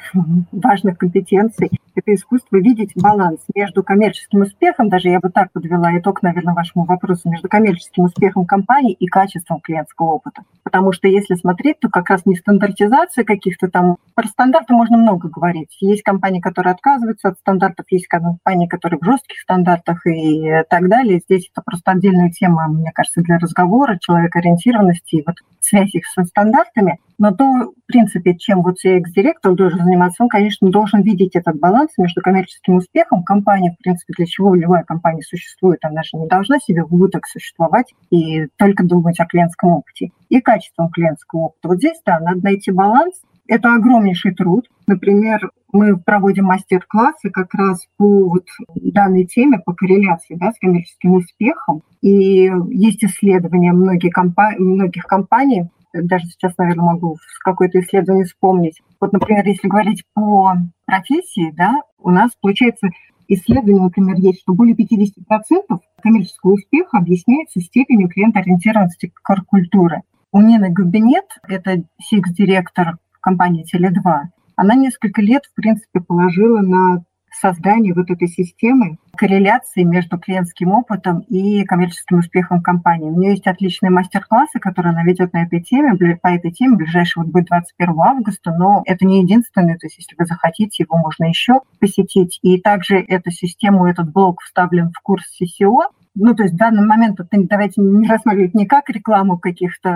важных 0.52 0.98
компетенций. 0.98 1.72
Это 1.95 2.13
искусство 2.13 2.58
видеть 2.58 2.91
баланс 2.95 3.41
между 3.53 3.84
коммерческим 3.84 4.41
успехом, 4.41 4.89
даже 4.89 5.10
я 5.10 5.19
бы 5.19 5.29
так 5.29 5.51
подвела 5.51 5.95
итог, 5.97 6.23
наверное, 6.23 6.56
вашему 6.56 6.86
вопросу, 6.86 7.29
между 7.29 7.47
коммерческим 7.47 8.06
успехом 8.06 8.45
компании 8.45 8.93
и 8.93 9.06
качеством 9.06 9.60
клиентского 9.60 10.13
опыта. 10.13 10.43
Потому 10.63 10.91
что 10.91 11.08
если 11.08 11.36
смотреть, 11.36 11.79
то 11.79 11.89
как 11.89 12.10
раз 12.10 12.25
не 12.25 12.36
стандартизация 12.36 13.23
каких-то 13.23 13.69
там... 13.69 13.97
Про 14.15 14.27
стандарты 14.27 14.73
можно 14.73 14.97
много 14.97 15.29
говорить. 15.29 15.77
Есть 15.82 16.03
компании, 16.03 16.39
которые 16.39 16.73
отказываются 16.73 17.29
от 17.29 17.38
стандартов, 17.39 17.86
есть 17.89 18.08
компании, 18.08 18.67
которые 18.67 18.99
в 18.99 19.06
жестких 19.06 19.39
стандартах 19.39 20.06
и 20.08 20.63
так 20.69 20.89
далее. 20.89 21.19
Здесь 21.19 21.49
это 21.51 21.62
просто 21.63 21.91
отдельная 21.91 22.32
тема, 22.32 22.67
мне 22.67 22.91
кажется, 22.91 23.21
для 23.21 23.38
разговора, 23.38 23.99
человекоориентированности 23.99 25.17
и 25.17 25.23
вот 25.25 25.36
связь 25.60 25.93
их 25.93 26.06
со 26.08 26.23
стандартами, 26.23 26.99
но 27.17 27.32
то, 27.32 27.73
в 27.84 27.88
принципе, 27.88 28.36
чем 28.38 28.62
вот 28.62 28.76
CX-директор 28.84 29.54
должен 29.54 29.84
заниматься, 29.84 30.24
он, 30.24 30.30
конечно, 30.30 30.69
должен 30.69 31.02
видеть 31.02 31.36
этот 31.36 31.60
баланс 31.60 31.91
между 31.98 32.22
коммерческим 32.22 32.76
успехом 32.76 33.24
компании, 33.24 33.76
в 33.78 33.84
принципе, 33.84 34.13
для 34.17 34.26
чего 34.26 34.56
любая 34.56 34.84
компания 34.84 35.22
существует, 35.22 35.80
она 35.84 36.02
же 36.04 36.17
не 36.17 36.28
должна 36.28 36.60
себе 36.60 36.84
в 36.84 36.93
убыток 36.93 37.28
существовать 37.28 37.93
и 38.10 38.48
только 38.58 38.84
думать 38.84 39.19
о 39.19 39.26
клиентском 39.26 39.72
опыте, 39.72 40.12
и 40.30 40.39
качеством 40.39 40.89
клиентского 40.89 41.39
опыта. 41.41 41.67
Вот 41.67 41.78
здесь, 41.78 42.02
да, 42.06 42.19
надо 42.19 42.41
найти 42.41 42.72
баланс, 42.72 43.15
это 43.48 43.74
огромнейший 43.74 44.34
труд. 44.34 44.69
Например, 44.88 45.52
мы 45.72 45.98
проводим 45.98 46.46
мастер-классы 46.46 47.30
как 47.30 47.54
раз 47.54 47.86
по 47.98 48.30
вот 48.30 48.46
данной 48.76 49.26
теме, 49.26 49.60
по 49.60 49.74
корреляции 49.74 50.36
да, 50.36 50.52
с 50.52 50.60
коммерческим 50.60 51.15
успехом. 51.15 51.82
И 52.02 52.50
есть 52.69 53.04
исследования 53.04 53.74
многих, 53.74 54.13
компа- 54.13 54.56
многих 54.58 55.04
компаний, 55.04 55.67
даже 55.93 56.25
сейчас, 56.25 56.58
наверное, 56.58 56.86
могу 56.86 57.17
какое-то 57.43 57.79
исследование 57.79 58.25
вспомнить. 58.25 58.82
Вот, 58.99 59.13
например, 59.13 59.45
если 59.45 59.67
говорить 59.67 60.03
по 60.13 60.53
профессии, 60.86 61.51
да, 61.56 61.82
у 61.99 62.10
нас 62.10 62.32
получается 62.41 62.89
исследование, 63.27 63.84
например, 63.84 64.17
есть, 64.17 64.41
что 64.41 64.53
более 64.53 64.75
50% 64.75 65.79
коммерческого 66.01 66.53
успеха 66.53 66.97
объясняется 66.97 67.62
степенью 67.62 68.10
клиентоориентированности 68.10 69.13
культуры. 69.47 70.01
У 70.32 70.41
Нины 70.41 70.69
Габинет, 70.71 71.25
это 71.47 71.84
CX-директор 72.01 72.97
компании 73.21 73.63
Теле2, 73.63 74.29
она 74.56 74.75
несколько 74.75 75.21
лет, 75.21 75.43
в 75.45 75.56
принципе, 75.56 75.99
положила 75.99 76.60
на 76.60 77.03
создание 77.36 77.93
вот 77.93 78.10
этой 78.10 78.28
системы 78.28 78.98
корреляции 79.15 79.84
между 79.84 80.17
клиентским 80.17 80.72
опытом 80.72 81.19
и 81.30 81.63
коммерческим 81.65 82.19
успехом 82.19 82.62
компании. 82.62 83.10
У 83.10 83.19
нее 83.19 83.32
есть 83.32 83.48
отличные 83.48 83.91
мастер-классы, 83.91 84.60
которые 84.60 84.91
она 84.91 85.04
ведет 85.04 85.34
на 85.34 85.43
этой 85.43 85.62
теме. 85.62 86.17
По 86.17 86.28
этой 86.28 86.52
теме 86.52 86.78
ближайший 86.78 87.19
вот 87.19 87.28
будет 87.28 87.46
21 87.46 88.00
августа, 88.00 88.54
но 88.56 88.82
это 88.86 89.06
не 89.06 89.22
единственный, 89.22 89.78
то 89.78 89.86
есть 89.86 89.98
если 89.98 90.15
вы 90.17 90.26
захотите, 90.26 90.84
его 90.84 90.98
можно 90.98 91.26
еще 91.26 91.62
посетить. 91.80 92.39
И 92.41 92.60
также 92.60 92.98
эту 92.98 93.32
систему, 93.32 93.86
этот 93.86 94.12
блок 94.12 94.41
вставлен 94.41 94.91
в 94.91 95.00
курс 95.02 95.26
CCO, 95.39 95.84
ну, 96.15 96.36
то 96.36 96.43
есть 96.43 96.54
в 96.54 96.58
данный 96.58 96.86
момент 96.86 97.19
давайте 97.32 97.82
не 97.82 98.08
рассматривать 98.08 98.54
не 98.54 98.67
как 98.67 98.89
рекламу 98.89 99.39
каких-то 99.39 99.89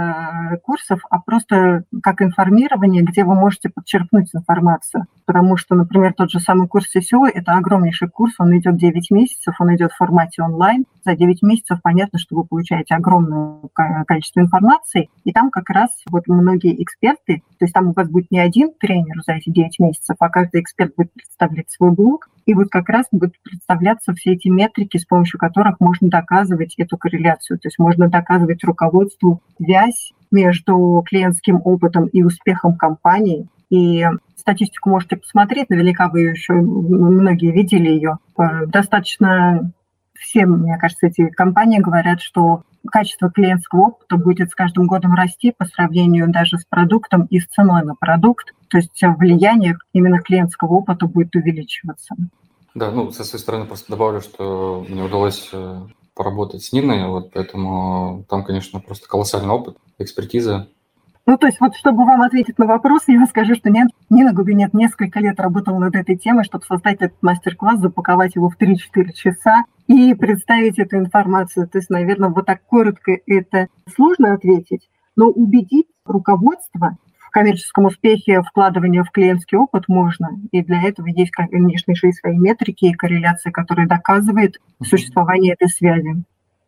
э, 0.53 0.58
курсов, 0.58 1.01
а 1.10 1.19
просто 1.19 1.84
как 2.01 2.21
информирование, 2.21 3.03
где 3.03 3.23
вы 3.23 3.36
можете 3.36 3.69
подчеркнуть 3.69 4.34
информацию. 4.34 5.06
потому 5.25 5.58
что, 5.58 5.75
например, 5.75 6.13
тот 6.13 6.32
же 6.32 6.39
самый 6.39 6.67
курс 6.67 6.88
SEO– 6.95 7.27
это 7.34 7.53
огромнейший 7.53 8.10
курс, 8.10 8.34
он 8.39 8.58
идет 8.58 8.77
9 8.77 9.12
месяцев, 9.12 9.56
он 9.60 9.75
идет 9.75 9.91
в 9.91 9.97
формате 9.97 10.41
онлайн. 10.41 10.86
За 11.06 11.15
9 11.15 11.43
месяцев 11.43 11.80
понятно, 11.84 12.17
что 12.17 12.36
вы 12.36 12.45
получаете 12.45 12.95
огромное 12.95 13.60
количество 14.08 14.39
информации, 14.39 15.10
и 15.23 15.32
там 15.32 15.51
как 15.51 15.69
раз 15.69 15.89
вот 16.10 16.27
многие 16.27 16.82
эксперты, 16.82 17.43
то 17.60 17.65
есть 17.65 17.73
там 17.73 17.89
у 17.89 17.93
вас 17.93 18.10
будет 18.10 18.32
не 18.32 18.39
один 18.39 18.71
тренер 18.80 19.21
за 19.25 19.34
эти 19.34 19.49
9 19.49 19.80
месяцев, 19.80 20.15
а 20.19 20.30
каждый 20.30 20.62
эксперт 20.62 20.93
будет 20.95 21.13
представлять 21.13 21.69
свой 21.69 21.91
блог, 21.91 22.30
и 22.47 22.53
вот 22.53 22.69
как 22.69 22.88
раз 22.88 23.05
будут 23.12 23.36
представляться 23.43 24.13
все 24.13 24.31
эти 24.31 24.47
метрики, 24.47 24.97
с 24.97 25.05
помощью 25.05 25.38
которых 25.38 25.81
можно 25.81 26.07
доказывать 26.07 26.75
эту 26.77 26.97
корреляцию. 26.97 27.60
То 27.60 27.67
есть 27.67 27.77
можно 27.77 28.07
доказывать 28.07 28.63
руководству 28.63 29.41
связь 29.57 30.13
между 30.31 31.03
клиентским 31.05 31.62
опытом 31.63 32.07
и 32.07 32.23
успехом 32.23 32.77
компании. 32.77 33.47
И 33.69 34.05
статистику 34.38 34.89
можете 34.89 35.17
посмотреть, 35.17 35.69
наверняка 35.69 36.07
вы 36.07 36.21
еще 36.21 36.53
многие 36.53 37.51
видели 37.51 37.89
ее. 37.89 38.17
Э, 38.38 38.65
достаточно 38.65 39.73
все, 40.19 40.45
мне 40.45 40.77
кажется, 40.77 41.08
эти 41.08 41.30
компании 41.30 41.80
говорят, 41.80 42.21
что 42.21 42.63
качество 42.89 43.30
клиентского 43.30 43.88
опыта 43.88 44.17
будет 44.17 44.49
с 44.49 44.56
каждым 44.56 44.88
годом 44.88 45.13
расти 45.13 45.53
по 45.56 45.65
сравнению 45.65 46.30
даже 46.30 46.58
с 46.58 46.65
продуктом 46.65 47.25
и 47.25 47.39
с 47.39 47.45
ценой 47.47 47.84
на 47.84 47.95
продукт. 47.95 48.53
То 48.69 48.77
есть 48.77 48.99
влияние 49.01 49.77
именно 49.93 50.21
клиентского 50.21 50.73
опыта 50.73 51.06
будет 51.06 51.36
увеличиваться. 51.36 52.15
Да, 52.75 52.91
ну, 52.91 53.12
со 53.12 53.23
своей 53.23 53.41
стороны 53.41 53.65
просто 53.65 53.91
добавлю, 53.91 54.21
что 54.21 54.86
мне 54.88 55.03
удалось 55.03 55.49
э, 55.51 55.82
поработать 56.13 56.63
с 56.63 56.73
Ниной, 56.73 57.08
вот 57.08 57.32
поэтому 57.32 58.25
там, 58.30 58.43
конечно, 58.43 58.80
просто 58.80 59.08
колоссальный 59.08 59.49
опыт, 59.49 59.77
экспертиза. 59.97 60.67
Ну, 61.28 61.38
то 61.38 61.48
есть 61.48 61.60
вот 61.60 61.76
чтобы 61.76 62.06
вам 62.06 62.22
ответить 62.22 62.58
на 62.58 62.66
вопрос, 62.66 63.04
я 63.08 63.26
скажу, 63.26 63.54
что 63.54 63.70
нет, 63.70 63.90
Нина 64.10 64.32
Губинет 64.32 64.74
несколько 64.74 65.20
лет 65.20 65.38
работала 65.42 65.78
над 65.78 65.94
этой 65.94 66.16
темой, 66.16 66.46
чтобы 66.46 66.63
создать 66.63 67.02
этот 67.02 67.22
мастер-класс, 67.22 67.82
запаковать 67.82 68.36
его 68.36 68.50
в 68.50 68.58
3-4 68.58 69.12
часа 69.12 69.66
и 69.88 70.13
представить 70.13 70.80
эту 70.80 70.96
информацию. 70.96 71.68
То 71.68 71.80
есть, 71.80 71.90
наверное, 71.90 72.30
вот 72.30 72.46
так 72.46 72.63
коротко 72.66 73.12
это 73.28 73.68
сложно 73.94 74.34
ответить, 74.34 74.90
но 75.18 75.28
убедить 75.28 75.88
руководство 76.06 76.98
коммерческом 77.32 77.86
успехе 77.86 78.42
вкладывания 78.42 79.04
в 79.04 79.12
клиентский 79.12 79.58
опыт 79.58 79.90
можно. 79.90 80.30
И 80.52 80.63
для 80.63 80.82
этого 80.82 81.08
есть, 81.08 81.32
конечно 81.32 81.94
же, 81.94 82.08
и 82.08 82.13
свои 82.13 82.38
метрики 82.38 82.86
и 82.86 82.94
корреляции, 82.94 83.52
которые 83.52 83.86
доказывают 83.86 84.62
существование 84.82 85.54
этой 85.54 85.68
связи. 85.68 86.24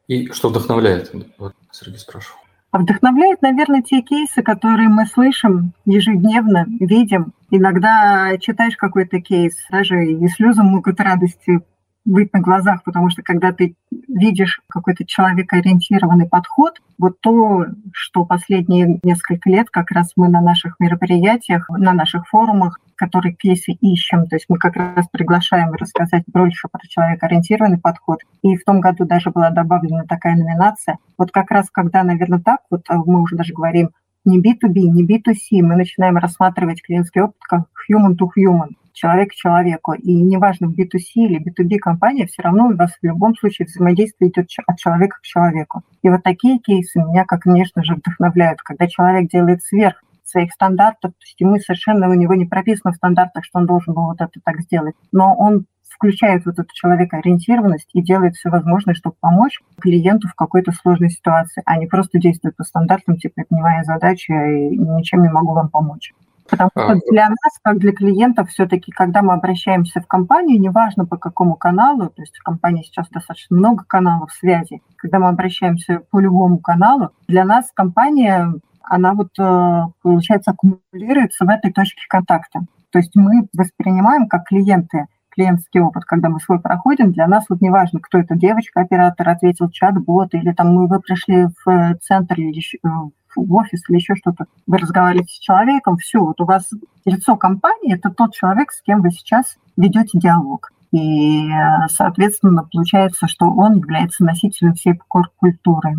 И 0.08 0.30
что 0.34 0.50
вдохновляет? 0.50 1.12
Вот 1.38 1.56
Сергей 1.72 1.98
спрашивал. 1.98 2.40
А 2.72 2.78
вдохновляет, 2.78 3.42
наверное, 3.42 3.82
те 3.82 4.02
кейсы, 4.02 4.44
которые 4.44 4.90
мы 4.90 5.08
слышим 5.08 5.74
ежедневно, 5.86 6.66
видим. 6.80 7.34
Иногда 7.50 8.38
читаешь 8.38 8.78
какой-то 8.78 9.22
кейс, 9.22 9.56
даже 9.72 10.06
и 10.06 10.28
слезы 10.28 10.62
могут 10.62 11.00
радости 11.00 11.62
быть 12.10 12.34
на 12.34 12.42
глазах, 12.42 12.84
потому 12.84 13.10
что 13.10 13.22
когда 13.22 13.52
ты 13.52 13.76
видишь 14.08 14.62
какой-то 14.68 15.06
человекоориентированный 15.06 16.28
подход, 16.28 16.82
вот 16.98 17.22
то, 17.22 17.66
что 17.94 18.26
последние 18.26 19.00
несколько 19.04 19.50
лет 19.50 19.70
как 19.70 19.92
раз 19.92 20.12
мы 20.16 20.28
на 20.28 20.42
наших 20.42 20.76
мероприятиях, 20.80 21.70
на 21.70 21.94
наших 21.94 22.28
форумах, 22.28 22.80
которые 22.96 23.34
кейсы 23.34 23.72
ищем, 23.72 24.28
то 24.28 24.36
есть 24.36 24.48
мы 24.50 24.58
как 24.58 24.76
раз 24.76 25.08
приглашаем 25.10 25.72
рассказать 25.72 26.24
больше 26.28 26.68
про 26.70 26.86
человекоориентированный 26.86 27.78
подход. 27.78 28.20
И 28.42 28.58
в 28.58 28.66
том 28.66 28.82
году 28.82 29.06
даже 29.06 29.32
была 29.32 29.52
добавлена 29.52 30.04
такая 30.04 30.36
номинация. 30.36 30.98
Вот 31.18 31.32
как 31.32 31.52
раз 31.52 31.70
когда, 31.72 32.04
наверное, 32.04 32.40
так, 32.40 32.60
вот 32.70 32.82
а 32.90 32.98
мы 32.98 33.22
уже 33.22 33.38
даже 33.38 33.54
говорим 33.54 33.92
не 34.26 34.40
B2B, 34.40 34.82
не 34.82 35.06
B2C, 35.06 35.62
мы 35.62 35.76
начинаем 35.76 36.18
рассматривать 36.18 36.82
клиентский 36.82 37.22
опыт 37.22 37.38
как 37.42 37.62
human 37.90 38.16
to 38.18 38.28
human 38.38 38.70
человек 38.94 39.32
к 39.32 39.36
человеку. 39.36 39.94
И 39.94 40.14
неважно, 40.14 40.68
в 40.68 40.78
B2C 40.78 41.16
или 41.16 41.40
B2B 41.40 41.78
компания, 41.78 42.28
все 42.28 42.42
равно 42.42 42.68
у 42.68 42.76
вас 42.76 42.92
в 42.92 43.06
любом 43.06 43.36
случае 43.36 43.66
взаимодействие 43.66 44.30
идет 44.30 44.50
от 44.68 44.78
человека 44.78 45.18
к 45.22 45.26
человеку. 45.26 45.84
И 46.04 46.10
вот 46.10 46.24
такие 46.24 46.60
кейсы 46.60 47.00
меня, 47.00 47.24
как, 47.26 47.42
конечно 47.42 47.84
же, 47.84 47.96
вдохновляют, 47.96 48.62
когда 48.62 48.88
человек 48.88 49.30
делает 49.32 49.64
сверх 49.64 50.02
своих 50.26 50.52
стандартов, 50.52 51.12
то 51.12 51.26
есть 51.26 51.40
ему 51.40 51.58
совершенно 51.60 52.08
у 52.10 52.14
него 52.14 52.36
не 52.36 52.46
прописано 52.46 52.94
в 52.94 52.98
стандартах, 52.98 53.44
что 53.46 53.60
он 53.60 53.66
должен 53.66 53.94
был 53.94 54.04
вот 54.04 54.22
это 54.22 54.40
так 54.44 54.62
сделать, 54.62 54.96
но 55.12 55.36
он 55.36 55.66
включает 55.90 56.46
вот 56.46 56.60
эту 56.60 56.70
человекоориентированность 56.74 57.90
и 57.94 58.02
делает 58.02 58.36
все 58.36 58.50
возможное, 58.50 58.94
чтобы 58.94 59.16
помочь 59.20 59.60
клиенту 59.80 60.28
в 60.28 60.36
какой-то 60.36 60.72
сложной 60.72 61.10
ситуации, 61.10 61.62
а 61.66 61.78
не 61.78 61.88
просто 61.88 62.20
действует 62.20 62.56
по 62.56 62.64
стандартам, 62.64 63.18
типа, 63.18 63.42
это 63.42 63.56
не 63.56 63.62
моя 63.62 63.84
задача, 63.84 64.34
и 64.34 64.78
ничем 64.78 65.24
не 65.24 65.30
могу 65.30 65.54
вам 65.54 65.70
помочь. 65.70 66.14
Потому 66.50 66.72
что 66.74 67.00
для 67.12 67.30
нас, 67.30 67.60
как 67.62 67.78
для 67.78 67.92
клиентов, 67.92 68.50
все-таки, 68.50 68.92
когда 68.92 69.22
мы 69.22 69.34
обращаемся 69.34 70.02
в 70.02 70.08
компанию, 70.08 70.60
неважно 70.60 71.06
по 71.06 71.18
какому 71.18 71.56
каналу, 71.56 72.10
то 72.10 72.22
есть 72.22 72.38
в 72.38 72.44
компании 72.44 72.84
сейчас 72.84 73.08
достаточно 73.10 73.56
много 73.56 73.84
каналов 73.86 74.32
связи, 74.32 74.82
когда 74.96 75.20
мы 75.20 75.30
обращаемся 75.30 76.02
по 76.10 76.20
любому 76.20 76.58
каналу, 76.58 77.12
для 77.28 77.46
нас 77.46 77.70
компания, 77.74 78.52
она 78.82 79.14
вот, 79.14 79.30
э, 79.38 79.84
получается, 80.02 80.52
аккумулируется 80.52 81.46
в 81.46 81.50
этой 81.50 81.72
точке 81.72 82.02
контакта. 82.10 82.62
То 82.92 82.98
есть 82.98 83.16
мы 83.16 83.48
воспринимаем 83.54 84.28
как 84.28 84.46
клиенты 84.46 85.06
клиентский 85.40 85.80
опыт, 85.80 86.04
когда 86.04 86.28
мы 86.28 86.42
свой 86.42 86.60
проходим, 86.60 87.14
для 87.14 87.26
нас 87.28 87.46
вот 87.48 87.62
неважно, 87.62 88.02
кто 88.02 88.18
это 88.18 88.36
девочка, 88.36 88.82
оператор, 88.82 89.30
ответил 89.30 89.70
чат-бот, 89.70 90.34
или 90.34 90.52
там 90.52 90.74
мы 90.74 90.88
вы 90.88 91.00
пришли 91.00 91.48
в 91.64 91.70
э, 91.70 91.96
центр 92.02 92.36
или 92.36 92.60
э, 92.60 92.88
в 93.36 93.54
офис 93.54 93.84
или 93.88 93.98
еще 93.98 94.16
что-то, 94.16 94.46
вы 94.68 94.78
разговариваете 94.78 95.34
с 95.34 95.40
человеком, 95.40 95.96
все, 95.98 96.20
вот 96.20 96.42
у 96.42 96.46
вас 96.46 96.70
лицо 97.06 97.38
компании– 97.38 97.94
это 97.96 98.10
тот 98.10 98.34
человек, 98.34 98.72
с 98.72 98.82
кем 98.82 99.02
вы 99.02 99.12
сейчас 99.12 99.56
ведете 99.78 100.20
диалог. 100.20 100.72
И, 100.92 101.48
соответственно, 101.88 102.68
получается, 102.70 103.28
что 103.28 103.46
он 103.46 103.78
является 103.78 104.26
носителем 104.26 104.74
всей 104.74 105.00
культуры. 105.08 105.96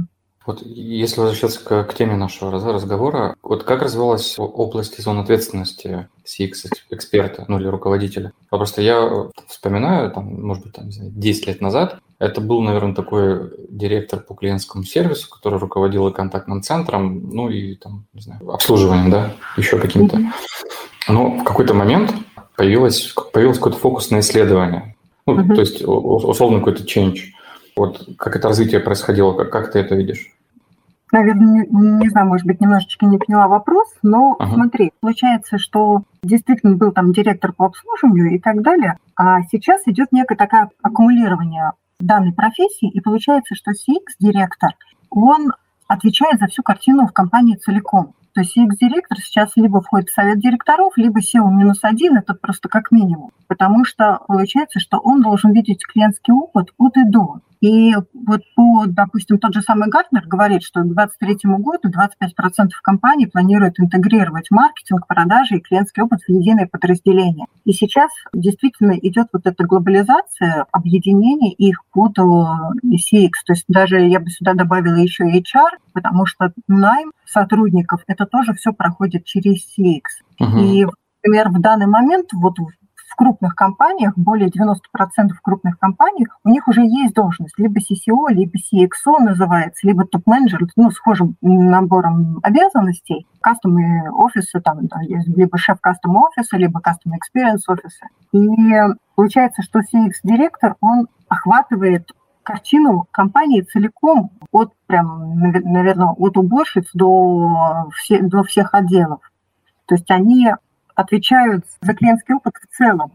Вот 0.51 0.63
если 0.67 1.21
возвращаться 1.21 1.65
к, 1.65 1.85
к 1.85 1.95
теме 1.95 2.17
нашего 2.17 2.51
разговора, 2.51 3.37
вот 3.41 3.63
как 3.63 3.83
развивалась 3.83 4.35
область 4.37 4.99
и 4.99 5.03
зон 5.03 5.21
ответственности 5.21 6.09
CX-эксперта, 6.25 7.45
ну 7.47 7.61
или 7.61 7.69
руководителя? 7.69 8.33
Просто 8.49 8.83
я 8.83 9.29
вспоминаю, 9.47 10.11
там, 10.11 10.43
может 10.43 10.65
быть, 10.65 10.73
там, 10.73 10.87
10 10.89 11.47
лет 11.47 11.61
назад, 11.61 12.01
это 12.19 12.41
был, 12.41 12.63
наверное, 12.63 12.97
такой 12.97 13.53
директор 13.69 14.19
по 14.19 14.35
клиентскому 14.35 14.83
сервису, 14.83 15.31
который 15.31 15.61
руководил 15.61 16.09
и 16.09 16.13
контактным 16.13 16.65
центром, 16.65 17.31
ну 17.33 17.49
и 17.49 17.77
там, 17.77 18.07
не 18.13 18.23
знаю, 18.23 18.51
обслуживанием, 18.51 19.09
да, 19.09 19.33
еще 19.57 19.79
каким-то. 19.79 20.19
Но 21.07 21.39
в 21.39 21.45
какой-то 21.45 21.75
момент 21.75 22.13
появилось, 22.57 23.15
появилось 23.33 23.59
какой-то 23.59 23.79
фокус 23.79 24.11
на 24.11 24.19
исследование. 24.19 24.97
Ну, 25.27 25.39
mm-hmm. 25.39 25.55
то 25.55 25.61
есть, 25.61 25.83
условно, 25.85 26.59
какой-то 26.59 26.83
change. 26.83 27.19
Вот 27.77 28.05
как 28.19 28.35
это 28.35 28.49
развитие 28.49 28.81
происходило, 28.81 29.33
как, 29.33 29.53
как 29.53 29.71
ты 29.71 29.79
это 29.79 29.95
видишь? 29.95 30.35
Наверное, 31.13 31.67
не, 31.69 31.89
не 31.99 32.09
знаю, 32.09 32.29
может 32.29 32.47
быть, 32.47 32.61
немножечко 32.61 33.07
не 33.07 33.19
поняла 33.19 33.49
вопрос, 33.49 33.89
но 34.03 34.37
ага. 34.39 34.55
смотри, 34.55 34.93
получается, 35.01 35.59
что 35.59 36.03
действительно 36.23 36.77
был 36.77 36.93
там 36.93 37.13
директор 37.13 37.53
по 37.53 37.67
обслуживанию 37.67 38.35
и 38.35 38.39
так 38.39 38.63
далее, 38.63 38.97
а 39.17 39.43
сейчас 39.51 39.83
идет 39.87 40.13
некое 40.13 40.37
такое 40.37 40.71
аккумулирование 40.83 41.73
данной 41.99 42.33
профессии, 42.33 42.89
и 42.89 43.01
получается, 43.01 43.55
что 43.55 43.73
CX-директор, 43.73 44.71
он 45.11 45.53
отвечает 45.89 46.39
за 46.39 46.47
всю 46.47 46.63
картину 46.63 47.07
в 47.07 47.13
компании 47.13 47.57
целиком. 47.57 48.15
То 48.33 48.43
есть 48.43 48.57
CX-директор 48.57 49.19
сейчас 49.19 49.51
либо 49.57 49.81
входит 49.81 50.09
в 50.09 50.15
совет 50.15 50.39
директоров, 50.39 50.93
либо 50.97 51.19
SEO 51.19 51.51
минус 51.51 51.81
один, 51.83 52.17
это 52.17 52.35
просто 52.35 52.69
как 52.69 52.93
минимум. 52.93 53.33
Потому 53.49 53.85
что 53.85 54.21
получается, 54.29 54.79
что 54.79 54.99
он 54.99 55.21
должен 55.21 55.53
видеть 55.53 55.85
клиентский 55.85 56.33
опыт 56.33 56.69
от 56.79 56.97
и 56.97 57.05
до. 57.05 57.41
И 57.61 57.95
вот 57.95 58.41
по, 58.57 58.87
допустим, 58.87 59.39
тот 59.39 59.55
же 59.55 59.61
самый 59.61 59.91
Гартнер 59.91 60.27
говорит, 60.27 60.63
что 60.63 60.81
к 60.81 60.95
2023 60.95 61.51
году 61.59 61.89
25% 61.89 62.71
компаний 62.83 63.27
планируют 63.27 63.79
интегрировать 63.79 64.51
маркетинг, 64.51 65.07
продажи 65.07 65.57
и 65.57 65.61
клиентский 65.61 66.03
опыт 66.03 66.21
в 66.27 66.29
единое 66.31 66.67
подразделение. 66.67 67.47
И 67.65 67.73
сейчас 67.73 68.11
действительно 68.33 68.93
идет 68.93 69.29
вот 69.33 69.47
эта 69.47 69.65
глобализация, 69.65 70.67
объединение 70.73 71.53
их 71.53 71.83
под 71.93 72.19
э, 72.19 72.23
CX. 72.23 73.31
То 73.45 73.53
есть 73.53 73.65
даже 73.69 74.01
я 74.01 74.21
бы 74.21 74.31
сюда 74.31 74.55
добавила 74.55 74.97
еще 74.97 75.25
HR, 75.25 75.77
потому 75.93 76.25
что 76.25 76.53
найм 76.67 77.13
сотрудников, 77.27 78.03
это 78.07 78.25
тоже 78.25 78.55
все 78.55 78.73
проходит 78.73 79.25
через 79.25 79.67
CX. 79.77 80.01
Угу. 80.41 80.59
И 80.59 80.87
например, 81.23 81.51
в 81.51 81.61
данный 81.61 81.87
момент 81.87 82.33
вот 82.33 82.59
в 82.59 82.69
крупных 83.21 83.55
компаниях, 83.55 84.15
более 84.17 84.49
90% 84.49 84.77
крупных 85.43 85.79
компаний, 85.79 86.27
у 86.43 86.49
них 86.49 86.67
уже 86.69 86.81
есть 86.81 87.13
должность, 87.13 87.59
либо 87.59 87.79
CCO, 87.79 88.31
либо 88.31 88.53
CXO 88.55 89.19
называется, 89.19 89.87
либо 89.87 90.07
топ-менеджер, 90.07 90.61
ну, 90.77 90.91
схожим 90.91 91.37
набором 91.43 92.41
обязанностей. 92.43 93.27
Кастомные 93.43 94.11
офисы, 94.11 94.59
там, 94.63 94.89
либо 95.37 95.59
шеф 95.59 95.83
кастом 95.83 96.17
офиса, 96.17 96.57
либо 96.57 96.81
кастом 96.81 97.13
experience 97.13 97.61
офиса. 97.69 98.07
И 98.33 98.39
получается, 99.15 99.61
что 99.61 99.81
CX-директор, 99.81 100.77
он 100.81 101.07
охватывает 101.29 102.11
картину 102.43 103.07
компании 103.11 103.61
целиком 103.61 104.31
от 104.51 104.73
прям, 104.87 105.39
наверное, 105.39 106.09
от 106.09 106.39
уборщиц 106.39 106.89
до, 106.95 107.91
все, 107.95 108.23
до 108.23 108.45
всех 108.45 108.73
отделов. 108.73 109.21
То 109.85 109.95
есть 109.97 110.11
они 110.11 110.49
отвечают 111.01 111.65
за 111.81 111.95
клиентский 111.95 112.35
опыт 112.35 112.55
в 112.57 112.77
целом. 112.77 113.13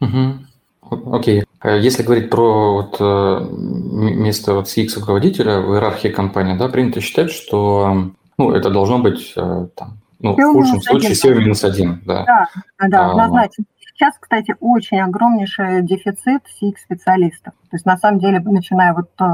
Угу. 0.00 1.14
Окей. 1.16 1.44
Okay. 1.62 1.80
Если 1.80 2.02
говорить 2.02 2.30
про 2.30 2.74
вот 2.74 2.96
э, 3.00 3.48
место 3.50 4.54
вот 4.54 4.66
CX 4.66 5.00
руководителя 5.00 5.60
в 5.60 5.72
иерархии 5.72 6.08
компании, 6.08 6.58
да, 6.58 6.68
принято 6.68 7.00
считать, 7.00 7.30
что 7.30 8.12
ну, 8.36 8.52
это 8.52 8.70
должно 8.70 8.98
быть 8.98 9.32
э, 9.36 9.66
там, 9.74 9.98
ну, 10.20 10.34
в 10.34 10.52
худшем 10.52 10.82
случае 10.82 11.12
SEO 11.12 11.34
минус 11.38 11.64
один. 11.64 12.02
Да, 12.04 12.24
да, 12.24 12.88
да 12.88 13.06
а, 13.06 13.10
однозначно. 13.10 13.64
Сейчас, 13.78 14.14
кстати, 14.18 14.54
очень 14.60 15.00
огромнейший 15.00 15.82
дефицит 15.82 16.42
CX-специалистов. 16.60 17.54
То 17.70 17.76
есть, 17.76 17.86
на 17.86 17.96
самом 17.96 18.18
деле, 18.18 18.40
начиная 18.40 18.92
вот 18.92 19.10
э, 19.20 19.24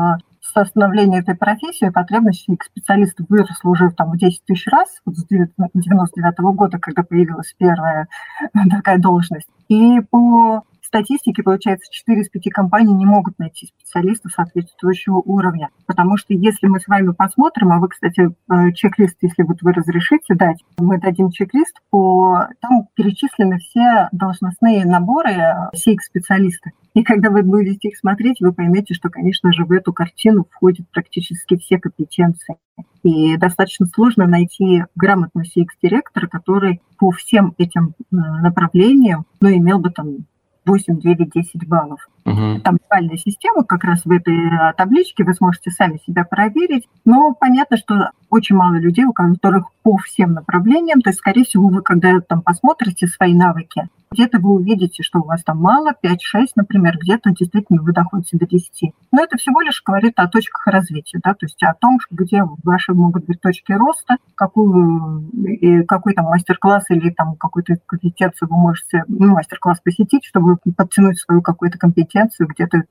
становления 0.41 1.21
этой 1.21 1.37
профессии, 1.37 1.91
потребность 1.91 2.49
CX-специалистов 2.49 3.27
выросла 3.29 3.71
уже 3.71 3.91
там 3.91 4.11
в 4.13 4.19
10 4.19 4.45
тысяч 4.45 4.67
раз, 4.67 4.89
вот 5.05 5.17
с 5.17 5.25
99 5.25 6.41
-го 6.41 6.53
года, 6.53 6.79
когда 6.79 7.03
появилась 7.03 7.55
первая 7.59 8.09
такая 8.71 8.99
должность. 8.99 9.49
И 9.69 10.01
по 10.11 10.63
статистике, 10.91 11.43
получается, 11.43 11.91
4 11.91 12.21
из 12.21 12.29
5 12.29 12.53
компаний 12.53 12.93
не 12.93 13.07
могут 13.07 13.39
найти 13.39 13.67
специалистов 13.67 14.33
соответствующего 14.33 15.17
уровня. 15.17 15.71
Потому 15.87 16.17
что 16.17 16.35
если 16.35 16.67
мы 16.67 16.81
с 16.81 16.89
вами 16.89 17.13
посмотрим, 17.13 17.73
а 17.73 17.79
вы, 17.79 17.89
кстати, 17.89 18.29
э, 18.29 18.73
чек-лист, 18.73 19.17
если 19.23 19.45
вот 19.45 19.63
вы 19.63 19.73
разрешите 19.73 20.35
дать, 20.35 20.63
мы 20.79 20.99
дадим 21.01 21.31
чек-лист, 21.31 21.77
по... 21.91 22.49
там 22.61 22.89
перечислены 22.95 23.59
все 23.59 24.09
должностные 24.13 24.85
наборы 24.85 25.71
CX-специалиста. 25.75 26.71
И 26.95 27.05
когда 27.05 27.31
вы 27.31 27.45
будете 27.45 27.89
их 27.89 27.97
смотреть, 27.97 28.41
вы 28.41 28.53
поймете, 28.53 28.95
что, 28.95 29.11
конечно 29.11 29.53
же, 29.53 29.65
в 29.65 29.71
эту 29.71 29.93
картину 29.93 30.45
входят 30.51 30.89
практически 30.91 31.57
все 31.57 31.79
компетенции. 31.79 32.57
И 33.05 33.37
достаточно 33.37 33.87
сложно 33.87 34.27
найти 34.27 34.85
грамотного 34.97 35.45
CX-директора, 35.45 36.27
который 36.27 36.83
по 36.99 37.13
всем 37.13 37.55
этим 37.59 37.95
э, 38.01 38.17
направлениям 38.17 39.25
ну, 39.41 39.51
имел 39.51 39.79
бы 39.79 39.91
там 39.91 40.27
8, 40.67 40.99
9, 41.01 41.31
10 41.31 41.67
баллов. 41.67 42.09
Угу. 42.25 42.61
Там 42.63 42.79
бальная 42.89 43.17
система 43.17 43.65
как 43.65 43.85
раз 43.85 44.05
в 44.05 44.11
этой 44.11 44.35
э, 44.35 44.73
табличке, 44.77 45.25
вы 45.25 45.35
сможете 45.35 45.71
сами 45.71 46.01
себя 46.07 46.25
проверить. 46.25 46.89
Но 47.05 47.35
понятно, 47.35 47.77
что 47.77 48.11
очень 48.29 48.57
мало 48.57 48.75
людей, 48.75 49.05
у 49.05 49.13
которых 49.13 49.67
по 49.83 49.97
всем 49.99 50.35
направлениям, 50.35 51.01
то 51.01 51.11
есть, 51.11 51.19
скорее 51.19 51.45
всего, 51.45 51.69
вы 51.69 51.83
когда 51.83 52.21
там 52.21 52.43
посмотрите 52.43 53.07
свои 53.07 53.35
навыки, 53.35 53.89
где-то 54.13 54.41
вы 54.41 54.55
увидите, 54.55 55.05
что 55.05 55.21
у 55.21 55.25
вас 55.25 55.43
там 55.45 55.59
мало, 55.59 55.93
5-6, 56.03 56.17
например, 56.57 56.99
где-то 57.01 57.31
действительно 57.31 57.81
вы 57.81 57.93
доходите 57.93 58.37
до 58.37 58.47
10. 58.47 58.93
Но 59.13 59.23
это 59.23 59.37
всего 59.39 59.61
лишь 59.61 59.83
говорит 59.85 60.15
о 60.17 60.27
точках 60.27 60.67
развития, 60.67 61.21
да, 61.23 61.35
то 61.35 61.47
есть 61.47 61.63
о 61.63 61.75
том, 61.75 61.99
где 62.11 62.43
ваши 62.65 62.93
могут 62.93 63.27
быть 63.27 63.41
точки 63.41 63.71
роста, 63.71 64.17
какую, 64.35 65.31
и 65.45 65.85
какой 65.85 66.15
там 66.15 66.25
мастер-класс 66.25 66.87
или 66.91 67.11
там 67.11 67.37
какую-то 67.37 67.77
компетенцию 67.87 68.49
вы 68.49 68.57
можете, 68.57 69.05
ну, 69.07 69.33
мастер-класс 69.33 69.81
посетить, 69.81 70.25
чтобы 70.25 70.57
подтянуть 70.77 71.21
свою 71.21 71.41
какую-то 71.41 71.79
компетенцию, 71.79 72.10
где-то 72.15 72.83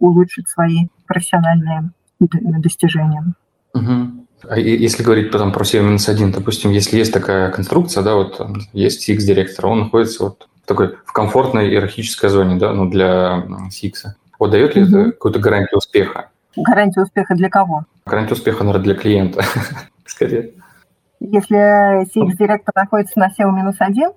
улучшить 0.00 0.48
свои 0.48 0.88
профессиональные 1.06 1.90
достижения. 2.18 3.34
Угу. 3.74 4.26
А 4.48 4.58
если 4.58 5.02
говорить 5.02 5.30
потом 5.30 5.52
про 5.52 5.64
SEO-1, 5.64 6.32
допустим, 6.32 6.70
если 6.70 6.98
есть 6.98 7.12
такая 7.12 7.50
конструкция, 7.50 8.02
да, 8.02 8.14
вот 8.14 8.40
есть 8.72 9.08
CX-директор, 9.08 9.66
он 9.66 9.80
находится 9.80 10.24
вот 10.24 10.48
такой 10.66 10.96
в 11.04 11.12
комфортной 11.12 11.68
иерархической 11.68 12.28
зоне, 12.28 12.56
да, 12.56 12.72
ну, 12.72 12.88
для 12.88 13.44
CX. 13.70 14.10
Вот 14.38 14.50
дает 14.50 14.76
ли 14.76 14.82
угу. 14.82 14.90
это 14.90 15.12
какую-то 15.12 15.38
гарантию 15.38 15.78
успеха? 15.78 16.30
Гарантию 16.56 17.04
успеха 17.04 17.34
для 17.34 17.48
кого? 17.48 17.84
Гарантию 18.04 18.34
успеха, 18.34 18.64
наверное, 18.64 18.84
для 18.84 18.94
клиента, 18.94 19.42
скорее. 20.06 20.52
Если 21.20 22.04
CX-директор 22.04 22.74
находится 22.74 23.18
на 23.18 23.28
SEO 23.28 23.50
минус 23.52 23.76
один, 23.78 24.10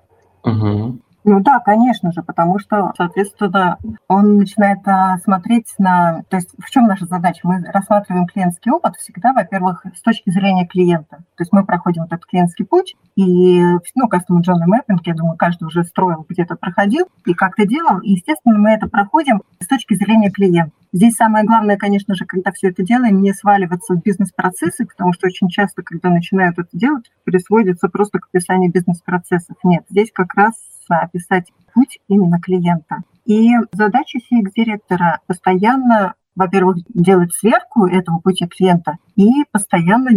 угу. 0.44 1.00
Ну 1.32 1.42
да, 1.42 1.60
конечно 1.60 2.12
же, 2.12 2.24
потому 2.24 2.58
что, 2.58 2.92
соответственно, 2.98 3.78
он 4.08 4.38
начинает 4.38 4.80
а, 4.88 5.16
смотреть 5.20 5.76
на... 5.78 6.24
То 6.28 6.38
есть 6.38 6.50
в 6.58 6.72
чем 6.72 6.88
наша 6.88 7.06
задача? 7.06 7.42
Мы 7.44 7.64
рассматриваем 7.72 8.26
клиентский 8.26 8.72
опыт 8.72 8.96
всегда, 8.96 9.32
во-первых, 9.34 9.86
с 9.96 10.02
точки 10.02 10.32
зрения 10.32 10.66
клиента. 10.66 11.18
То 11.18 11.42
есть 11.44 11.52
мы 11.52 11.64
проходим 11.64 12.06
этот 12.06 12.26
клиентский 12.26 12.66
путь, 12.66 12.96
и, 13.16 13.62
ну, 13.94 14.08
Custom 14.08 14.42
Journey 14.42 14.66
Mapping, 14.66 14.98
я 15.06 15.14
думаю, 15.14 15.38
каждый 15.38 15.66
уже 15.66 15.84
строил, 15.84 16.26
где-то 16.28 16.56
проходил 16.56 17.06
и 17.28 17.36
как-то 17.36 17.68
делал. 17.68 18.00
И, 18.00 18.14
естественно, 18.14 18.58
мы 18.58 18.72
это 18.72 18.88
проходим 18.88 19.44
с 19.60 19.68
точки 19.68 19.94
зрения 19.94 20.32
клиента. 20.32 20.72
Здесь 20.94 21.14
самое 21.14 21.46
главное, 21.46 21.78
конечно 21.78 22.16
же, 22.16 22.26
когда 22.26 22.52
все 22.52 22.70
это 22.70 22.82
делаем, 22.82 23.22
не 23.22 23.34
сваливаться 23.34 23.94
в 23.94 24.02
бизнес-процессы, 24.02 24.88
потому 24.88 25.14
что 25.14 25.28
очень 25.28 25.48
часто, 25.50 25.84
когда 25.84 26.10
начинают 26.10 26.58
это 26.58 26.70
делать, 26.74 27.12
присводится 27.24 27.88
просто 27.88 28.18
к 28.18 28.30
описанию 28.34 28.72
бизнес-процессов. 28.72 29.58
Нет, 29.64 29.84
здесь 29.90 30.10
как 30.12 30.34
раз 30.34 30.54
описать 30.98 31.52
путь 31.74 32.00
именно 32.08 32.40
клиента. 32.40 33.04
И 33.26 33.52
задача 33.72 34.18
CX-директора 34.20 35.20
постоянно, 35.28 36.16
во-первых, 36.36 36.78
делать 36.90 37.34
сверку 37.34 37.86
этого 37.86 38.20
пути 38.20 38.48
клиента 38.48 38.98
и 39.16 39.46
постоянно 39.52 40.14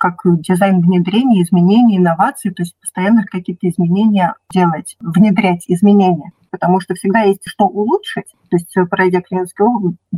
как 0.00 0.22
дизайн 0.24 0.80
внедрения, 0.80 1.42
изменений, 1.42 1.98
инноваций, 1.98 2.50
то 2.52 2.62
есть 2.62 2.74
постоянно 2.80 3.24
какие-то 3.24 3.68
изменения 3.68 4.34
делать, 4.52 4.96
внедрять 5.00 5.64
изменения 5.68 6.32
потому 6.50 6.80
что 6.80 6.94
всегда 6.94 7.20
есть 7.20 7.42
что 7.46 7.66
улучшить. 7.66 8.26
То 8.50 8.56
есть, 8.56 8.74
пройдя 8.90 9.20
клиентский 9.20 9.64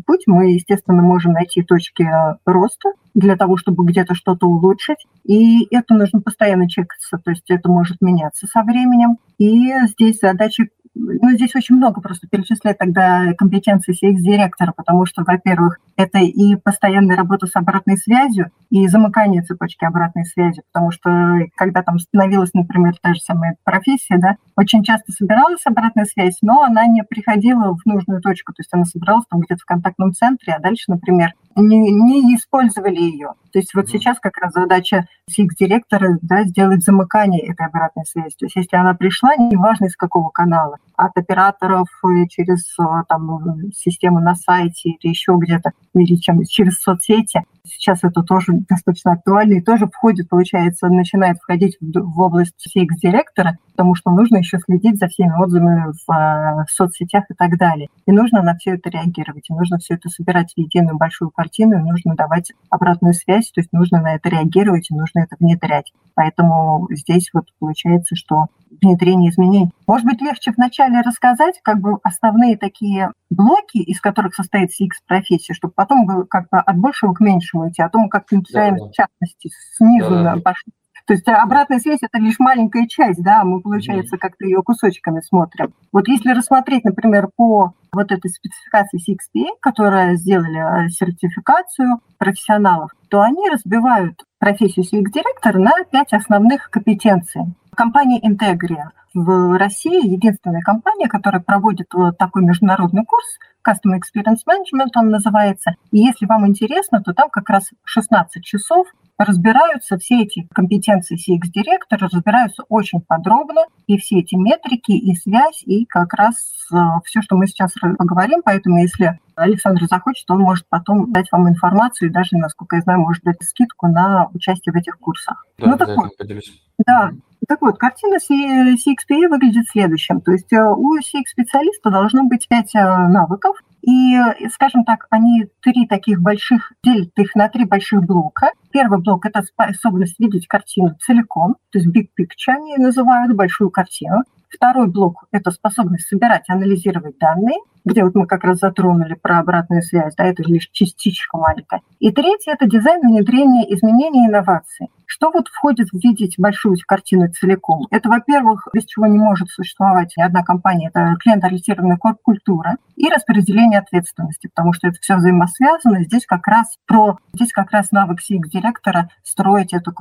путь, 0.07 0.23
мы, 0.27 0.53
естественно, 0.53 1.03
можем 1.03 1.33
найти 1.33 1.63
точки 1.63 2.09
роста 2.47 2.93
для 3.15 3.37
того, 3.37 3.57
чтобы 3.57 3.85
где-то 3.85 4.15
что-то 4.15 4.47
улучшить. 4.47 5.07
И 5.25 5.67
это 5.75 5.95
нужно 5.95 6.21
постоянно 6.21 6.69
чекаться, 6.69 7.19
то 7.19 7.31
есть 7.31 7.51
это 7.51 7.69
может 7.69 8.01
меняться 8.01 8.47
со 8.47 8.63
временем. 8.63 9.19
И 9.39 9.73
здесь 9.89 10.21
задача 10.21 10.65
ну, 10.95 11.31
здесь 11.33 11.55
очень 11.55 11.77
много 11.77 12.03
просто 12.03 12.29
перечислять 12.29 12.77
тогда 12.77 13.33
компетенции 13.39 13.95
CX-директора, 13.95 14.73
потому 14.77 15.07
что, 15.07 15.25
во-первых, 15.25 15.79
это 15.97 16.19
и 16.19 16.57
постоянная 16.57 17.17
работа 17.17 17.47
с 17.47 17.57
обратной 17.57 17.97
связью, 17.97 18.51
и 18.71 18.87
замыкание 18.89 19.43
цепочки 19.43 19.85
обратной 19.85 20.25
связи, 20.25 20.63
потому 20.73 20.91
что 20.91 21.41
когда 21.57 21.83
там 21.83 21.99
становилась, 21.99 22.55
например, 22.55 22.95
та 23.03 23.15
же 23.15 23.21
самая 23.21 23.57
профессия, 23.65 24.19
да, 24.19 24.37
очень 24.57 24.83
часто 24.83 25.13
собиралась 25.13 25.61
обратная 25.67 26.07
связь, 26.07 26.39
но 26.43 26.63
она 26.63 26.87
не 26.87 27.03
приходила 27.03 27.77
в 27.77 27.85
нужную 27.85 28.23
точку, 28.23 28.53
то 28.53 28.61
есть 28.61 28.71
она 28.73 28.85
собиралась 28.85 29.27
там 29.29 29.41
где-то 29.41 29.61
в 29.61 29.67
контактном 29.67 30.13
центре, 30.15 30.55
а 30.55 30.61
дальше, 30.61 30.85
например, 30.89 31.33
не, 31.57 31.93
не 31.93 32.37
использовали 32.37 33.01
ее. 33.01 33.35
То 33.53 33.59
есть 33.59 33.75
вот 33.75 33.89
сейчас 33.89 34.19
как 34.19 34.39
раз 34.39 34.55
задача 34.55 35.07
CX-директора 35.31 36.19
да, 36.23 36.45
сделать 36.45 36.83
замыкание 36.83 37.47
этой 37.47 37.67
обратной 37.67 38.07
связи. 38.07 38.35
То 38.39 38.47
есть 38.47 38.57
если 38.57 38.77
она 38.77 38.95
пришла, 38.95 39.37
неважно 39.37 39.87
из 39.87 39.97
какого 39.97 40.31
канала, 40.31 40.79
от 40.97 41.17
операторов 41.17 41.89
через 42.31 42.65
э, 42.79 42.85
там, 43.09 43.71
систему 43.75 44.21
на 44.21 44.35
сайте 44.35 44.91
или 44.91 45.11
еще 45.11 45.37
где-то, 45.39 45.73
или 45.95 46.17
чем, 46.17 46.43
через 46.45 46.81
соцсети, 46.81 47.43
сейчас 47.65 48.01
это 48.03 48.23
тоже 48.23 48.53
достаточно 48.69 49.13
актуально 49.13 49.55
и 49.55 49.63
тоже 49.63 49.87
входит, 49.87 50.29
получается, 50.29 50.89
начинает 50.89 51.39
входить 51.39 51.77
в, 51.81 52.21
область 52.21 52.55
CX-директора, 52.67 53.59
потому 53.73 53.95
что 53.95 54.11
нужно 54.11 54.39
еще 54.39 54.59
следить 54.59 54.99
за 54.99 55.09
всеми 55.09 55.33
отзывами 55.33 55.93
в, 55.93 56.67
в 56.67 56.71
соцсетях 56.71 57.25
и 57.31 57.35
так 57.35 57.57
далее. 57.59 57.89
И 58.07 58.13
нужно 58.13 58.43
на 58.43 58.57
все 58.57 58.73
это 58.73 58.91
реагировать, 58.91 59.47
и 59.49 59.55
нужно 59.55 59.79
все 59.79 59.95
это 59.95 60.09
собирать 60.09 60.53
в 60.55 60.59
единую 60.59 60.97
большую 60.97 61.31
картину, 61.31 61.79
и 61.79 61.91
нужно 61.91 62.15
давать 62.15 62.53
обратную 62.71 63.15
связь, 63.15 63.51
то 63.51 63.61
есть 63.61 63.73
нужно 63.73 64.01
на 64.01 64.15
это 64.15 64.29
реагировать, 64.29 64.91
и 64.91 64.95
нужно 64.95 65.21
это 65.21 65.37
внедрять. 65.39 65.93
Поэтому 66.15 66.89
здесь 66.91 67.31
вот 67.33 67.47
получается, 67.59 68.17
что 68.17 68.47
внедрение 68.81 69.31
изменений. 69.31 69.71
Может 69.87 70.07
быть, 70.07 70.21
легче 70.21 70.53
вначале 70.57 71.01
рассказать 71.01 71.61
как 71.63 71.81
бы 71.81 71.99
основные 72.03 72.57
такие 72.57 73.13
блоки, 73.31 73.79
из 73.79 74.01
которых 74.01 74.35
состоит 74.35 74.71
CX-профессия, 74.71 75.55
чтобы 75.55 75.75
потом 75.75 76.07
было 76.07 76.25
как 76.25 76.49
бы 76.51 76.59
от 76.59 76.79
большего 76.79 77.13
к 77.15 77.21
меньшему 77.21 77.69
идти, 77.69 77.83
о 77.83 77.89
том, 77.89 78.09
как 78.09 78.31
внедряем 78.31 78.77
да, 78.77 78.85
да. 78.85 78.91
в 78.91 78.93
частности 78.93 79.51
снизу 79.77 80.11
да, 80.11 80.35
на 80.35 80.41
пошли. 80.41 80.73
То 81.07 81.15
есть 81.15 81.27
обратная 81.27 81.81
связь– 81.81 81.99
это 82.03 82.19
лишь 82.19 82.39
маленькая 82.39 82.87
часть, 82.87 83.23
да, 83.23 83.45
мы, 83.45 83.61
получается, 83.61 84.19
как-то 84.19 84.45
ее 84.45 84.63
кусочками 84.63 85.21
смотрим. 85.21 85.75
Вот 85.93 86.07
если 86.07 86.31
рассмотреть, 86.31 86.85
например, 86.85 87.29
по 87.37 87.75
вот 87.93 88.13
этой 88.13 88.31
спецификации 88.31 88.99
CXPA, 88.99 89.57
которая 89.61 90.15
сделали 90.15 90.87
э, 90.87 90.89
сертификацию 90.91 92.01
профессионалов, 92.19 92.93
то 93.11 93.21
они 93.21 93.49
разбивают 93.51 94.23
профессию 94.39 94.85
CX-директора 94.85 95.59
на 95.59 95.73
пять 95.91 96.13
основных 96.13 96.71
компетенций. 96.71 97.43
Компания 97.75 98.21
Integria 98.21 98.91
в 99.15 99.57
России 99.59 100.07
единственная 100.07 100.61
компания, 100.61 101.09
которая 101.09 101.41
проводит 101.41 101.87
вот 101.95 102.19
такой 102.19 102.45
международный 102.45 103.05
курс 103.07 103.39
Customer 103.67 103.99
Experience 103.99 104.41
Management 104.47 104.91
он 104.95 105.09
называется. 105.09 105.77
И 105.91 106.01
если 106.01 106.27
вам 106.27 106.47
интересно, 106.47 107.03
то 107.03 107.15
там 107.15 107.31
как 107.31 107.49
раз 107.49 107.71
16 107.85 108.45
часов 108.45 108.89
разбираются 109.25 109.99
все 109.99 110.23
эти 110.23 110.47
компетенции 110.53 111.17
CX-директора, 111.17 112.09
разбираются 112.11 112.65
очень 112.69 113.01
подробно, 113.01 113.63
и 113.87 113.99
все 113.99 114.21
эти 114.21 114.35
метрики, 114.35 114.93
и 114.93 115.15
связь, 115.15 115.63
и 115.65 115.85
как 115.85 116.15
раз 116.15 116.35
э, 116.73 116.77
все, 117.05 117.23
что 117.23 117.37
мы 117.37 117.47
сейчас 117.47 117.73
поговорим. 117.99 118.43
Поэтому, 118.45 118.79
если 118.79 119.19
Александр 119.35 119.87
захочет, 119.87 120.31
он 120.31 120.41
может 120.41 120.67
потом 120.69 121.13
дать 121.13 121.31
вам 121.33 121.49
информацию 121.49 122.09
и 122.09 122.13
даже, 122.13 122.37
насколько 122.37 122.77
я 122.77 122.83
знаю, 122.83 123.01
может 123.01 123.23
дать 123.23 123.43
скидку 123.43 123.89
на 123.89 124.29
участие 124.33 124.73
в 124.73 124.77
этих 124.77 124.99
курсах. 124.99 125.47
Да, 125.59 125.67
ну, 125.67 125.77
так 125.77 125.97
вот, 125.97 126.17
поделюсь. 126.17 126.53
Да, 126.87 127.13
Так 127.49 127.61
вот, 127.61 127.79
картина 127.79 128.17
CXPA 128.17 129.29
выглядит 129.29 129.69
следующим. 129.71 130.21
То 130.21 130.33
есть 130.33 130.53
у 130.53 130.99
CX-специалиста 130.99 131.91
должно 131.91 132.25
быть 132.25 132.49
пять 132.49 132.73
навыков, 132.75 133.57
и, 133.83 134.17
скажем 134.51 134.85
так, 134.85 135.07
они 135.11 135.47
три 135.61 135.87
таких 135.87 136.21
больших, 136.21 136.73
делят 136.85 137.11
их 137.17 137.35
на 137.35 137.49
три 137.49 137.65
больших 137.65 138.05
блока. 138.05 138.51
Первый 138.71 139.01
блок– 139.01 139.27
это 139.27 139.43
способность 139.43 140.19
видеть 140.19 140.47
картину 140.47 140.97
целиком, 141.01 141.57
то 141.71 141.79
есть 141.79 141.89
big 141.89 142.09
picture 142.19 142.55
они 142.57 142.77
называют, 142.77 143.35
большую 143.35 143.71
картину. 143.71 144.23
Второй 144.49 144.87
блок– 144.87 145.25
это 145.33 145.51
способность 145.51 146.07
собирать, 146.07 146.45
анализировать 146.49 147.19
данные, 147.19 147.59
где 147.85 148.05
вот 148.05 148.15
мы 148.15 148.27
как 148.27 148.45
раз 148.45 148.59
затронули 148.59 149.15
про 149.15 149.39
обратную 149.39 149.83
связь, 149.83 150.15
да, 150.15 150.25
это 150.27 150.43
лишь 150.43 150.69
частичка 150.71 151.37
маленькая. 151.39 151.81
И 151.99 152.13
третий– 152.13 152.51
это 152.53 152.67
дизайн, 152.67 153.01
внедрение, 153.01 153.75
изменения, 153.75 154.27
инновации. 154.27 154.89
Что 155.15 155.31
вот 155.31 155.49
входит 155.49 155.91
в 155.91 156.03
видеть 156.03 156.37
большую 156.39 156.79
картину 156.87 157.31
целиком? 157.31 157.87
Это, 157.91 158.09
во-первых, 158.09 158.67
без 158.73 158.87
чего 158.87 159.07
не 159.07 159.19
может 159.19 159.51
существовать 159.51 160.15
ни 160.17 160.23
одна 160.23 160.43
компания, 160.43 160.89
это 160.89 161.15
клиент-ориентированная 161.21 161.99
культура 161.99 162.79
и 162.97 163.11
распределение 163.11 163.81
ответственности, 163.81 164.47
потому 164.47 164.73
что 164.73 164.89
это 164.89 164.97
все 165.03 165.17
взаимосвязано. 165.17 166.05
Здесь 166.05 166.25
как 166.25 166.47
раз 166.49 166.79
про, 166.87 167.19
здесь 167.35 167.53
как 167.53 167.73
раз 167.73 167.91
навык 167.93 168.21
CX-директора 168.21 169.11
строить 169.23 169.75
эту 169.75 169.93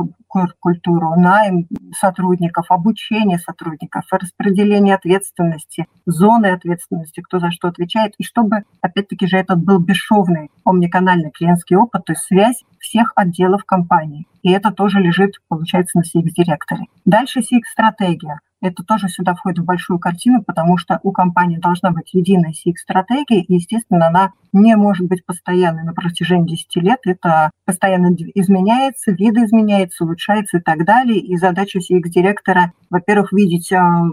культуру, 0.59 1.19
найм 1.19 1.67
сотрудников, 1.93 2.67
обучение 2.69 3.37
сотрудников, 3.37 4.05
распределение 4.11 4.95
ответственности, 4.95 5.87
зоны 6.05 6.47
ответственности, 6.53 7.19
кто 7.19 7.39
за 7.39 7.51
что 7.51 7.67
отвечает, 7.67 8.13
и 8.17 8.23
чтобы, 8.23 8.63
опять-таки 8.79 9.27
же, 9.27 9.35
этот 9.35 9.61
был 9.61 9.79
бесшовный, 9.79 10.51
омниканальный 10.63 11.31
клиентский 11.31 11.75
опыт, 11.75 12.05
то 12.05 12.13
есть 12.13 12.23
связь 12.23 12.63
всех 12.91 13.13
отделов 13.15 13.63
компании. 13.63 14.27
И 14.41 14.51
это 14.51 14.71
тоже 14.71 14.99
лежит, 14.99 15.35
получается, 15.47 15.97
на 15.99 16.01
CX-директоре. 16.01 16.87
Дальше 17.05 17.39
CX-стратегия. 17.39 18.41
Это 18.61 18.83
тоже 18.83 19.09
сюда 19.09 19.33
входит 19.33 19.59
в 19.59 19.65
большую 19.65 19.97
картину, 19.97 20.43
потому 20.43 20.77
что 20.77 20.99
у 21.01 21.11
компании 21.11 21.57
должна 21.57 21.89
быть 21.91 22.13
единая 22.13 22.51
CX-стратегия, 22.51 23.41
и, 23.41 23.55
естественно, 23.55 24.07
она 24.07 24.33
не 24.53 24.75
может 24.75 25.07
быть 25.07 25.25
постоянной 25.25 25.83
на 25.83 25.93
протяжении 25.93 26.49
10 26.49 26.75
лет. 26.77 26.99
Это 27.05 27.51
постоянно 27.65 28.13
изменяется, 28.35 29.11
виды 29.11 29.45
изменяются, 29.45 30.03
улучшается 30.03 30.57
и 30.57 30.61
так 30.61 30.85
далее. 30.85 31.17
И 31.19 31.37
задача 31.37 31.79
CX-директора, 31.79 32.73
во-первых, 32.89 33.31
видеть 33.31 33.71
а, 33.71 34.03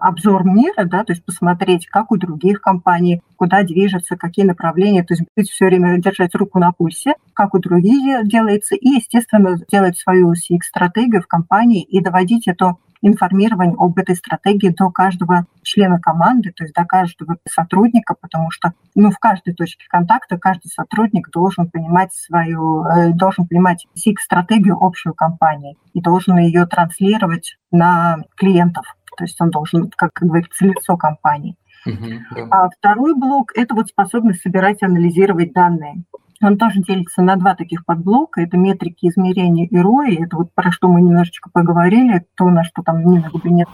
обзор 0.00 0.44
мира, 0.44 0.84
да, 0.84 1.04
то 1.04 1.12
есть 1.12 1.24
посмотреть, 1.24 1.86
как 1.86 2.12
у 2.12 2.16
других 2.16 2.60
компаний, 2.60 3.22
куда 3.36 3.62
движется, 3.62 4.16
какие 4.16 4.44
направления, 4.44 5.04
то 5.04 5.14
есть 5.14 5.24
быть 5.36 5.48
все 5.48 5.66
время 5.66 5.98
держать 5.98 6.34
руку 6.34 6.58
на 6.58 6.72
пульсе, 6.72 7.14
как 7.32 7.54
у 7.54 7.58
других 7.58 8.26
делается, 8.26 8.74
и, 8.74 8.88
естественно, 8.88 9.56
делать 9.70 9.96
свою 9.96 10.32
CX-стратегию 10.32 11.22
в 11.22 11.26
компании 11.26 11.82
и 11.82 12.00
доводить 12.00 12.48
эту 12.48 12.78
информирование 13.02 13.76
об 13.78 13.98
этой 13.98 14.16
стратегии 14.16 14.68
до 14.68 14.90
каждого 14.90 15.46
члена 15.62 16.00
команды, 16.00 16.52
то 16.52 16.64
есть 16.64 16.74
до 16.74 16.84
каждого 16.84 17.36
сотрудника, 17.48 18.14
потому 18.20 18.50
что 18.50 18.72
ну, 18.94 19.10
в 19.10 19.18
каждой 19.18 19.54
точке 19.54 19.84
контакта 19.88 20.38
каждый 20.38 20.68
сотрудник 20.68 21.30
должен 21.30 21.70
понимать 21.70 22.12
свою, 22.12 22.84
э, 22.84 23.12
должен 23.12 23.46
понимать 23.46 23.86
SIG-стратегию 23.96 24.76
общую 24.80 25.14
компании 25.14 25.76
и 25.92 26.00
должен 26.00 26.38
ее 26.38 26.66
транслировать 26.66 27.56
на 27.70 28.18
клиентов. 28.36 28.84
То 29.16 29.24
есть 29.24 29.40
он 29.40 29.50
должен, 29.50 29.90
как, 29.96 30.12
как 30.12 30.28
говорится, 30.28 30.64
лицо 30.64 30.96
компании. 30.96 31.56
Uh-huh, 31.86 32.18
да. 32.34 32.46
А 32.50 32.68
второй 32.70 33.14
блок– 33.14 33.52
это 33.56 33.74
вот 33.74 33.88
способность 33.88 34.42
собирать 34.42 34.82
и 34.82 34.84
анализировать 34.84 35.52
данные. 35.52 36.04
Он 36.42 36.56
тоже 36.56 36.80
делится 36.80 37.22
на 37.22 37.36
два 37.36 37.54
таких 37.54 37.84
подблока. 37.84 38.40
Это 38.40 38.56
метрики 38.56 39.06
измерения 39.06 39.66
и 39.66 39.76
ROI. 39.76 40.24
Это 40.24 40.36
вот 40.36 40.52
про 40.54 40.70
что 40.70 40.88
мы 40.88 41.02
немножечко 41.02 41.50
поговорили. 41.50 42.26
То, 42.36 42.48
на 42.48 42.64
что 42.64 42.82
там 42.82 43.04
Нина 43.04 43.28
Губинет 43.30 43.68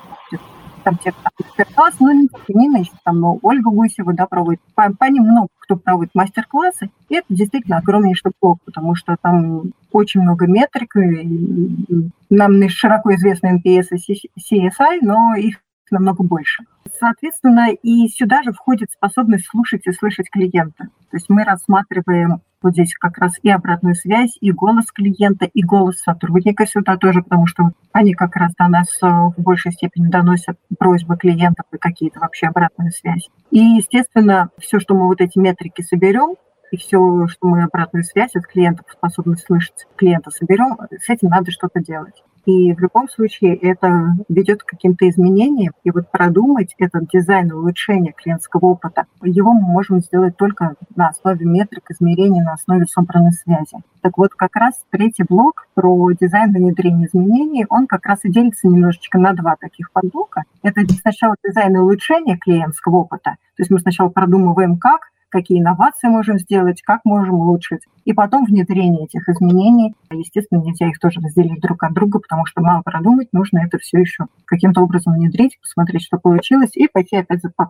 там 0.85 0.99
те 0.99 1.13
мастер-класс, 1.25 1.95
ну, 1.99 2.13
не 2.13 2.29
только 2.29 2.53
Нина, 2.53 2.77
еще 2.77 2.93
там 3.05 3.21
ну, 3.21 3.39
Ольга 3.43 3.71
Гусева, 3.71 4.13
да, 4.13 4.27
проводит. 4.27 4.61
По, 4.75 4.93
по 4.93 5.05
ним 5.05 5.25
много 5.25 5.49
кто 5.59 5.77
проводит 5.77 6.15
мастер-классы, 6.15 6.91
и 7.09 7.17
это 7.17 7.27
действительно 7.31 7.79
огромнейший 7.79 8.33
блок, 8.41 8.59
потому 8.65 8.95
что 8.95 9.17
там 9.21 9.73
очень 9.91 10.21
много 10.21 10.47
метрик, 10.47 10.95
и 10.97 12.11
нам 12.29 12.69
широко 12.69 13.15
известны 13.15 13.59
NPS 13.59 13.97
и 13.97 14.31
CSI, 14.39 14.99
но 15.01 15.35
их 15.35 15.57
намного 15.91 16.23
больше. 16.23 16.65
Соответственно, 17.01 17.71
и 17.71 18.09
сюда 18.09 18.43
же 18.43 18.53
входит 18.53 18.91
способность 18.93 19.47
слушать 19.47 19.87
и 19.87 19.93
слышать 19.93 20.31
клиента. 20.31 20.89
То 21.11 21.17
есть 21.17 21.27
мы 21.29 21.45
рассматриваем 21.45 22.41
вот 22.65 22.73
здесь 22.73 22.95
как 22.95 23.19
раз 23.19 23.35
и 23.43 23.51
обратную 23.51 23.95
связь, 23.95 24.37
и 24.41 24.51
голос 24.51 24.91
клиента, 24.91 25.45
и 25.45 25.63
голос 25.63 26.01
сотрудника 26.01 26.67
сюда 26.67 26.97
тоже, 26.97 27.23
потому 27.23 27.47
что 27.47 27.71
они 27.93 28.15
как 28.15 28.35
раз 28.37 28.53
до 28.59 28.67
нас 28.69 28.89
э, 29.03 29.07
в 29.07 29.35
большей 29.37 29.73
степени 29.73 30.09
доносят 30.09 30.59
просьбы 30.79 31.17
клиентов 31.17 31.67
и 31.73 31.79
какие-то 31.79 32.21
вообще 32.21 32.47
обратную 32.47 32.91
связь. 32.91 33.29
И, 33.51 33.59
естественно, 33.59 34.49
все, 34.59 34.81
что 34.81 34.95
мы 34.95 35.07
вот 35.07 35.21
эти 35.21 35.39
метрики 35.39 35.83
соберем, 35.83 36.37
и 36.73 36.77
все, 36.77 37.29
что 37.29 37.47
мы 37.47 37.63
обратную 37.63 38.03
связь 38.03 38.35
от 38.35 38.47
клиентов, 38.47 38.87
способность 38.91 39.45
слышать 39.45 39.87
клиента 39.97 40.31
соберем, 40.31 40.79
с 40.91 41.09
этим 41.09 41.29
надо 41.29 41.53
что-то 41.53 41.81
делать. 41.81 42.25
И 42.47 42.75
в 42.75 42.81
любом 42.81 43.09
случае 43.09 43.57
это 43.57 44.15
ведет 44.29 44.63
к 44.63 44.67
каким-то 44.67 45.09
изменениям. 45.09 45.73
И 45.83 45.91
вот 45.91 46.11
продумать 46.11 46.75
этот 46.79 47.09
дизайн 47.09 47.53
улучшения 47.53 48.13
клиентского 48.13 48.67
опыта, 48.67 49.07
его 49.23 49.53
мы 49.53 49.63
можем 49.63 50.01
сделать 50.01 50.37
только 50.37 50.75
на 50.95 51.09
основе 51.09 51.47
метрик 51.47 51.91
измерений, 51.91 52.43
на 52.43 52.53
основе 52.53 52.85
собранной 52.87 53.33
связи. 53.33 53.79
Так 54.03 54.19
вот, 54.19 54.35
как 54.35 54.57
раз 54.57 54.75
третий 54.91 55.25
блок 55.27 55.67
про 55.75 56.13
дизайн 56.13 56.53
внедрения 56.53 57.07
изменений, 57.07 57.65
он 57.69 57.87
как 57.87 58.05
раз 58.07 58.21
и 58.25 58.31
делится 58.31 58.69
немножечко 58.69 59.19
на 59.19 59.33
два 59.33 59.57
таких 59.57 59.91
подблока. 59.93 60.43
Это 60.63 60.83
сначала 61.01 61.37
дизайн 61.43 61.77
улучшения 61.77 62.37
клиентского 62.37 62.97
опыта, 62.97 63.37
то 63.57 63.61
есть 63.61 63.71
мы 63.71 63.79
сначала 63.79 64.09
продумываем, 64.09 64.77
как, 64.77 65.09
какие 65.35 65.61
инновации 65.61 66.07
можем 66.07 66.39
сделать, 66.39 66.81
как 66.83 67.01
можем 67.05 67.35
улучшить. 67.35 67.81
И 68.05 68.13
потом 68.13 68.45
внедрение 68.45 69.07
этих 69.07 69.29
изменений. 69.29 69.95
Естественно, 70.13 70.61
нельзя 70.61 70.87
их 70.89 71.01
тоже 71.01 71.21
разделить 71.21 71.61
друг 71.61 71.83
от 71.83 71.93
друга, 71.93 72.21
потому 72.21 72.47
что 72.47 72.63
мало 72.63 72.83
продумать, 72.83 73.29
нужно 73.33 73.59
это 73.59 73.79
все 73.79 73.99
еще 73.99 74.27
каким-то 74.45 74.83
образом 74.83 75.15
внедрить, 75.15 75.59
посмотреть, 75.61 76.05
что 76.05 76.19
получилось, 76.19 76.71
и 76.75 76.87
пойти 76.87 77.17
опять 77.17 77.41
за 77.43 77.51
по. 77.51 77.65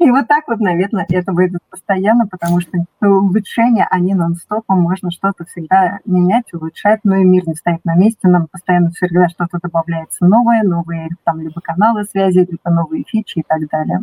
И 0.00 0.10
вот 0.10 0.26
так 0.26 0.48
вот, 0.48 0.58
наверное, 0.58 1.06
это 1.08 1.32
будет 1.32 1.60
постоянно, 1.70 2.26
потому 2.26 2.60
что 2.60 2.78
улучшения, 3.00 3.86
они 3.88 4.14
нон-стопом, 4.14 4.80
можно 4.80 5.12
что-то 5.12 5.44
всегда 5.44 6.00
менять, 6.04 6.52
улучшать, 6.52 7.00
но 7.04 7.16
и 7.16 7.24
мир 7.24 7.46
не 7.46 7.54
стоит 7.54 7.84
на 7.84 7.94
месте, 7.94 8.26
нам 8.26 8.48
постоянно 8.50 8.90
всегда 8.90 9.28
что-то 9.28 9.60
добавляется 9.62 10.24
новое, 10.24 10.64
новые 10.64 11.10
там 11.22 11.40
либо 11.40 11.60
каналы 11.60 12.02
связи, 12.02 12.38
либо 12.38 12.74
новые 12.74 13.04
фичи 13.06 13.38
и 13.38 13.44
так 13.46 13.68
далее. 13.68 14.00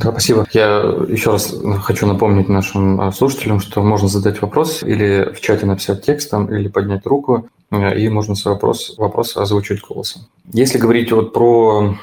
Да, 0.00 0.10
спасибо. 0.10 0.46
Я 0.52 0.80
еще 1.08 1.30
раз 1.32 1.54
хочу 1.82 2.06
напомнить 2.06 2.48
нашим 2.48 3.00
а, 3.00 3.12
слушателям, 3.12 3.60
что 3.60 3.82
можно 3.82 4.08
задать 4.08 4.42
вопрос 4.42 4.82
или 4.82 5.32
в 5.32 5.40
чате 5.40 5.66
написать 5.66 6.04
текстом, 6.04 6.52
или 6.52 6.68
поднять 6.68 7.06
руку, 7.06 7.48
э, 7.70 7.98
и 7.98 8.08
можно 8.08 8.34
свой 8.34 8.54
вопрос, 8.54 8.94
вопрос 8.98 9.36
озвучить 9.36 9.80
голосом. 9.80 10.22
Если 10.52 10.78
говорить 10.78 11.12
вот 11.12 11.32
про 11.32 11.96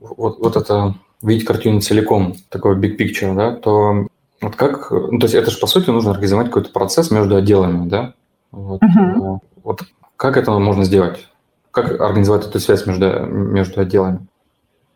вот, 0.00 0.38
вот 0.38 0.56
это, 0.56 0.94
видеть 1.22 1.46
картину 1.46 1.80
целиком, 1.80 2.34
такой 2.48 2.76
big 2.76 2.96
picture, 2.96 3.34
да, 3.34 3.52
то 3.52 4.06
вот 4.40 4.56
как, 4.56 4.90
ну, 4.90 5.18
то 5.18 5.26
есть 5.26 5.34
это 5.34 5.50
же, 5.50 5.58
по 5.58 5.66
сути, 5.66 5.90
нужно 5.90 6.12
организовать 6.12 6.46
какой-то 6.46 6.70
процесс 6.70 7.10
между 7.10 7.36
отделами, 7.36 7.88
да? 7.88 8.14
Вот, 8.52 8.80
uh-huh. 8.82 9.38
вот 9.62 9.82
как 10.16 10.36
это 10.36 10.50
можно 10.58 10.84
сделать? 10.84 11.28
Как 11.70 12.00
организовать 12.00 12.46
эту 12.46 12.58
связь 12.58 12.86
между, 12.86 13.26
между 13.26 13.80
отделами? 13.80 14.26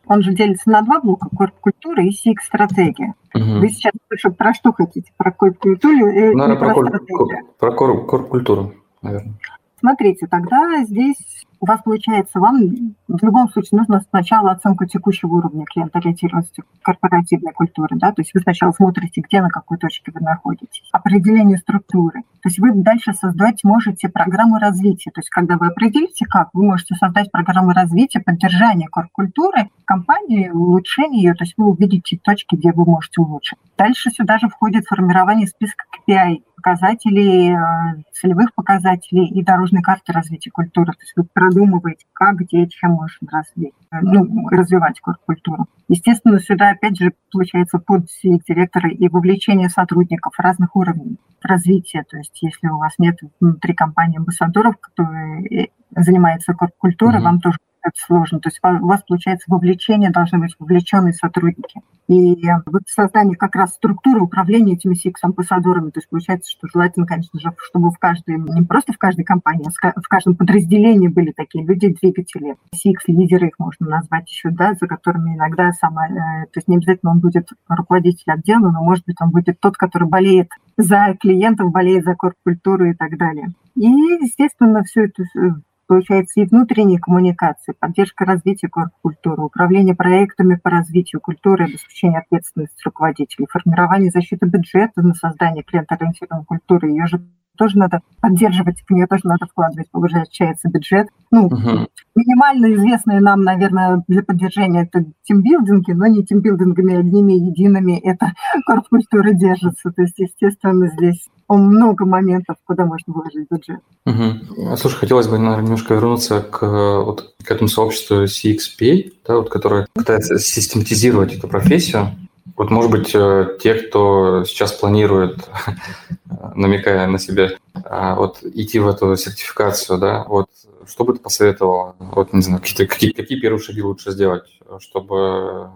Он 0.07 0.21
же 0.21 0.33
делится 0.33 0.69
на 0.69 0.81
два 0.81 0.99
блока– 0.99 1.29
корп-культура 1.35 2.03
и 2.03 2.11
СИК-стратегия. 2.11 3.13
Угу. 3.33 3.59
Вы 3.59 3.69
сейчас 3.69 3.93
про 4.37 4.53
что 4.53 4.71
хотите? 4.71 5.11
Про 5.17 5.31
корп-культуру 5.31 6.07
или 6.09 6.33
Наверное, 6.33 6.57
про, 6.57 6.73
про, 6.73 7.71
про 7.71 7.71
корп-культуру, 7.71 8.73
наверное. 9.01 9.33
Смотрите, 9.79 10.27
тогда 10.27 10.83
здесь 10.83 11.44
у 11.65 11.67
вас 11.67 11.81
получается, 11.81 12.39
вам 12.39 12.59
в 13.07 13.23
любом 13.23 13.49
случае 13.49 13.79
нужно 13.79 13.99
сначала 14.11 14.51
оценку 14.51 14.85
текущего 14.85 15.33
уровня 15.33 15.65
клиентоориентированности 15.65 16.63
корпоративной 16.83 17.53
культуры, 17.53 17.97
да, 17.97 18.11
то 18.11 18.21
есть 18.21 18.35
вы 18.35 18.41
сначала 18.41 18.71
смотрите, 18.71 19.21
где, 19.21 19.41
на 19.41 19.49
какой 19.49 19.79
точке 19.79 20.11
вы 20.13 20.21
находитесь, 20.21 20.87
определение 20.91 21.57
структуры, 21.57 22.21
то 22.21 22.49
есть 22.49 22.59
вы 22.59 22.71
дальше 22.71 23.13
создать 23.13 23.63
можете 23.63 24.09
программу 24.09 24.59
развития, 24.59 25.09
то 25.09 25.21
есть 25.21 25.29
когда 25.29 25.57
вы 25.57 25.67
определите, 25.67 26.27
как, 26.27 26.49
вы 26.53 26.65
можете 26.65 26.93
создать 26.93 27.31
программу 27.31 27.71
развития, 27.71 28.19
поддержания 28.19 28.87
корп-культуры 28.87 29.69
компании, 29.85 30.49
улучшения 30.49 31.23
ее, 31.23 31.33
то 31.33 31.45
есть 31.45 31.55
вы 31.57 31.65
увидите 31.65 32.19
точки, 32.21 32.55
где 32.55 32.71
вы 32.73 32.85
можете 32.85 33.21
улучшить. 33.21 33.57
Дальше 33.75 34.11
сюда 34.11 34.37
же 34.37 34.49
входит 34.49 34.85
формирование 34.85 35.47
списка 35.47 35.85
KPI, 36.07 36.43
показателей, 36.55 37.51
э, 37.51 38.03
целевых 38.13 38.53
показателей 38.53 39.27
и 39.27 39.43
дорожной 39.43 39.81
карты 39.81 40.11
развития 40.11 40.51
культуры. 40.51 40.93
То 40.93 40.99
есть 41.01 41.13
вы 41.15 41.23
продумываете, 41.23 42.05
как, 42.13 42.37
где, 42.37 42.67
чем 42.67 42.91
можно 42.91 43.27
развить, 43.31 43.73
э, 43.91 43.97
ну, 44.01 44.47
развивать 44.49 44.99
культуру. 45.25 45.67
Естественно, 45.87 46.39
сюда 46.39 46.71
опять 46.71 46.97
же 46.97 47.13
получается 47.31 47.79
под 47.79 48.05
директора 48.23 48.89
и 48.89 49.07
вовлечение 49.07 49.69
сотрудников 49.69 50.33
разных 50.37 50.75
уровней 50.75 51.17
развития. 51.41 52.03
То 52.09 52.17
есть 52.17 52.41
если 52.41 52.67
у 52.67 52.77
вас 52.77 52.93
нет 52.97 53.19
внутри 53.39 53.73
компании 53.73 54.17
амбассадоров, 54.17 54.77
которые 54.77 55.65
э, 55.65 55.67
занимаются 55.95 56.53
культурой, 56.53 57.19
mm-hmm. 57.19 57.23
вам 57.23 57.39
тоже 57.39 57.57
это 57.85 57.95
сложно. 58.05 58.39
То 58.39 58.49
есть 58.49 58.59
у 58.63 58.87
вас, 58.87 59.03
получается, 59.07 59.45
вовлечение 59.47 60.09
должны 60.09 60.39
быть 60.39 60.55
вовлеченные 60.59 61.13
сотрудники. 61.13 61.81
И 62.07 62.37
вот 62.67 62.83
создание 62.87 63.35
как 63.35 63.55
раз 63.55 63.71
структуры 63.71 64.21
управления 64.21 64.73
этими 64.73 64.93
CX-амбассадорами, 64.93 65.89
то 65.89 65.99
есть 65.99 66.09
получается, 66.09 66.51
что 66.51 66.67
желательно, 66.71 67.07
конечно 67.07 67.39
же, 67.39 67.51
чтобы 67.57 67.89
в 67.89 67.97
каждой, 67.97 68.37
не 68.37 68.61
просто 68.61 68.93
в 68.93 68.97
каждой 68.97 69.23
компании, 69.23 69.67
а 69.81 69.99
в 69.99 70.07
каждом 70.07 70.35
подразделении 70.35 71.07
были 71.07 71.31
такие 71.31 71.65
люди-двигатели. 71.65 72.57
CX-лидеры 72.75 73.47
их 73.47 73.53
можно 73.57 73.87
назвать 73.87 74.29
еще, 74.29 74.51
да, 74.51 74.73
за 74.79 74.87
которыми 74.87 75.35
иногда 75.35 75.71
сама, 75.71 76.07
э, 76.07 76.45
то 76.45 76.57
есть 76.57 76.67
не 76.67 76.77
обязательно 76.77 77.11
он 77.11 77.19
будет 77.19 77.49
руководитель 77.67 78.31
отдела, 78.31 78.69
но, 78.69 78.83
может 78.83 79.05
быть, 79.05 79.17
он 79.19 79.31
будет 79.31 79.59
тот, 79.59 79.75
который 79.75 80.07
болеет 80.07 80.49
за 80.77 81.15
клиентов, 81.19 81.71
болеет 81.71 82.03
за 82.03 82.15
корп-культуру 82.15 82.85
и 82.85 82.93
так 82.93 83.17
далее. 83.17 83.47
И, 83.75 83.87
естественно, 83.87 84.83
все 84.83 85.05
это 85.05 85.23
э, 85.23 85.49
получается 85.87 86.41
и 86.41 86.45
внутренние 86.45 86.99
коммуникации, 86.99 87.73
поддержка 87.77 88.25
развития 88.25 88.69
культуры, 89.01 89.43
управление 89.43 89.95
проектами 89.95 90.55
по 90.55 90.69
развитию 90.69 91.21
культуры, 91.21 91.65
обеспечение 91.65 92.19
ответственности 92.19 92.81
руководителей, 92.83 93.47
формирование 93.49 94.11
защиты 94.11 94.45
бюджета 94.45 95.01
на 95.01 95.13
создание 95.13 95.63
клиентоориентированной 95.63 96.45
культуры. 96.45 96.89
Ее 96.89 97.07
же 97.07 97.21
тоже 97.55 97.77
надо 97.77 98.01
поддерживать, 98.21 98.83
в 98.87 98.91
нее 98.93 99.07
тоже 99.07 99.21
надо 99.25 99.45
вкладывать, 99.45 99.89
получается, 99.91 100.69
бюджет. 100.69 101.07
Ну, 101.31 101.47
угу. 101.47 101.87
минимально 102.15 102.73
известные 102.75 103.19
нам, 103.19 103.41
наверное, 103.41 104.03
для 104.07 104.23
поддержания 104.23 104.83
это 104.83 105.05
тимбилдинги, 105.23 105.91
но 105.91 106.07
не 106.07 106.23
тимбилдингами 106.23 106.95
одними 106.95 107.33
едиными 107.33 107.99
это 107.99 108.33
корпкультура 108.65 109.31
держится. 109.33 109.91
То 109.91 110.01
есть, 110.01 110.17
естественно, 110.19 110.87
здесь 110.87 111.27
много 111.47 112.05
моментов, 112.05 112.57
куда 112.65 112.85
можно 112.85 113.13
вложить 113.13 113.47
бюджет. 113.49 113.79
Угу. 114.05 114.75
Слушай, 114.77 114.97
хотелось 114.97 115.27
бы 115.27 115.37
наверное, 115.37 115.63
немножко 115.63 115.93
вернуться 115.93 116.41
к, 116.41 116.61
вот, 117.03 117.35
к 117.43 117.51
этому 117.51 117.67
сообществу 117.67 118.23
CXP, 118.23 119.13
да, 119.27 119.35
вот, 119.37 119.49
которое 119.49 119.87
пытается 119.93 120.39
систематизировать 120.39 121.35
эту 121.35 121.47
профессию. 121.47 122.11
Вот, 122.55 122.69
может 122.69 122.91
быть, 122.91 123.13
э, 123.15 123.57
те, 123.59 123.73
кто 123.73 124.43
сейчас 124.45 124.71
планирует, 124.73 125.49
намекая 126.55 127.07
на 127.07 127.17
себя, 127.17 127.51
а, 127.73 128.15
вот 128.15 128.43
идти 128.43 128.79
в 128.79 128.87
эту 128.87 129.15
сертификацию, 129.15 129.97
да, 129.99 130.23
вот 130.27 130.47
что 130.87 131.03
бы 131.03 131.13
ты 131.13 131.19
посоветовал? 131.19 131.95
Вот, 131.99 132.33
не 132.33 132.41
знаю, 132.41 132.61
какие, 132.61 132.85
какие, 132.85 133.11
какие 133.11 133.39
первые 133.39 133.59
шаги 133.61 133.81
лучше 133.81 134.11
сделать, 134.11 134.59
чтобы 134.79 135.71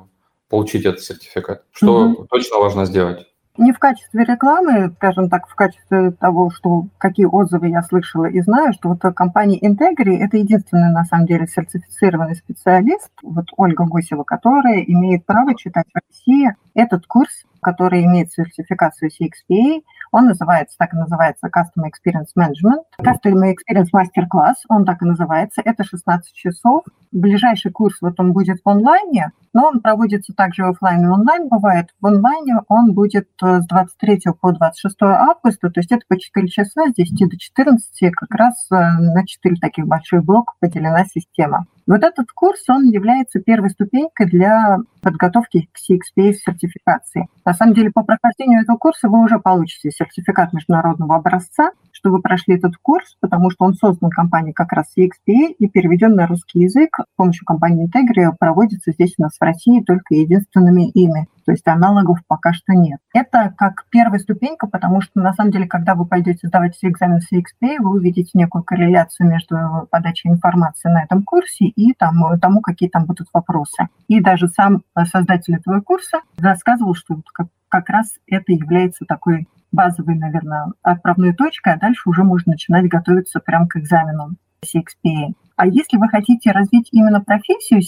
получить 0.48 0.86
этот 0.86 1.02
сертификат? 1.02 1.64
Что 1.72 2.06
угу. 2.06 2.28
точно 2.30 2.58
важно 2.58 2.86
сделать? 2.86 3.28
Не 3.60 3.74
в 3.74 3.80
качестве 3.80 4.24
рекламы, 4.24 4.92
скажем 4.96 5.30
так, 5.30 5.48
в 5.48 5.56
качестве 5.56 6.12
того, 6.12 6.50
что 6.50 6.88
какие 6.98 7.26
отзывы 7.26 7.68
я 7.68 7.84
слышала 7.84 8.26
и 8.26 8.42
знаю, 8.42 8.74
что 8.74 8.90
вот 8.90 9.02
компания 9.14 9.60
Integri– 9.60 10.18
это 10.20 10.38
единственный, 10.38 10.92
на 10.92 11.04
самом 11.04 11.28
деле, 11.28 11.46
сертифицированный 11.46 12.36
специалист, 12.36 13.12
вот 13.22 13.46
Ольга 13.58 13.86
Гусева, 13.86 14.24
которая 14.24 14.80
имеет 14.80 15.26
право 15.26 15.56
читать 15.56 15.86
в 15.94 16.00
России 16.00 16.56
этот 16.74 17.06
курс, 17.06 17.44
который 17.62 18.06
имеет 18.06 18.32
сертификацию 18.32 19.12
CXPA, 19.12 19.82
он 20.12 20.26
называется, 20.26 20.76
так 20.78 20.94
и 20.94 20.98
называется 20.98 21.48
Customer 21.48 21.88
Experience 21.88 22.30
Management. 22.38 22.84
Customer 23.00 23.54
Experience 23.54 23.90
Master 23.94 24.26
Class, 24.34 24.56
он 24.68 24.86
так 24.86 25.02
и 25.02 25.06
называется. 25.06 25.62
Это 25.64 25.84
16 25.84 26.34
часов. 26.34 26.84
Ближайший 27.12 27.72
курс 27.72 27.98
вот 28.02 28.20
он 28.20 28.34
будет 28.34 28.60
в 28.64 28.70
онлайне, 28.70 29.32
но 29.54 29.68
он 29.68 29.80
проводится 29.82 30.34
также 30.34 30.64
офлайн 30.64 31.06
и 31.06 31.08
онлайн. 31.08 31.48
Бывает 31.48 31.90
в 32.00 32.06
онлайне 32.06 32.56
он 32.68 32.94
будет 32.94 33.30
э, 33.42 33.62
с 33.62 33.68
23 33.68 34.22
по 34.40 34.52
26 34.52 34.96
августа, 35.02 35.70
то 35.70 35.80
есть 35.80 35.92
это 35.92 36.02
по 36.08 36.20
4 36.20 36.48
часа 36.48 36.88
с 36.90 36.94
10 36.94 37.30
до 37.30 37.38
14, 37.38 38.12
как 38.12 38.36
раз 38.36 38.68
э, 38.72 38.76
на 38.76 39.26
4 39.26 39.56
таких 39.58 39.88
больших 39.88 40.24
блока 40.24 40.54
поделена 40.60 41.06
система. 41.06 41.66
Вот 41.90 42.04
этот 42.04 42.32
курс, 42.32 42.64
он 42.70 42.84
является 42.84 43.40
первой 43.40 43.72
ступенькой 43.72 44.28
для 44.28 44.78
подготовки 45.02 45.68
к 45.72 45.78
CXP 45.78 46.34
сертификации. 46.34 47.28
На 47.44 47.56
самом 47.56 47.74
деле, 47.74 47.90
по 47.92 48.04
прохождению 48.04 48.62
этого 48.62 48.78
курса 48.78 49.10
вы 49.10 49.24
уже 49.24 49.40
получите 49.40 49.90
сертификат 49.90 50.54
международного 50.54 51.16
образца, 51.16 51.72
что 51.92 52.12
вы 52.12 52.22
прошли 52.22 52.58
этот 52.58 52.78
курс, 52.78 53.18
потому 53.20 53.50
что 53.50 53.66
он 53.66 53.74
создан 53.74 54.12
компанией 54.12 54.54
как 54.54 54.72
раз 54.72 54.86
CXP 54.96 55.56
и 55.58 55.68
переведен 55.68 56.14
на 56.14 56.28
русский 56.28 56.60
язык 56.60 57.00
с 57.00 57.16
помощью 57.16 57.46
компании 57.46 57.88
Integri 57.88 58.32
проводится 58.40 58.92
здесь 58.92 59.16
у 59.18 59.24
нас 59.24 59.36
в 59.40 59.44
России 59.44 59.82
только 59.82 60.16
единственными 60.16 60.90
ими. 60.90 61.28
То 61.46 61.54
есть 61.54 61.68
аналогов 61.68 62.20
пока 62.28 62.54
что 62.54 62.74
нет. 62.74 63.00
Это 63.14 63.52
как 63.58 63.86
первая 63.90 64.20
ступенька, 64.20 64.68
потому 64.68 65.02
что 65.02 65.20
на 65.20 65.34
самом 65.34 65.52
деле, 65.52 65.68
когда 65.68 65.96
вы 65.96 66.06
пойдете 66.06 66.48
сдавать 66.48 66.78
экзамен 66.82 67.20
CXP, 67.20 67.78
вы 67.80 67.92
увидите 67.92 68.32
некую 68.36 68.64
корреляцию 68.64 69.30
между 69.30 69.58
подачей 69.90 70.30
информации 70.30 70.90
на 70.90 71.04
этом 71.04 71.24
курсе 71.24 71.66
и 71.66 71.94
тому, 71.94 72.38
тому 72.40 72.62
какие 72.62 72.90
там 72.90 73.06
будут 73.06 73.30
вопросы. 73.34 73.88
И 74.08 74.22
даже 74.22 74.48
сам 74.48 74.84
создатель 75.12 75.56
этого 75.56 75.82
курса 75.82 76.20
рассказывал, 76.38 76.94
что 76.94 77.20
как, 77.34 77.48
как 77.68 77.90
раз 77.90 78.14
это 78.28 78.52
является 78.52 79.06
такой 79.06 79.48
базовой, 79.72 80.16
наверное, 80.16 80.68
отправной 80.82 81.34
точкой, 81.34 81.74
а 81.74 81.80
дальше 81.80 82.10
уже 82.10 82.24
можно 82.24 82.52
начинать 82.52 82.88
готовиться 82.88 83.40
прямо 83.40 83.68
к 83.68 83.78
экзамену 83.78 84.36
CXPA. 84.64 85.34
А 85.60 85.68
если 85.68 85.98
вы 85.98 86.08
хотите 86.08 86.52
развить 86.52 86.88
именно 86.94 87.20
профессию, 87.20 87.82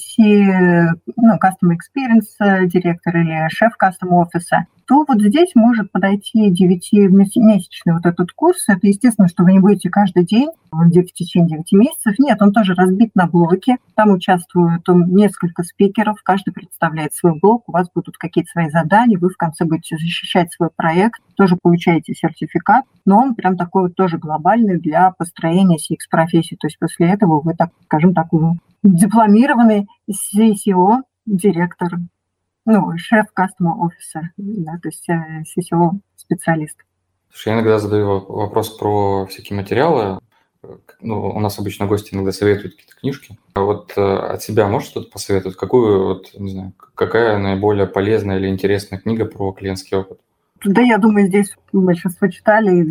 ну, 1.16 1.36
Custom 1.36 1.72
Experience 1.72 2.66
директор 2.68 3.16
или 3.16 3.48
шеф 3.48 3.78
Custom 3.82 4.10
офиса, 4.10 4.66
то 4.86 5.06
вот 5.08 5.22
здесь 5.22 5.52
может 5.56 5.90
подойти 5.90 6.50
9-месячный 6.52 7.94
вот 7.94 8.06
этот 8.06 8.34
курс. 8.34 8.68
Это 8.68 8.88
естественно, 8.88 9.30
что 9.30 9.46
вы 9.46 9.54
не 9.54 9.60
будете 9.60 9.90
каждый 9.90 10.26
день 10.26 10.50
в 10.74 11.14
течение 11.14 11.60
9 11.60 11.72
месяцев. 11.72 12.20
Нет, 12.20 12.42
он 12.42 12.52
тоже 12.52 12.74
разбит 12.74 13.16
на 13.16 13.26
блоки. 13.26 13.78
Там 13.96 14.12
участвуют 14.12 14.86
несколько 14.90 15.64
спикеров, 15.64 16.22
каждый 16.24 16.52
представляет 16.52 17.14
свой 17.14 17.40
блок, 17.40 17.64
у 17.68 17.72
вас 17.72 17.88
будут 17.96 18.18
какие-то 18.18 18.52
свои 18.52 18.70
задания, 18.70 19.18
вы 19.18 19.30
в 19.30 19.38
конце 19.38 19.64
будете 19.64 19.96
защищать 19.96 20.52
свой 20.52 20.72
проект, 20.76 21.22
тоже 21.42 21.58
получаете 21.60 22.14
сертификат, 22.14 22.86
но 23.04 23.18
он 23.18 23.34
прям 23.34 23.58
такой 23.58 23.84
вот 23.84 23.96
тоже 23.96 24.20
глобальный 24.20 24.80
для 24.80 25.10
построения 25.10 25.78
CX-профессии. 25.78 26.56
То 26.56 26.68
есть 26.68 26.78
после 26.78 27.10
этого 27.10 27.42
вы, 27.42 27.56
так 27.56 27.72
скажем 27.86 28.14
так, 28.14 28.28
дипломированный 28.84 29.88
CCO, 30.08 30.98
директор 31.26 31.98
ну, 32.66 32.96
шеф 32.98 33.26
customer 33.36 33.74
офиса, 33.80 34.30
да, 34.38 34.74
то 34.84 34.90
есть 34.90 35.10
э, 35.10 35.42
CCO 35.42 35.94
специалист. 36.16 36.78
Слушай, 37.32 37.48
я 37.48 37.56
иногда 37.56 37.80
задаю 37.80 38.20
вопрос 38.20 38.70
про 38.78 39.26
всякие 39.26 39.58
материалы. 39.58 40.20
Ну, 41.00 41.28
у 41.28 41.40
нас 41.40 41.58
обычно 41.58 41.88
гости 41.88 42.14
иногда 42.14 42.32
советуют 42.32 42.76
какие-то 42.76 43.00
книжки. 43.00 43.40
А 43.56 43.62
вот 43.62 43.94
э, 43.98 44.02
от 44.02 44.44
себя 44.44 44.68
можешь 44.68 44.90
что-то 44.90 45.10
посоветовать? 45.10 45.58
Какую, 45.58 46.06
вот, 46.06 46.36
не 46.36 46.52
знаю, 46.52 46.74
какая 46.94 47.40
наиболее 47.40 47.88
полезная 47.88 48.38
или 48.38 48.48
интересная 48.48 49.00
книга 49.00 49.26
про 49.26 49.52
клиентский 49.54 49.98
опыт? 49.98 50.20
Да, 50.64 50.82
я 50.82 50.98
думаю, 50.98 51.28
здесь 51.28 51.56
большинство 51.74 52.28
читали 52.28 52.86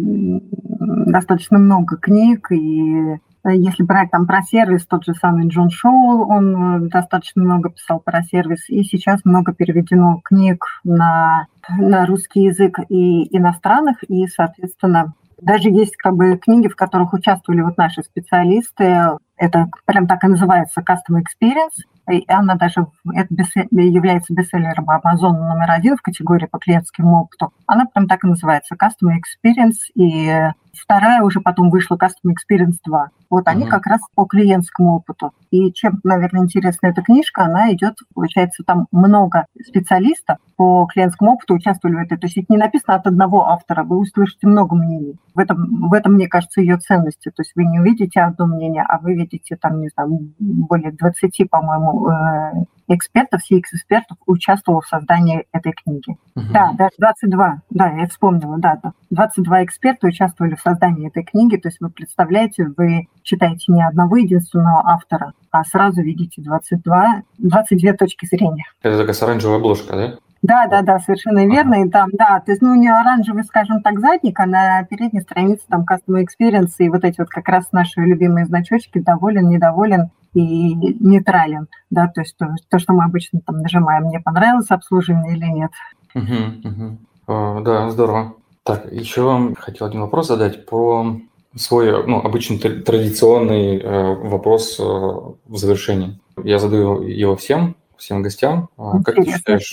достаточно 1.06 1.58
много 1.58 1.96
книг, 1.96 2.50
и 2.50 3.18
Э, 3.44 3.54
если 3.54 3.82
брать 3.82 4.10
там 4.10 4.26
про 4.26 4.42
сервис, 4.42 4.86
тот 4.86 5.04
же 5.04 5.14
самый 5.14 5.48
Джон 5.48 5.70
Шоу, 5.70 6.28
он 6.28 6.84
э, 6.84 6.88
достаточно 6.88 7.42
много 7.42 7.70
писал 7.70 8.00
про 8.00 8.22
сервис, 8.22 8.68
и 8.68 8.82
сейчас 8.82 9.24
много 9.24 9.52
переведено 9.54 10.20
книг 10.22 10.64
на, 10.84 11.46
на 11.68 12.06
русский 12.06 12.44
язык 12.44 12.78
и 12.88 13.36
иностранных, 13.36 14.02
и, 14.08 14.26
соответственно, 14.26 15.14
даже 15.40 15.70
есть 15.70 15.96
как 15.96 16.14
бы 16.16 16.36
книги, 16.36 16.68
в 16.68 16.76
которых 16.76 17.14
участвовали 17.14 17.62
вот 17.62 17.78
наши 17.78 18.02
специалисты. 18.02 19.16
Это 19.38 19.68
прям 19.86 20.06
так 20.06 20.22
и 20.24 20.28
называется 20.28 20.82
Custom 20.82 21.16
Experience. 21.16 21.82
И 22.10 22.24
она 22.28 22.54
даже 22.56 22.86
является 23.02 24.34
бестселлером 24.34 24.88
Amazon 24.90 25.32
номер 25.32 25.70
один 25.70 25.96
в 25.96 26.02
категории 26.02 26.46
по 26.46 26.58
клиентскому 26.58 27.22
опыту. 27.22 27.52
Она 27.66 27.86
прям 27.86 28.06
так 28.06 28.24
и 28.24 28.26
называется 28.26 28.74
Custom 28.74 29.10
Experience. 29.16 29.76
И 29.94 30.50
вторая 30.72 31.22
уже 31.22 31.40
потом 31.40 31.70
вышла 31.70 31.96
Custom 31.96 32.32
Experience 32.32 32.76
2. 32.84 33.08
Вот 33.30 33.46
они 33.46 33.64
mm-hmm. 33.64 33.68
как 33.68 33.86
раз 33.86 34.00
по 34.14 34.24
клиентскому 34.24 34.96
опыту. 34.96 35.32
И 35.50 35.72
чем, 35.72 36.00
наверное, 36.02 36.42
интересна 36.42 36.88
эта 36.88 37.02
книжка, 37.02 37.44
она 37.44 37.72
идет, 37.72 37.94
получается, 38.14 38.64
там 38.64 38.86
много 38.90 39.46
специалистов 39.64 40.38
по 40.56 40.86
клиентскому 40.86 41.32
опыту 41.32 41.54
участвовали 41.54 41.96
в 41.96 42.00
этой. 42.00 42.18
То 42.18 42.26
есть 42.26 42.36
это 42.36 42.46
не 42.48 42.58
написано 42.58 42.96
от 42.96 43.06
одного 43.06 43.48
автора, 43.48 43.84
вы 43.84 43.98
услышите 43.98 44.46
много 44.46 44.74
мнений. 44.74 45.16
В 45.34 45.38
этом, 45.38 45.88
в 45.88 45.92
этом 45.92 46.14
мне 46.14 46.28
кажется, 46.28 46.60
ее 46.60 46.76
ценности. 46.78 47.30
То 47.30 47.42
есть 47.42 47.52
вы 47.54 47.64
не 47.64 47.78
увидите 47.78 48.20
одно 48.20 48.46
мнение, 48.46 48.84
а 48.86 48.98
вы 48.98 49.14
видите 49.14 49.56
там, 49.56 49.80
не 49.80 49.88
знаю, 49.88 50.32
более 50.38 50.92
20, 50.92 51.48
по-моему, 51.48 52.08
э, 52.08 52.64
экспертов, 52.94 53.40
CX-экспертов 53.50 54.18
участвовало 54.26 54.80
в 54.80 54.86
создании 54.86 55.46
этой 55.52 55.72
книги. 55.72 56.16
Угу. 56.36 56.46
Да, 56.52 56.72
даже 56.76 56.92
22, 56.98 57.62
да, 57.70 57.90
я 57.90 58.06
вспомнила, 58.06 58.58
да, 58.58 58.80
22 59.10 59.64
эксперта 59.64 60.06
участвовали 60.06 60.54
в 60.54 60.60
создании 60.60 61.08
этой 61.08 61.24
книги, 61.24 61.56
то 61.56 61.68
есть 61.68 61.80
вы 61.80 61.90
представляете, 61.90 62.70
вы 62.76 63.08
читаете 63.22 63.72
не 63.72 63.86
одного 63.86 64.16
единственного 64.16 64.82
автора, 64.86 65.32
а 65.50 65.64
сразу 65.64 66.02
видите 66.02 66.42
22, 66.42 67.22
22 67.38 67.92
точки 67.94 68.26
зрения. 68.26 68.64
Это 68.82 68.98
такая 68.98 69.14
с 69.14 69.22
оранжевой 69.22 69.56
обложкой, 69.56 69.96
да? 69.96 70.18
Да, 70.42 70.66
да, 70.68 70.80
да, 70.82 70.98
совершенно 70.98 71.46
верно. 71.46 71.84
И 71.84 71.90
там, 71.90 72.08
да, 72.12 72.40
то 72.40 72.52
есть, 72.52 72.62
ну, 72.62 72.74
не 72.74 72.88
оранжевый, 72.88 73.44
скажем 73.44 73.82
так, 73.82 74.00
задник, 74.00 74.40
а 74.40 74.46
на 74.46 74.84
передней 74.84 75.20
странице 75.20 75.62
там 75.68 75.84
Customer 75.84 76.24
Experience 76.24 76.72
и 76.78 76.88
вот 76.88 77.04
эти 77.04 77.20
вот 77.20 77.28
как 77.28 77.48
раз 77.48 77.70
наши 77.72 78.00
любимые 78.00 78.46
значочки, 78.46 79.00
доволен, 79.00 79.48
недоволен, 79.48 80.10
и 80.34 80.74
нейтрален, 80.74 81.68
да, 81.90 82.08
то 82.08 82.20
есть 82.20 82.36
то, 82.36 82.54
то 82.68 82.78
что 82.78 82.92
мы 82.92 83.04
обычно 83.04 83.40
там 83.40 83.58
нажимаем, 83.58 84.04
мне 84.04 84.20
понравилось 84.20 84.70
обслуживание 84.70 85.36
или 85.36 85.46
нет. 85.46 85.70
Угу, 86.14 86.68
угу. 86.68 86.98
О, 87.26 87.60
да, 87.60 87.90
здорово. 87.90 88.34
Так, 88.62 88.92
еще 88.92 89.54
хотел 89.58 89.86
один 89.86 90.02
вопрос 90.02 90.28
задать 90.28 90.66
про 90.66 91.16
свой, 91.56 92.06
ну, 92.06 92.20
обычный 92.20 92.58
традиционный 92.58 93.78
э, 93.78 94.14
вопрос 94.14 94.78
э, 94.78 94.82
в 94.82 95.56
завершении. 95.56 96.20
Я 96.44 96.58
задаю 96.58 97.02
его 97.02 97.36
всем, 97.36 97.76
всем 97.96 98.22
гостям. 98.22 98.68
А 98.76 99.02
как 99.02 99.16
ты 99.16 99.24
считаешь, 99.24 99.72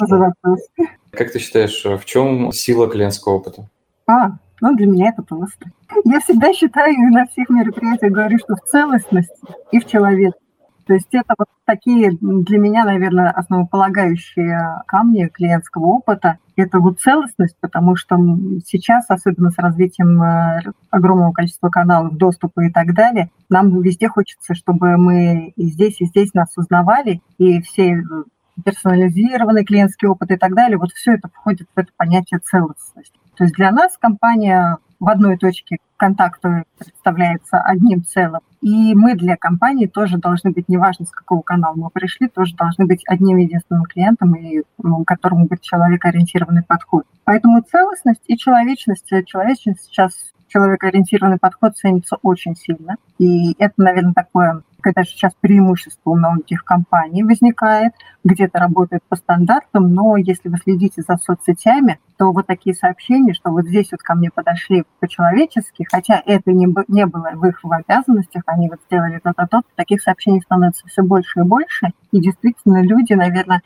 как 1.12 1.32
ты 1.32 1.40
считаешь, 1.40 1.84
в 1.84 2.06
чем 2.06 2.52
сила 2.52 2.88
клиентского 2.88 3.34
опыта? 3.34 3.70
А, 4.08 4.32
ну, 4.62 4.76
для 4.76 4.88
меня 4.88 5.10
это 5.10 5.22
просто. 5.22 5.72
Я 6.04 6.20
всегда 6.20 6.54
считаю 6.54 6.94
и 6.94 7.14
на 7.14 7.28
всех 7.28 7.50
мероприятиях 7.50 8.12
говорю, 8.12 8.38
что 8.40 8.56
в 8.56 8.62
целостности 8.62 9.36
и 9.72 9.80
в 9.80 9.86
человеке. 9.86 10.38
То 10.88 10.94
есть 10.94 11.08
это 11.12 11.36
вот 11.38 11.48
такие 11.66 12.18
для 12.22 12.58
меня, 12.58 12.86
наверное, 12.86 13.30
основополагающие 13.30 14.82
камни 14.88 15.28
клиентского 15.28 15.86
опыта. 15.86 16.40
Это 16.56 16.80
вот 16.80 17.02
целостность, 17.02 17.58
потому 17.60 17.98
что 17.98 18.16
сейчас, 18.66 19.06
особенно 19.10 19.52
с 19.52 19.58
развитием 19.58 20.24
э, 20.24 20.62
огромного 20.90 21.34
количества 21.34 21.68
каналов, 21.70 22.16
доступа 22.16 22.62
и 22.62 22.72
так 22.72 22.94
далее, 22.94 23.30
нам 23.50 23.82
везде 23.82 24.08
хочется, 24.08 24.56
чтобы 24.56 24.96
мы 24.96 25.50
и 25.58 25.68
здесь, 25.68 26.00
и 26.00 26.06
здесь 26.06 26.34
нас 26.34 26.48
узнавали, 26.56 27.22
и 27.38 27.62
все 27.62 28.02
персонализированный 28.64 29.66
клиентский 29.66 30.08
опыт 30.08 30.32
и 30.32 30.38
так 30.38 30.56
далее, 30.56 30.78
вот 30.78 30.92
все 30.94 31.16
это 31.16 31.28
входит 31.28 31.68
в 31.76 31.78
это 31.78 31.92
понятие 31.98 32.40
целостность. 32.40 33.14
То 33.36 33.44
есть 33.44 33.56
для 33.56 33.72
нас 33.72 33.98
компания 34.00 34.78
в 35.00 35.10
одной 35.10 35.38
точке 35.38 35.78
контакта 35.98 36.64
представляется 36.78 37.60
одним 37.60 38.04
целым. 38.04 38.42
И 38.62 38.96
мы 38.96 39.16
для 39.16 39.38
компании 39.38 39.86
тоже 39.86 40.18
должны 40.18 40.52
быть, 40.52 40.68
неважно 40.68 41.06
с 41.06 41.12
какого 41.12 41.42
канала 41.42 41.76
мы 41.76 41.90
пришли, 41.90 42.28
тоже 42.28 42.56
должны 42.56 42.86
быть 42.86 43.04
одним 43.08 43.38
единственным 43.38 43.84
клиентом, 43.84 44.34
и 44.36 44.64
ну, 44.82 45.04
которому 45.06 45.46
будет 45.46 45.62
человекоориентированный 45.62 46.64
подход. 46.64 47.06
Поэтому 47.24 47.62
целостность 47.62 48.24
и 48.28 48.38
человечность, 48.38 49.10
человечность 49.26 49.86
сейчас 49.86 50.14
человекоориентированный 50.48 51.38
подход 51.38 51.76
ценится 51.76 52.18
очень 52.22 52.56
сильно. 52.56 52.96
И 53.20 53.54
это, 53.60 53.74
наверное, 53.78 54.14
такое 54.14 54.64
когда 54.82 55.04
сейчас 55.04 55.34
преимущество 55.40 56.12
у 56.12 56.16
многих 56.16 56.64
компаний 56.64 57.24
возникает, 57.24 57.94
где-то 58.24 58.60
работают 58.60 59.04
по 59.08 59.16
стандартам, 59.16 59.94
но 59.94 60.18
если 60.18 60.50
вы 60.50 60.58
следите 60.58 61.02
за 61.02 61.18
соцсетями, 61.18 62.00
то 62.18 62.32
вот 62.32 62.48
такие 62.48 62.76
сообщения, 62.76 63.34
что 63.34 63.52
вот 63.52 63.66
здесь 63.66 63.90
вот 63.92 64.02
ко 64.02 64.16
мне 64.16 64.30
подошли 64.34 64.84
по-человечески, 65.00 65.86
хотя 65.92 66.22
это 66.26 66.52
не, 66.52 66.68
не 66.88 67.06
было 67.06 67.32
в 67.34 67.46
их 67.46 67.62
обязанностях, 67.64 68.44
они 68.46 68.70
вот 68.70 68.80
сделали 68.88 69.20
то-то-то, 69.20 69.62
таких 69.76 70.02
сообщений 70.02 70.42
становится 70.42 70.88
все 70.88 71.04
больше 71.04 71.42
и 71.42 71.44
больше, 71.44 71.88
и 72.12 72.20
действительно 72.20 72.82
люди, 72.82 73.14
наверное, 73.14 73.62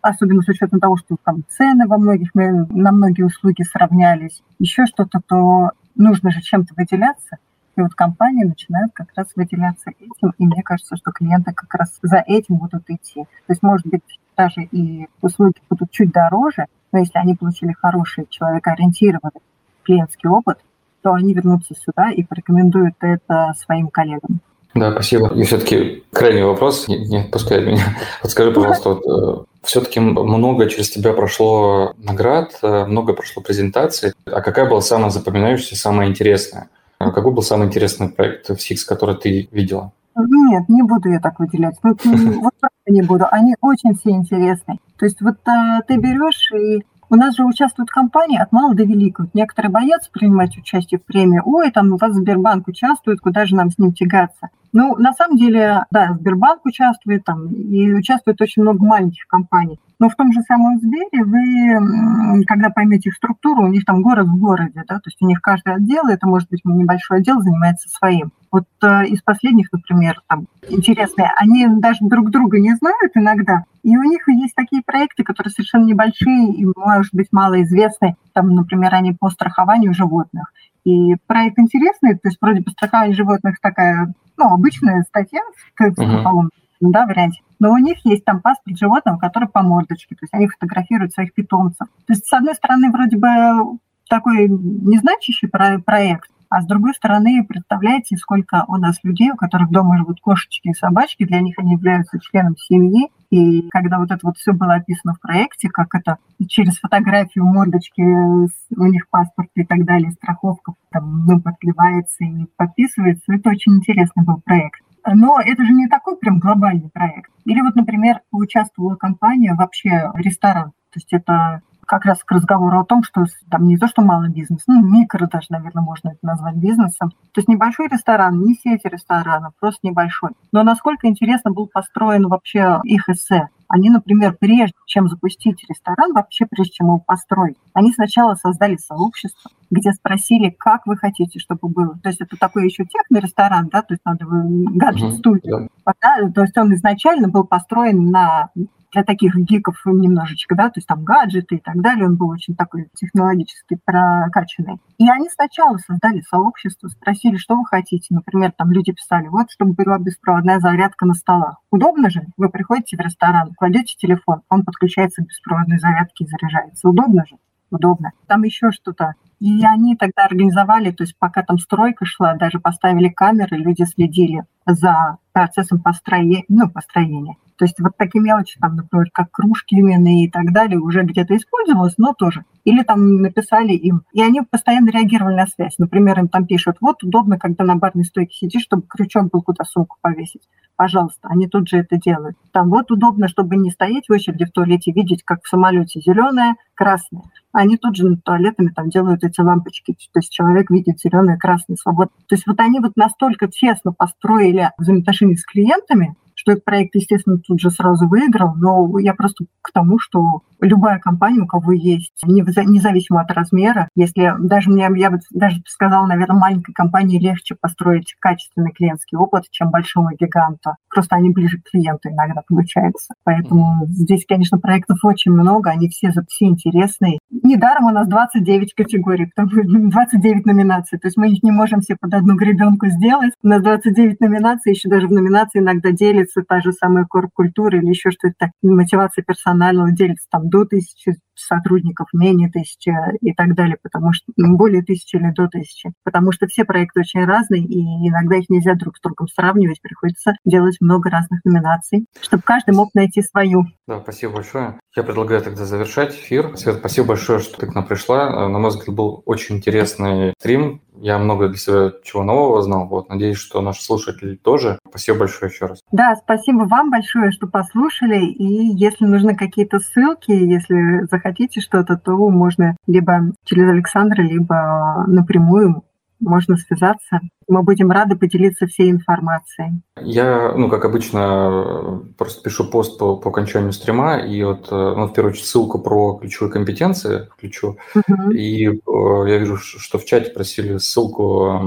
особенно 0.00 0.42
с 0.42 0.48
учетом 0.48 0.80
того, 0.80 0.96
что 0.96 1.16
там 1.24 1.44
цены 1.48 1.86
во 1.86 1.98
многих, 1.98 2.34
на 2.34 2.92
многие 2.92 3.22
услуги 3.22 3.62
сравнялись, 3.62 4.42
еще 4.58 4.86
что-то, 4.86 5.20
то 5.26 5.70
нужно 5.94 6.30
же 6.30 6.40
чем-то 6.40 6.74
выделяться. 6.76 7.38
И 7.76 7.80
вот 7.82 7.94
компании 7.94 8.44
начинают 8.44 8.92
как 8.94 9.08
раз 9.14 9.28
выделяться 9.36 9.90
этим, 9.90 10.32
и 10.38 10.46
мне 10.46 10.62
кажется, 10.62 10.96
что 10.96 11.12
клиенты 11.12 11.52
как 11.52 11.74
раз 11.74 11.98
за 12.02 12.22
этим 12.26 12.56
будут 12.56 12.88
идти. 12.88 13.24
То 13.24 13.52
есть, 13.52 13.62
может 13.62 13.86
быть, 13.86 14.02
даже 14.36 14.62
и 14.62 15.08
услуги 15.20 15.56
будут 15.68 15.90
чуть 15.90 16.10
дороже, 16.10 16.66
но 16.92 17.00
если 17.00 17.18
они 17.18 17.34
получили 17.34 17.72
хороший 17.72 18.26
человекоориентированный 18.30 19.42
клиентский 19.82 20.28
опыт, 20.28 20.58
то 21.02 21.12
они 21.12 21.34
вернутся 21.34 21.74
сюда 21.74 22.10
и 22.10 22.22
порекомендуют 22.22 22.94
это 23.00 23.52
своим 23.58 23.88
коллегам. 23.88 24.40
Да, 24.74 24.92
спасибо. 24.92 25.32
И 25.34 25.42
все-таки 25.44 26.04
крайний 26.12 26.42
вопрос, 26.42 26.88
не, 26.88 26.98
не 27.06 27.20
отпускает 27.20 27.66
меня. 27.66 27.82
Скажи, 28.24 28.52
пожалуйста, 28.52 28.90
вот, 28.90 29.06
э, 29.06 29.44
все-таки 29.62 30.00
много 30.00 30.68
через 30.68 30.90
тебя 30.90 31.12
прошло 31.12 31.94
наград, 31.96 32.58
э, 32.62 32.84
много 32.84 33.14
прошло 33.14 33.42
презентаций. 33.42 34.12
А 34.26 34.40
какая 34.42 34.68
была 34.68 34.80
самая 34.82 35.10
запоминающаяся, 35.10 35.76
самая 35.76 36.08
интересная? 36.08 36.68
А 36.98 37.10
какой 37.10 37.32
был 37.32 37.42
самый 37.42 37.66
интересный 37.66 38.08
проект 38.08 38.48
в 38.48 38.52
SIX, 38.52 38.76
который 38.86 39.16
ты 39.16 39.48
видела? 39.50 39.92
Нет, 40.16 40.68
не 40.68 40.82
буду 40.82 41.10
я 41.10 41.20
так 41.20 41.38
выделять. 41.38 41.76
Вот, 41.82 42.02
вот 42.04 42.54
не 42.86 43.02
буду. 43.02 43.26
Они 43.30 43.54
очень 43.60 43.94
все 43.94 44.10
интересные. 44.10 44.78
То 44.98 45.04
есть 45.04 45.20
вот 45.20 45.36
а, 45.46 45.82
ты 45.82 45.96
берешь 45.96 46.50
и 46.52 46.84
у 47.08 47.14
нас 47.14 47.36
же 47.36 47.44
участвуют 47.44 47.90
компании 47.90 48.40
от 48.40 48.50
мала 48.50 48.74
до 48.74 48.82
великого. 48.82 49.28
Некоторые 49.32 49.70
боятся 49.70 50.10
принимать 50.10 50.56
участие 50.56 50.98
в 50.98 51.04
премии. 51.04 51.40
Ой, 51.44 51.70
там 51.70 51.92
у 51.92 51.96
вас 51.98 52.14
Сбербанк 52.14 52.66
участвует, 52.66 53.20
куда 53.20 53.44
же 53.46 53.54
нам 53.54 53.70
с 53.70 53.78
ним 53.78 53.92
тягаться? 53.92 54.48
Ну, 54.78 54.94
на 54.98 55.14
самом 55.14 55.38
деле, 55.38 55.86
да, 55.90 56.12
Сбербанк 56.20 56.66
участвует 56.66 57.24
там, 57.24 57.46
и 57.48 57.94
участвует 57.94 58.38
очень 58.42 58.60
много 58.60 58.84
маленьких 58.84 59.26
компаний. 59.26 59.80
Но 59.98 60.10
в 60.10 60.14
том 60.16 60.34
же 60.34 60.42
самом 60.42 60.78
Сбере 60.80 61.24
вы, 61.24 62.44
когда 62.44 62.68
поймете 62.68 63.08
их 63.08 63.14
структуру, 63.14 63.64
у 63.64 63.68
них 63.68 63.86
там 63.86 64.02
город 64.02 64.26
в 64.28 64.38
городе, 64.38 64.84
да, 64.86 64.96
то 64.96 65.06
есть 65.06 65.16
у 65.22 65.26
них 65.26 65.40
каждый 65.40 65.76
отдел, 65.76 66.06
это 66.08 66.26
может 66.26 66.50
быть 66.50 66.60
небольшой 66.66 67.20
отдел, 67.20 67.40
занимается 67.40 67.88
своим. 67.88 68.32
Вот 68.52 68.66
э, 68.82 69.06
из 69.06 69.22
последних, 69.22 69.72
например, 69.72 70.20
там, 70.28 70.46
интересные, 70.68 71.32
они 71.38 71.66
даже 71.78 72.00
друг 72.02 72.30
друга 72.30 72.60
не 72.60 72.74
знают 72.74 73.12
иногда, 73.14 73.64
и 73.82 73.96
у 73.96 74.02
них 74.02 74.28
есть 74.28 74.54
такие 74.54 74.82
проекты, 74.84 75.24
которые 75.24 75.52
совершенно 75.52 75.86
небольшие 75.86 76.52
и, 76.52 76.66
может 76.76 77.14
быть, 77.14 77.28
малоизвестны. 77.32 78.16
Там, 78.34 78.50
например, 78.50 78.94
они 78.94 79.14
по 79.18 79.30
страхованию 79.30 79.94
животных. 79.94 80.52
И 80.84 81.16
проект 81.26 81.58
интересный, 81.58 82.12
то 82.12 82.28
есть 82.28 82.36
вроде 82.42 82.62
по 82.62 82.70
страхованию 82.70 83.16
животных 83.16 83.56
такая, 83.62 84.12
ну, 84.36 84.52
обычная 84.52 85.02
статья 85.02 85.40
в 85.74 85.92
страховом 85.92 86.46
uh-huh. 86.46 86.90
да, 86.90 87.06
варианте. 87.06 87.42
Но 87.58 87.72
у 87.72 87.78
них 87.78 88.04
есть 88.04 88.24
там 88.24 88.40
паспорт 88.40 88.78
животного, 88.78 89.18
который 89.18 89.48
по 89.48 89.62
мордочке, 89.62 90.14
то 90.14 90.24
есть 90.24 90.34
они 90.34 90.46
фотографируют 90.46 91.12
своих 91.12 91.32
питомцев. 91.32 91.88
То 92.06 92.12
есть, 92.12 92.26
с 92.26 92.32
одной 92.32 92.54
стороны, 92.54 92.90
вроде 92.90 93.16
бы 93.16 93.78
такой 94.08 94.48
незначащий 94.48 95.48
проект, 95.48 96.30
а 96.48 96.62
с 96.62 96.66
другой 96.66 96.94
стороны, 96.94 97.44
представляете, 97.44 98.16
сколько 98.16 98.64
у 98.68 98.76
нас 98.76 98.98
людей, 99.02 99.30
у 99.30 99.36
которых 99.36 99.70
дома 99.70 99.98
живут 99.98 100.20
кошечки 100.20 100.68
и 100.68 100.74
собачки, 100.74 101.24
для 101.24 101.40
них 101.40 101.58
они 101.58 101.72
являются 101.72 102.18
членом 102.20 102.56
семьи. 102.56 103.10
И 103.30 103.68
когда 103.70 103.98
вот 103.98 104.10
это 104.10 104.20
вот 104.22 104.36
все 104.36 104.52
было 104.52 104.74
описано 104.74 105.14
в 105.14 105.20
проекте, 105.20 105.68
как 105.68 105.94
это 105.94 106.18
через 106.48 106.78
фотографию 106.78 107.44
мордочки, 107.44 108.00
у 108.00 108.86
них 108.86 109.08
паспорт 109.10 109.50
и 109.54 109.64
так 109.64 109.84
далее, 109.84 110.12
страховка 110.12 110.74
там, 110.90 111.26
ну, 111.26 111.40
подливается 111.40 112.24
и 112.24 112.46
подписывается, 112.56 113.34
это 113.34 113.50
очень 113.50 113.76
интересный 113.76 114.24
был 114.24 114.40
проект. 114.44 114.80
Но 115.06 115.40
это 115.40 115.64
же 115.64 115.72
не 115.72 115.88
такой 115.88 116.16
прям 116.16 116.38
глобальный 116.38 116.90
проект. 116.90 117.30
Или 117.44 117.60
вот, 117.60 117.76
например, 117.76 118.20
участвовала 118.32 118.96
компания 118.96 119.54
вообще 119.54 120.10
ресторан. 120.14 120.72
То 120.90 120.98
есть 120.98 121.12
это 121.12 121.62
как 121.86 122.04
раз 122.04 122.22
к 122.24 122.30
разговору 122.30 122.80
о 122.80 122.84
том, 122.84 123.02
что 123.02 123.24
там 123.50 123.66
не 123.66 123.78
то, 123.78 123.86
что 123.86 124.02
малый 124.02 124.30
бизнес, 124.30 124.62
ну, 124.66 124.82
микро 124.82 125.26
даже, 125.26 125.46
наверное, 125.50 125.82
можно 125.82 126.10
это 126.10 126.18
назвать 126.22 126.56
бизнесом. 126.56 127.10
То 127.32 127.38
есть 127.38 127.48
небольшой 127.48 127.88
ресторан, 127.88 128.40
не 128.42 128.54
сеть 128.54 128.84
ресторанов, 128.84 129.54
просто 129.58 129.86
небольшой. 129.86 130.30
Но 130.52 130.62
насколько 130.62 131.06
интересно 131.06 131.52
был 131.52 131.66
построен 131.66 132.26
вообще 132.28 132.80
их 132.84 133.08
эссе. 133.08 133.48
Они, 133.68 133.90
например, 133.90 134.36
прежде 134.38 134.76
чем 134.86 135.08
запустить 135.08 135.64
ресторан, 135.68 136.12
вообще 136.12 136.46
прежде 136.46 136.74
чем 136.74 136.86
его 136.86 136.98
построить, 136.98 137.56
они 137.72 137.92
сначала 137.92 138.34
создали 138.34 138.76
сообщество, 138.76 139.50
где 139.70 139.92
спросили, 139.92 140.50
как 140.50 140.86
вы 140.86 140.96
хотите, 140.96 141.40
чтобы 141.40 141.68
было. 141.68 141.98
То 142.00 142.10
есть 142.10 142.20
это 142.20 142.36
такой 142.36 142.66
еще 142.66 142.84
техно-ресторан, 142.84 143.68
да, 143.72 143.82
то 143.82 143.94
есть 143.94 144.02
надо 144.04 144.24
гаджет-студию. 144.28 145.68
Uh-huh, 145.84 145.92
да. 146.00 146.30
То 146.32 146.42
есть 146.42 146.56
он 146.56 146.72
изначально 146.74 147.28
был 147.28 147.44
построен 147.44 148.10
на 148.10 148.50
для 148.96 149.04
таких 149.04 149.36
гиков 149.36 149.76
немножечко, 149.84 150.54
да, 150.54 150.68
то 150.70 150.78
есть 150.78 150.86
там 150.86 151.04
гаджеты 151.04 151.56
и 151.56 151.60
так 151.60 151.82
далее, 151.82 152.06
он 152.06 152.16
был 152.16 152.30
очень 152.30 152.56
такой 152.56 152.88
технологически 152.94 153.78
прокачанный. 153.84 154.78
И 154.96 155.06
они 155.10 155.28
сначала 155.28 155.76
создали 155.76 156.22
сообщество, 156.22 156.88
спросили, 156.88 157.36
что 157.36 157.56
вы 157.56 157.66
хотите. 157.66 158.14
Например, 158.14 158.52
там 158.56 158.72
люди 158.72 158.92
писали, 158.92 159.28
вот, 159.28 159.50
чтобы 159.50 159.74
была 159.74 159.98
беспроводная 159.98 160.60
зарядка 160.60 161.04
на 161.04 161.12
столах. 161.12 161.60
Удобно 161.70 162.08
же? 162.08 162.22
Вы 162.38 162.48
приходите 162.48 162.96
в 162.96 163.00
ресторан, 163.00 163.52
кладете 163.58 163.96
телефон, 163.98 164.40
он 164.48 164.64
подключается 164.64 165.22
к 165.22 165.26
беспроводной 165.26 165.78
зарядке 165.78 166.24
и 166.24 166.28
заряжается. 166.28 166.88
Удобно 166.88 167.26
же? 167.26 167.36
Удобно. 167.70 168.12
Там 168.26 168.44
еще 168.44 168.70
что-то. 168.70 169.14
И 169.40 169.62
они 169.66 169.94
тогда 169.96 170.24
организовали, 170.24 170.90
то 170.90 171.04
есть 171.04 171.16
пока 171.18 171.42
там 171.42 171.58
стройка 171.58 172.06
шла, 172.06 172.34
даже 172.34 172.60
поставили 172.60 173.10
камеры, 173.10 173.58
люди 173.58 173.82
следили 173.82 174.44
за 174.64 175.18
процессом 175.32 175.82
построения, 175.82 176.44
ну, 176.48 176.70
построения. 176.70 177.36
То 177.56 177.64
есть 177.64 177.78
вот 177.80 177.96
такие 177.96 178.22
мелочи, 178.22 178.58
там, 178.60 178.76
например, 178.76 179.08
как 179.12 179.30
кружки 179.30 179.78
именные 179.78 180.24
и 180.24 180.30
так 180.30 180.52
далее, 180.52 180.78
уже 180.78 181.02
где-то 181.02 181.36
использовалось, 181.36 181.94
но 181.98 182.12
тоже. 182.12 182.44
Или 182.64 182.82
там 182.82 183.22
написали 183.22 183.72
им, 183.72 184.02
и 184.12 184.22
они 184.22 184.42
постоянно 184.42 184.90
реагировали 184.90 185.34
на 185.34 185.46
связь. 185.46 185.78
Например, 185.78 186.18
им 186.18 186.28
там 186.28 186.46
пишут, 186.46 186.76
вот 186.80 187.02
удобно, 187.02 187.38
когда 187.38 187.64
на 187.64 187.76
барной 187.76 188.04
стойке 188.04 188.34
сидишь, 188.34 188.62
чтобы 188.62 188.82
крючок 188.88 189.30
был 189.30 189.42
куда 189.42 189.64
сумку 189.64 189.96
повесить. 190.00 190.42
Пожалуйста, 190.76 191.28
они 191.28 191.48
тут 191.48 191.68
же 191.68 191.78
это 191.78 191.96
делают. 191.96 192.36
Там 192.52 192.68
вот 192.68 192.90
удобно, 192.90 193.28
чтобы 193.28 193.56
не 193.56 193.70
стоять 193.70 194.08
в 194.08 194.12
очереди 194.12 194.44
в 194.44 194.52
туалете, 194.52 194.92
видеть, 194.92 195.22
как 195.24 195.42
в 195.42 195.48
самолете 195.48 196.00
зеленое, 196.00 196.54
красное. 196.74 197.22
Они 197.52 197.78
тут 197.78 197.96
же 197.96 198.06
над 198.06 198.22
туалетами 198.22 198.68
там 198.68 198.90
делают 198.90 199.24
эти 199.24 199.40
лампочки. 199.40 199.96
То 200.12 200.20
есть 200.20 200.30
человек 200.30 200.70
видит 200.70 201.00
зеленое, 201.00 201.38
красное, 201.38 201.76
свободное. 201.76 202.20
То 202.28 202.34
есть 202.34 202.46
вот 202.46 202.60
они 202.60 202.80
вот 202.80 202.92
настолько 202.94 203.48
тесно 203.48 203.94
построили 203.94 204.70
взаимоотношения 204.76 205.36
с 205.36 205.44
клиентами, 205.46 206.14
что 206.46 206.52
этот 206.52 206.64
проект, 206.64 206.94
естественно, 206.94 207.38
тут 207.38 207.60
же 207.60 207.70
сразу 207.70 208.06
выиграл, 208.06 208.54
но 208.54 208.98
я 209.00 209.14
просто 209.14 209.46
к 209.62 209.72
тому, 209.72 209.98
что 209.98 210.42
любая 210.60 211.00
компания, 211.00 211.42
у 211.42 211.46
кого 211.46 211.72
есть, 211.72 212.14
независимо 212.24 213.20
от 213.20 213.30
размера, 213.32 213.88
если 213.96 214.32
даже 214.38 214.70
мне, 214.70 214.88
я 214.96 215.10
бы 215.10 215.18
даже 215.32 215.60
сказала, 215.66 216.06
наверное, 216.06 216.38
маленькой 216.38 216.72
компании 216.72 217.18
легче 217.18 217.56
построить 217.60 218.14
качественный 218.20 218.70
клиентский 218.70 219.18
опыт, 219.18 219.44
чем 219.50 219.70
большому 219.70 220.10
гиганту. 220.18 220.76
Просто 220.88 221.16
они 221.16 221.30
ближе 221.30 221.58
к 221.58 221.70
клиенту 221.70 222.10
иногда 222.10 222.42
получается. 222.46 223.14
Поэтому 223.24 223.86
здесь, 223.88 224.24
конечно, 224.26 224.58
проектов 224.58 224.98
очень 225.02 225.32
много, 225.32 225.70
они 225.70 225.88
все, 225.88 226.12
все 226.28 226.46
интересные. 226.46 227.18
Недаром 227.30 227.86
у 227.86 227.90
нас 227.90 228.08
29 228.08 228.74
категорий, 228.74 229.30
потому 229.34 229.50
29 229.90 230.46
номинаций. 230.46 230.98
То 230.98 231.08
есть 231.08 231.16
мы 231.16 231.30
их 231.30 231.42
не 231.42 231.50
можем 231.50 231.80
все 231.80 231.96
под 232.00 232.14
одну 232.14 232.36
гребенку 232.36 232.86
сделать. 232.86 233.32
У 233.42 233.48
нас 233.48 233.62
29 233.62 234.20
номинаций, 234.20 234.72
еще 234.72 234.88
даже 234.88 235.08
в 235.08 235.12
номинации 235.12 235.58
иногда 235.58 235.90
делится 235.90 236.42
та 236.42 236.60
же 236.60 236.72
самая 236.72 237.04
корп-культура 237.04 237.78
или 237.78 237.88
еще 237.88 238.10
что-то, 238.10 238.50
мотивация 238.62 239.24
персонального 239.24 239.90
делится 239.92 240.26
там 240.30 240.48
до 240.48 240.64
тысячи 240.64 241.16
сотрудников, 241.36 242.08
менее 242.12 242.50
тысячи 242.50 242.92
и 243.20 243.34
так 243.34 243.54
далее, 243.54 243.76
потому 243.82 244.12
что 244.12 244.32
ну, 244.36 244.56
более 244.56 244.82
тысячи 244.82 245.16
или 245.16 245.30
до 245.32 245.48
тысячи, 245.48 245.92
потому 246.02 246.32
что 246.32 246.46
все 246.46 246.64
проекты 246.64 247.00
очень 247.00 247.24
разные, 247.24 247.62
и 247.62 248.08
иногда 248.08 248.36
их 248.36 248.48
нельзя 248.48 248.74
друг 248.74 248.96
с 248.96 249.00
другом 249.00 249.28
сравнивать, 249.28 249.80
приходится 249.80 250.34
делать 250.44 250.76
много 250.80 251.10
разных 251.10 251.44
номинаций, 251.44 252.06
чтобы 252.20 252.42
каждый 252.42 252.74
мог 252.74 252.94
найти 252.94 253.22
свою. 253.22 253.64
Да, 253.86 254.00
спасибо 254.00 254.34
большое. 254.34 254.78
Я 254.96 255.02
предлагаю 255.02 255.42
тогда 255.42 255.66
завершать 255.66 256.14
эфир. 256.14 256.56
Свет, 256.56 256.76
спасибо 256.76 257.08
большое, 257.08 257.38
что 257.38 257.58
ты 257.58 257.66
к 257.66 257.74
нам 257.74 257.84
пришла. 257.84 258.48
На 258.48 258.58
мой 258.58 258.70
взгляд, 258.70 258.96
был 258.96 259.22
очень 259.26 259.56
интересный 259.56 260.32
стрим. 260.38 260.80
Я 260.98 261.18
много 261.18 261.48
для 261.48 261.58
себя 261.58 261.92
чего 262.02 262.24
нового 262.24 262.62
знал. 262.62 262.88
Вот, 262.88 263.10
надеюсь, 263.10 263.36
что 263.36 263.60
наши 263.60 263.84
слушатели 263.84 264.36
тоже. 264.36 264.78
Спасибо 264.88 265.18
большое 265.18 265.52
еще 265.52 265.66
раз. 265.66 265.80
Да, 265.92 266.14
спасибо 266.16 266.62
вам 266.62 266.90
большое, 266.90 267.30
что 267.30 267.46
послушали. 267.46 268.24
И 268.24 268.74
если 268.74 269.04
нужны 269.04 269.36
какие-то 269.36 269.80
ссылки, 269.80 270.30
если 270.30 271.06
захотите 271.10 271.60
что-то, 271.60 271.98
то 271.98 272.12
можно 272.30 272.74
либо 272.86 273.32
через 273.44 273.68
Александра, 273.68 274.22
либо 274.22 275.04
напрямую 275.06 275.82
можно 276.20 276.56
связаться. 276.56 277.20
Мы 277.48 277.62
будем 277.62 277.90
рады 277.90 278.16
поделиться 278.16 278.66
всей 278.66 278.90
информацией. 278.90 279.82
Я, 280.00 280.52
ну, 280.56 280.68
как 280.68 280.84
обычно, 280.84 282.02
просто 282.18 282.42
пишу 282.42 282.68
пост 282.70 282.98
по, 282.98 283.16
по 283.16 283.30
окончанию 283.30 283.72
стрима, 283.72 284.18
и 284.18 284.42
вот, 284.42 284.68
ну, 284.70 285.06
в 285.06 285.12
первую 285.12 285.32
очередь, 285.32 285.46
ссылку 285.46 285.78
про 285.78 286.18
ключевые 286.18 286.52
компетенции 286.52 287.28
включу. 287.32 287.76
Угу. 287.94 288.30
И 288.32 288.66
э, 288.66 289.28
я 289.28 289.38
вижу, 289.38 289.56
что 289.56 289.98
в 289.98 290.04
чате 290.04 290.30
просили 290.32 290.78
ссылку 290.78 291.60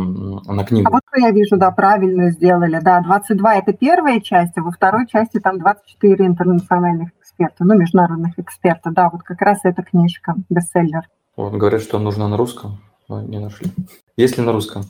на 0.46 0.64
книгу. 0.66 0.90
А 0.90 0.92
вот 0.92 1.02
я 1.16 1.32
вижу, 1.32 1.58
да, 1.58 1.72
правильно 1.72 2.32
сделали. 2.32 2.80
Да, 2.82 3.02
22– 3.02 3.56
это 3.56 3.74
первая 3.74 4.20
часть, 4.20 4.58
а 4.58 4.62
во 4.62 4.72
второй 4.72 5.08
части 5.08 5.40
там 5.40 5.60
24 5.60 6.26
интернациональных 6.26 7.10
эксперта, 7.22 7.64
ну, 7.64 7.76
международных 7.76 8.38
экспертов. 8.38 8.94
Да, 8.94 9.10
вот 9.10 9.24
как 9.24 9.42
раз 9.42 9.60
эта 9.64 9.82
книжка, 9.84 10.36
бестселлер. 10.50 11.08
Вот, 11.38 11.54
говорят, 11.54 11.82
что 11.82 12.00
нужно 12.00 12.28
на 12.28 12.36
русском, 12.36 12.80
но 13.10 13.22
не 13.22 13.40
нашли. 13.40 13.72
Есть 14.16 14.38
ли 14.38 14.44
на 14.44 14.54
русском? 14.54 14.84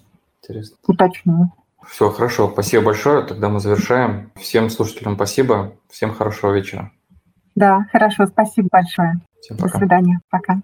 Интересно. 0.43 0.77
Уточню. 0.85 1.51
Все, 1.87 2.09
хорошо. 2.11 2.49
Спасибо 2.51 2.85
большое. 2.85 3.25
Тогда 3.25 3.49
мы 3.49 3.59
завершаем. 3.59 4.31
Всем 4.35 4.69
слушателям 4.69 5.15
спасибо. 5.15 5.73
Всем 5.89 6.13
хорошего 6.13 6.53
вечера. 6.53 6.91
Да, 7.55 7.87
хорошо. 7.91 8.27
Спасибо 8.27 8.67
большое. 8.71 9.13
Всем 9.41 9.57
пока. 9.57 9.71
До 9.71 9.77
свидания. 9.77 10.19
Пока. 10.29 10.61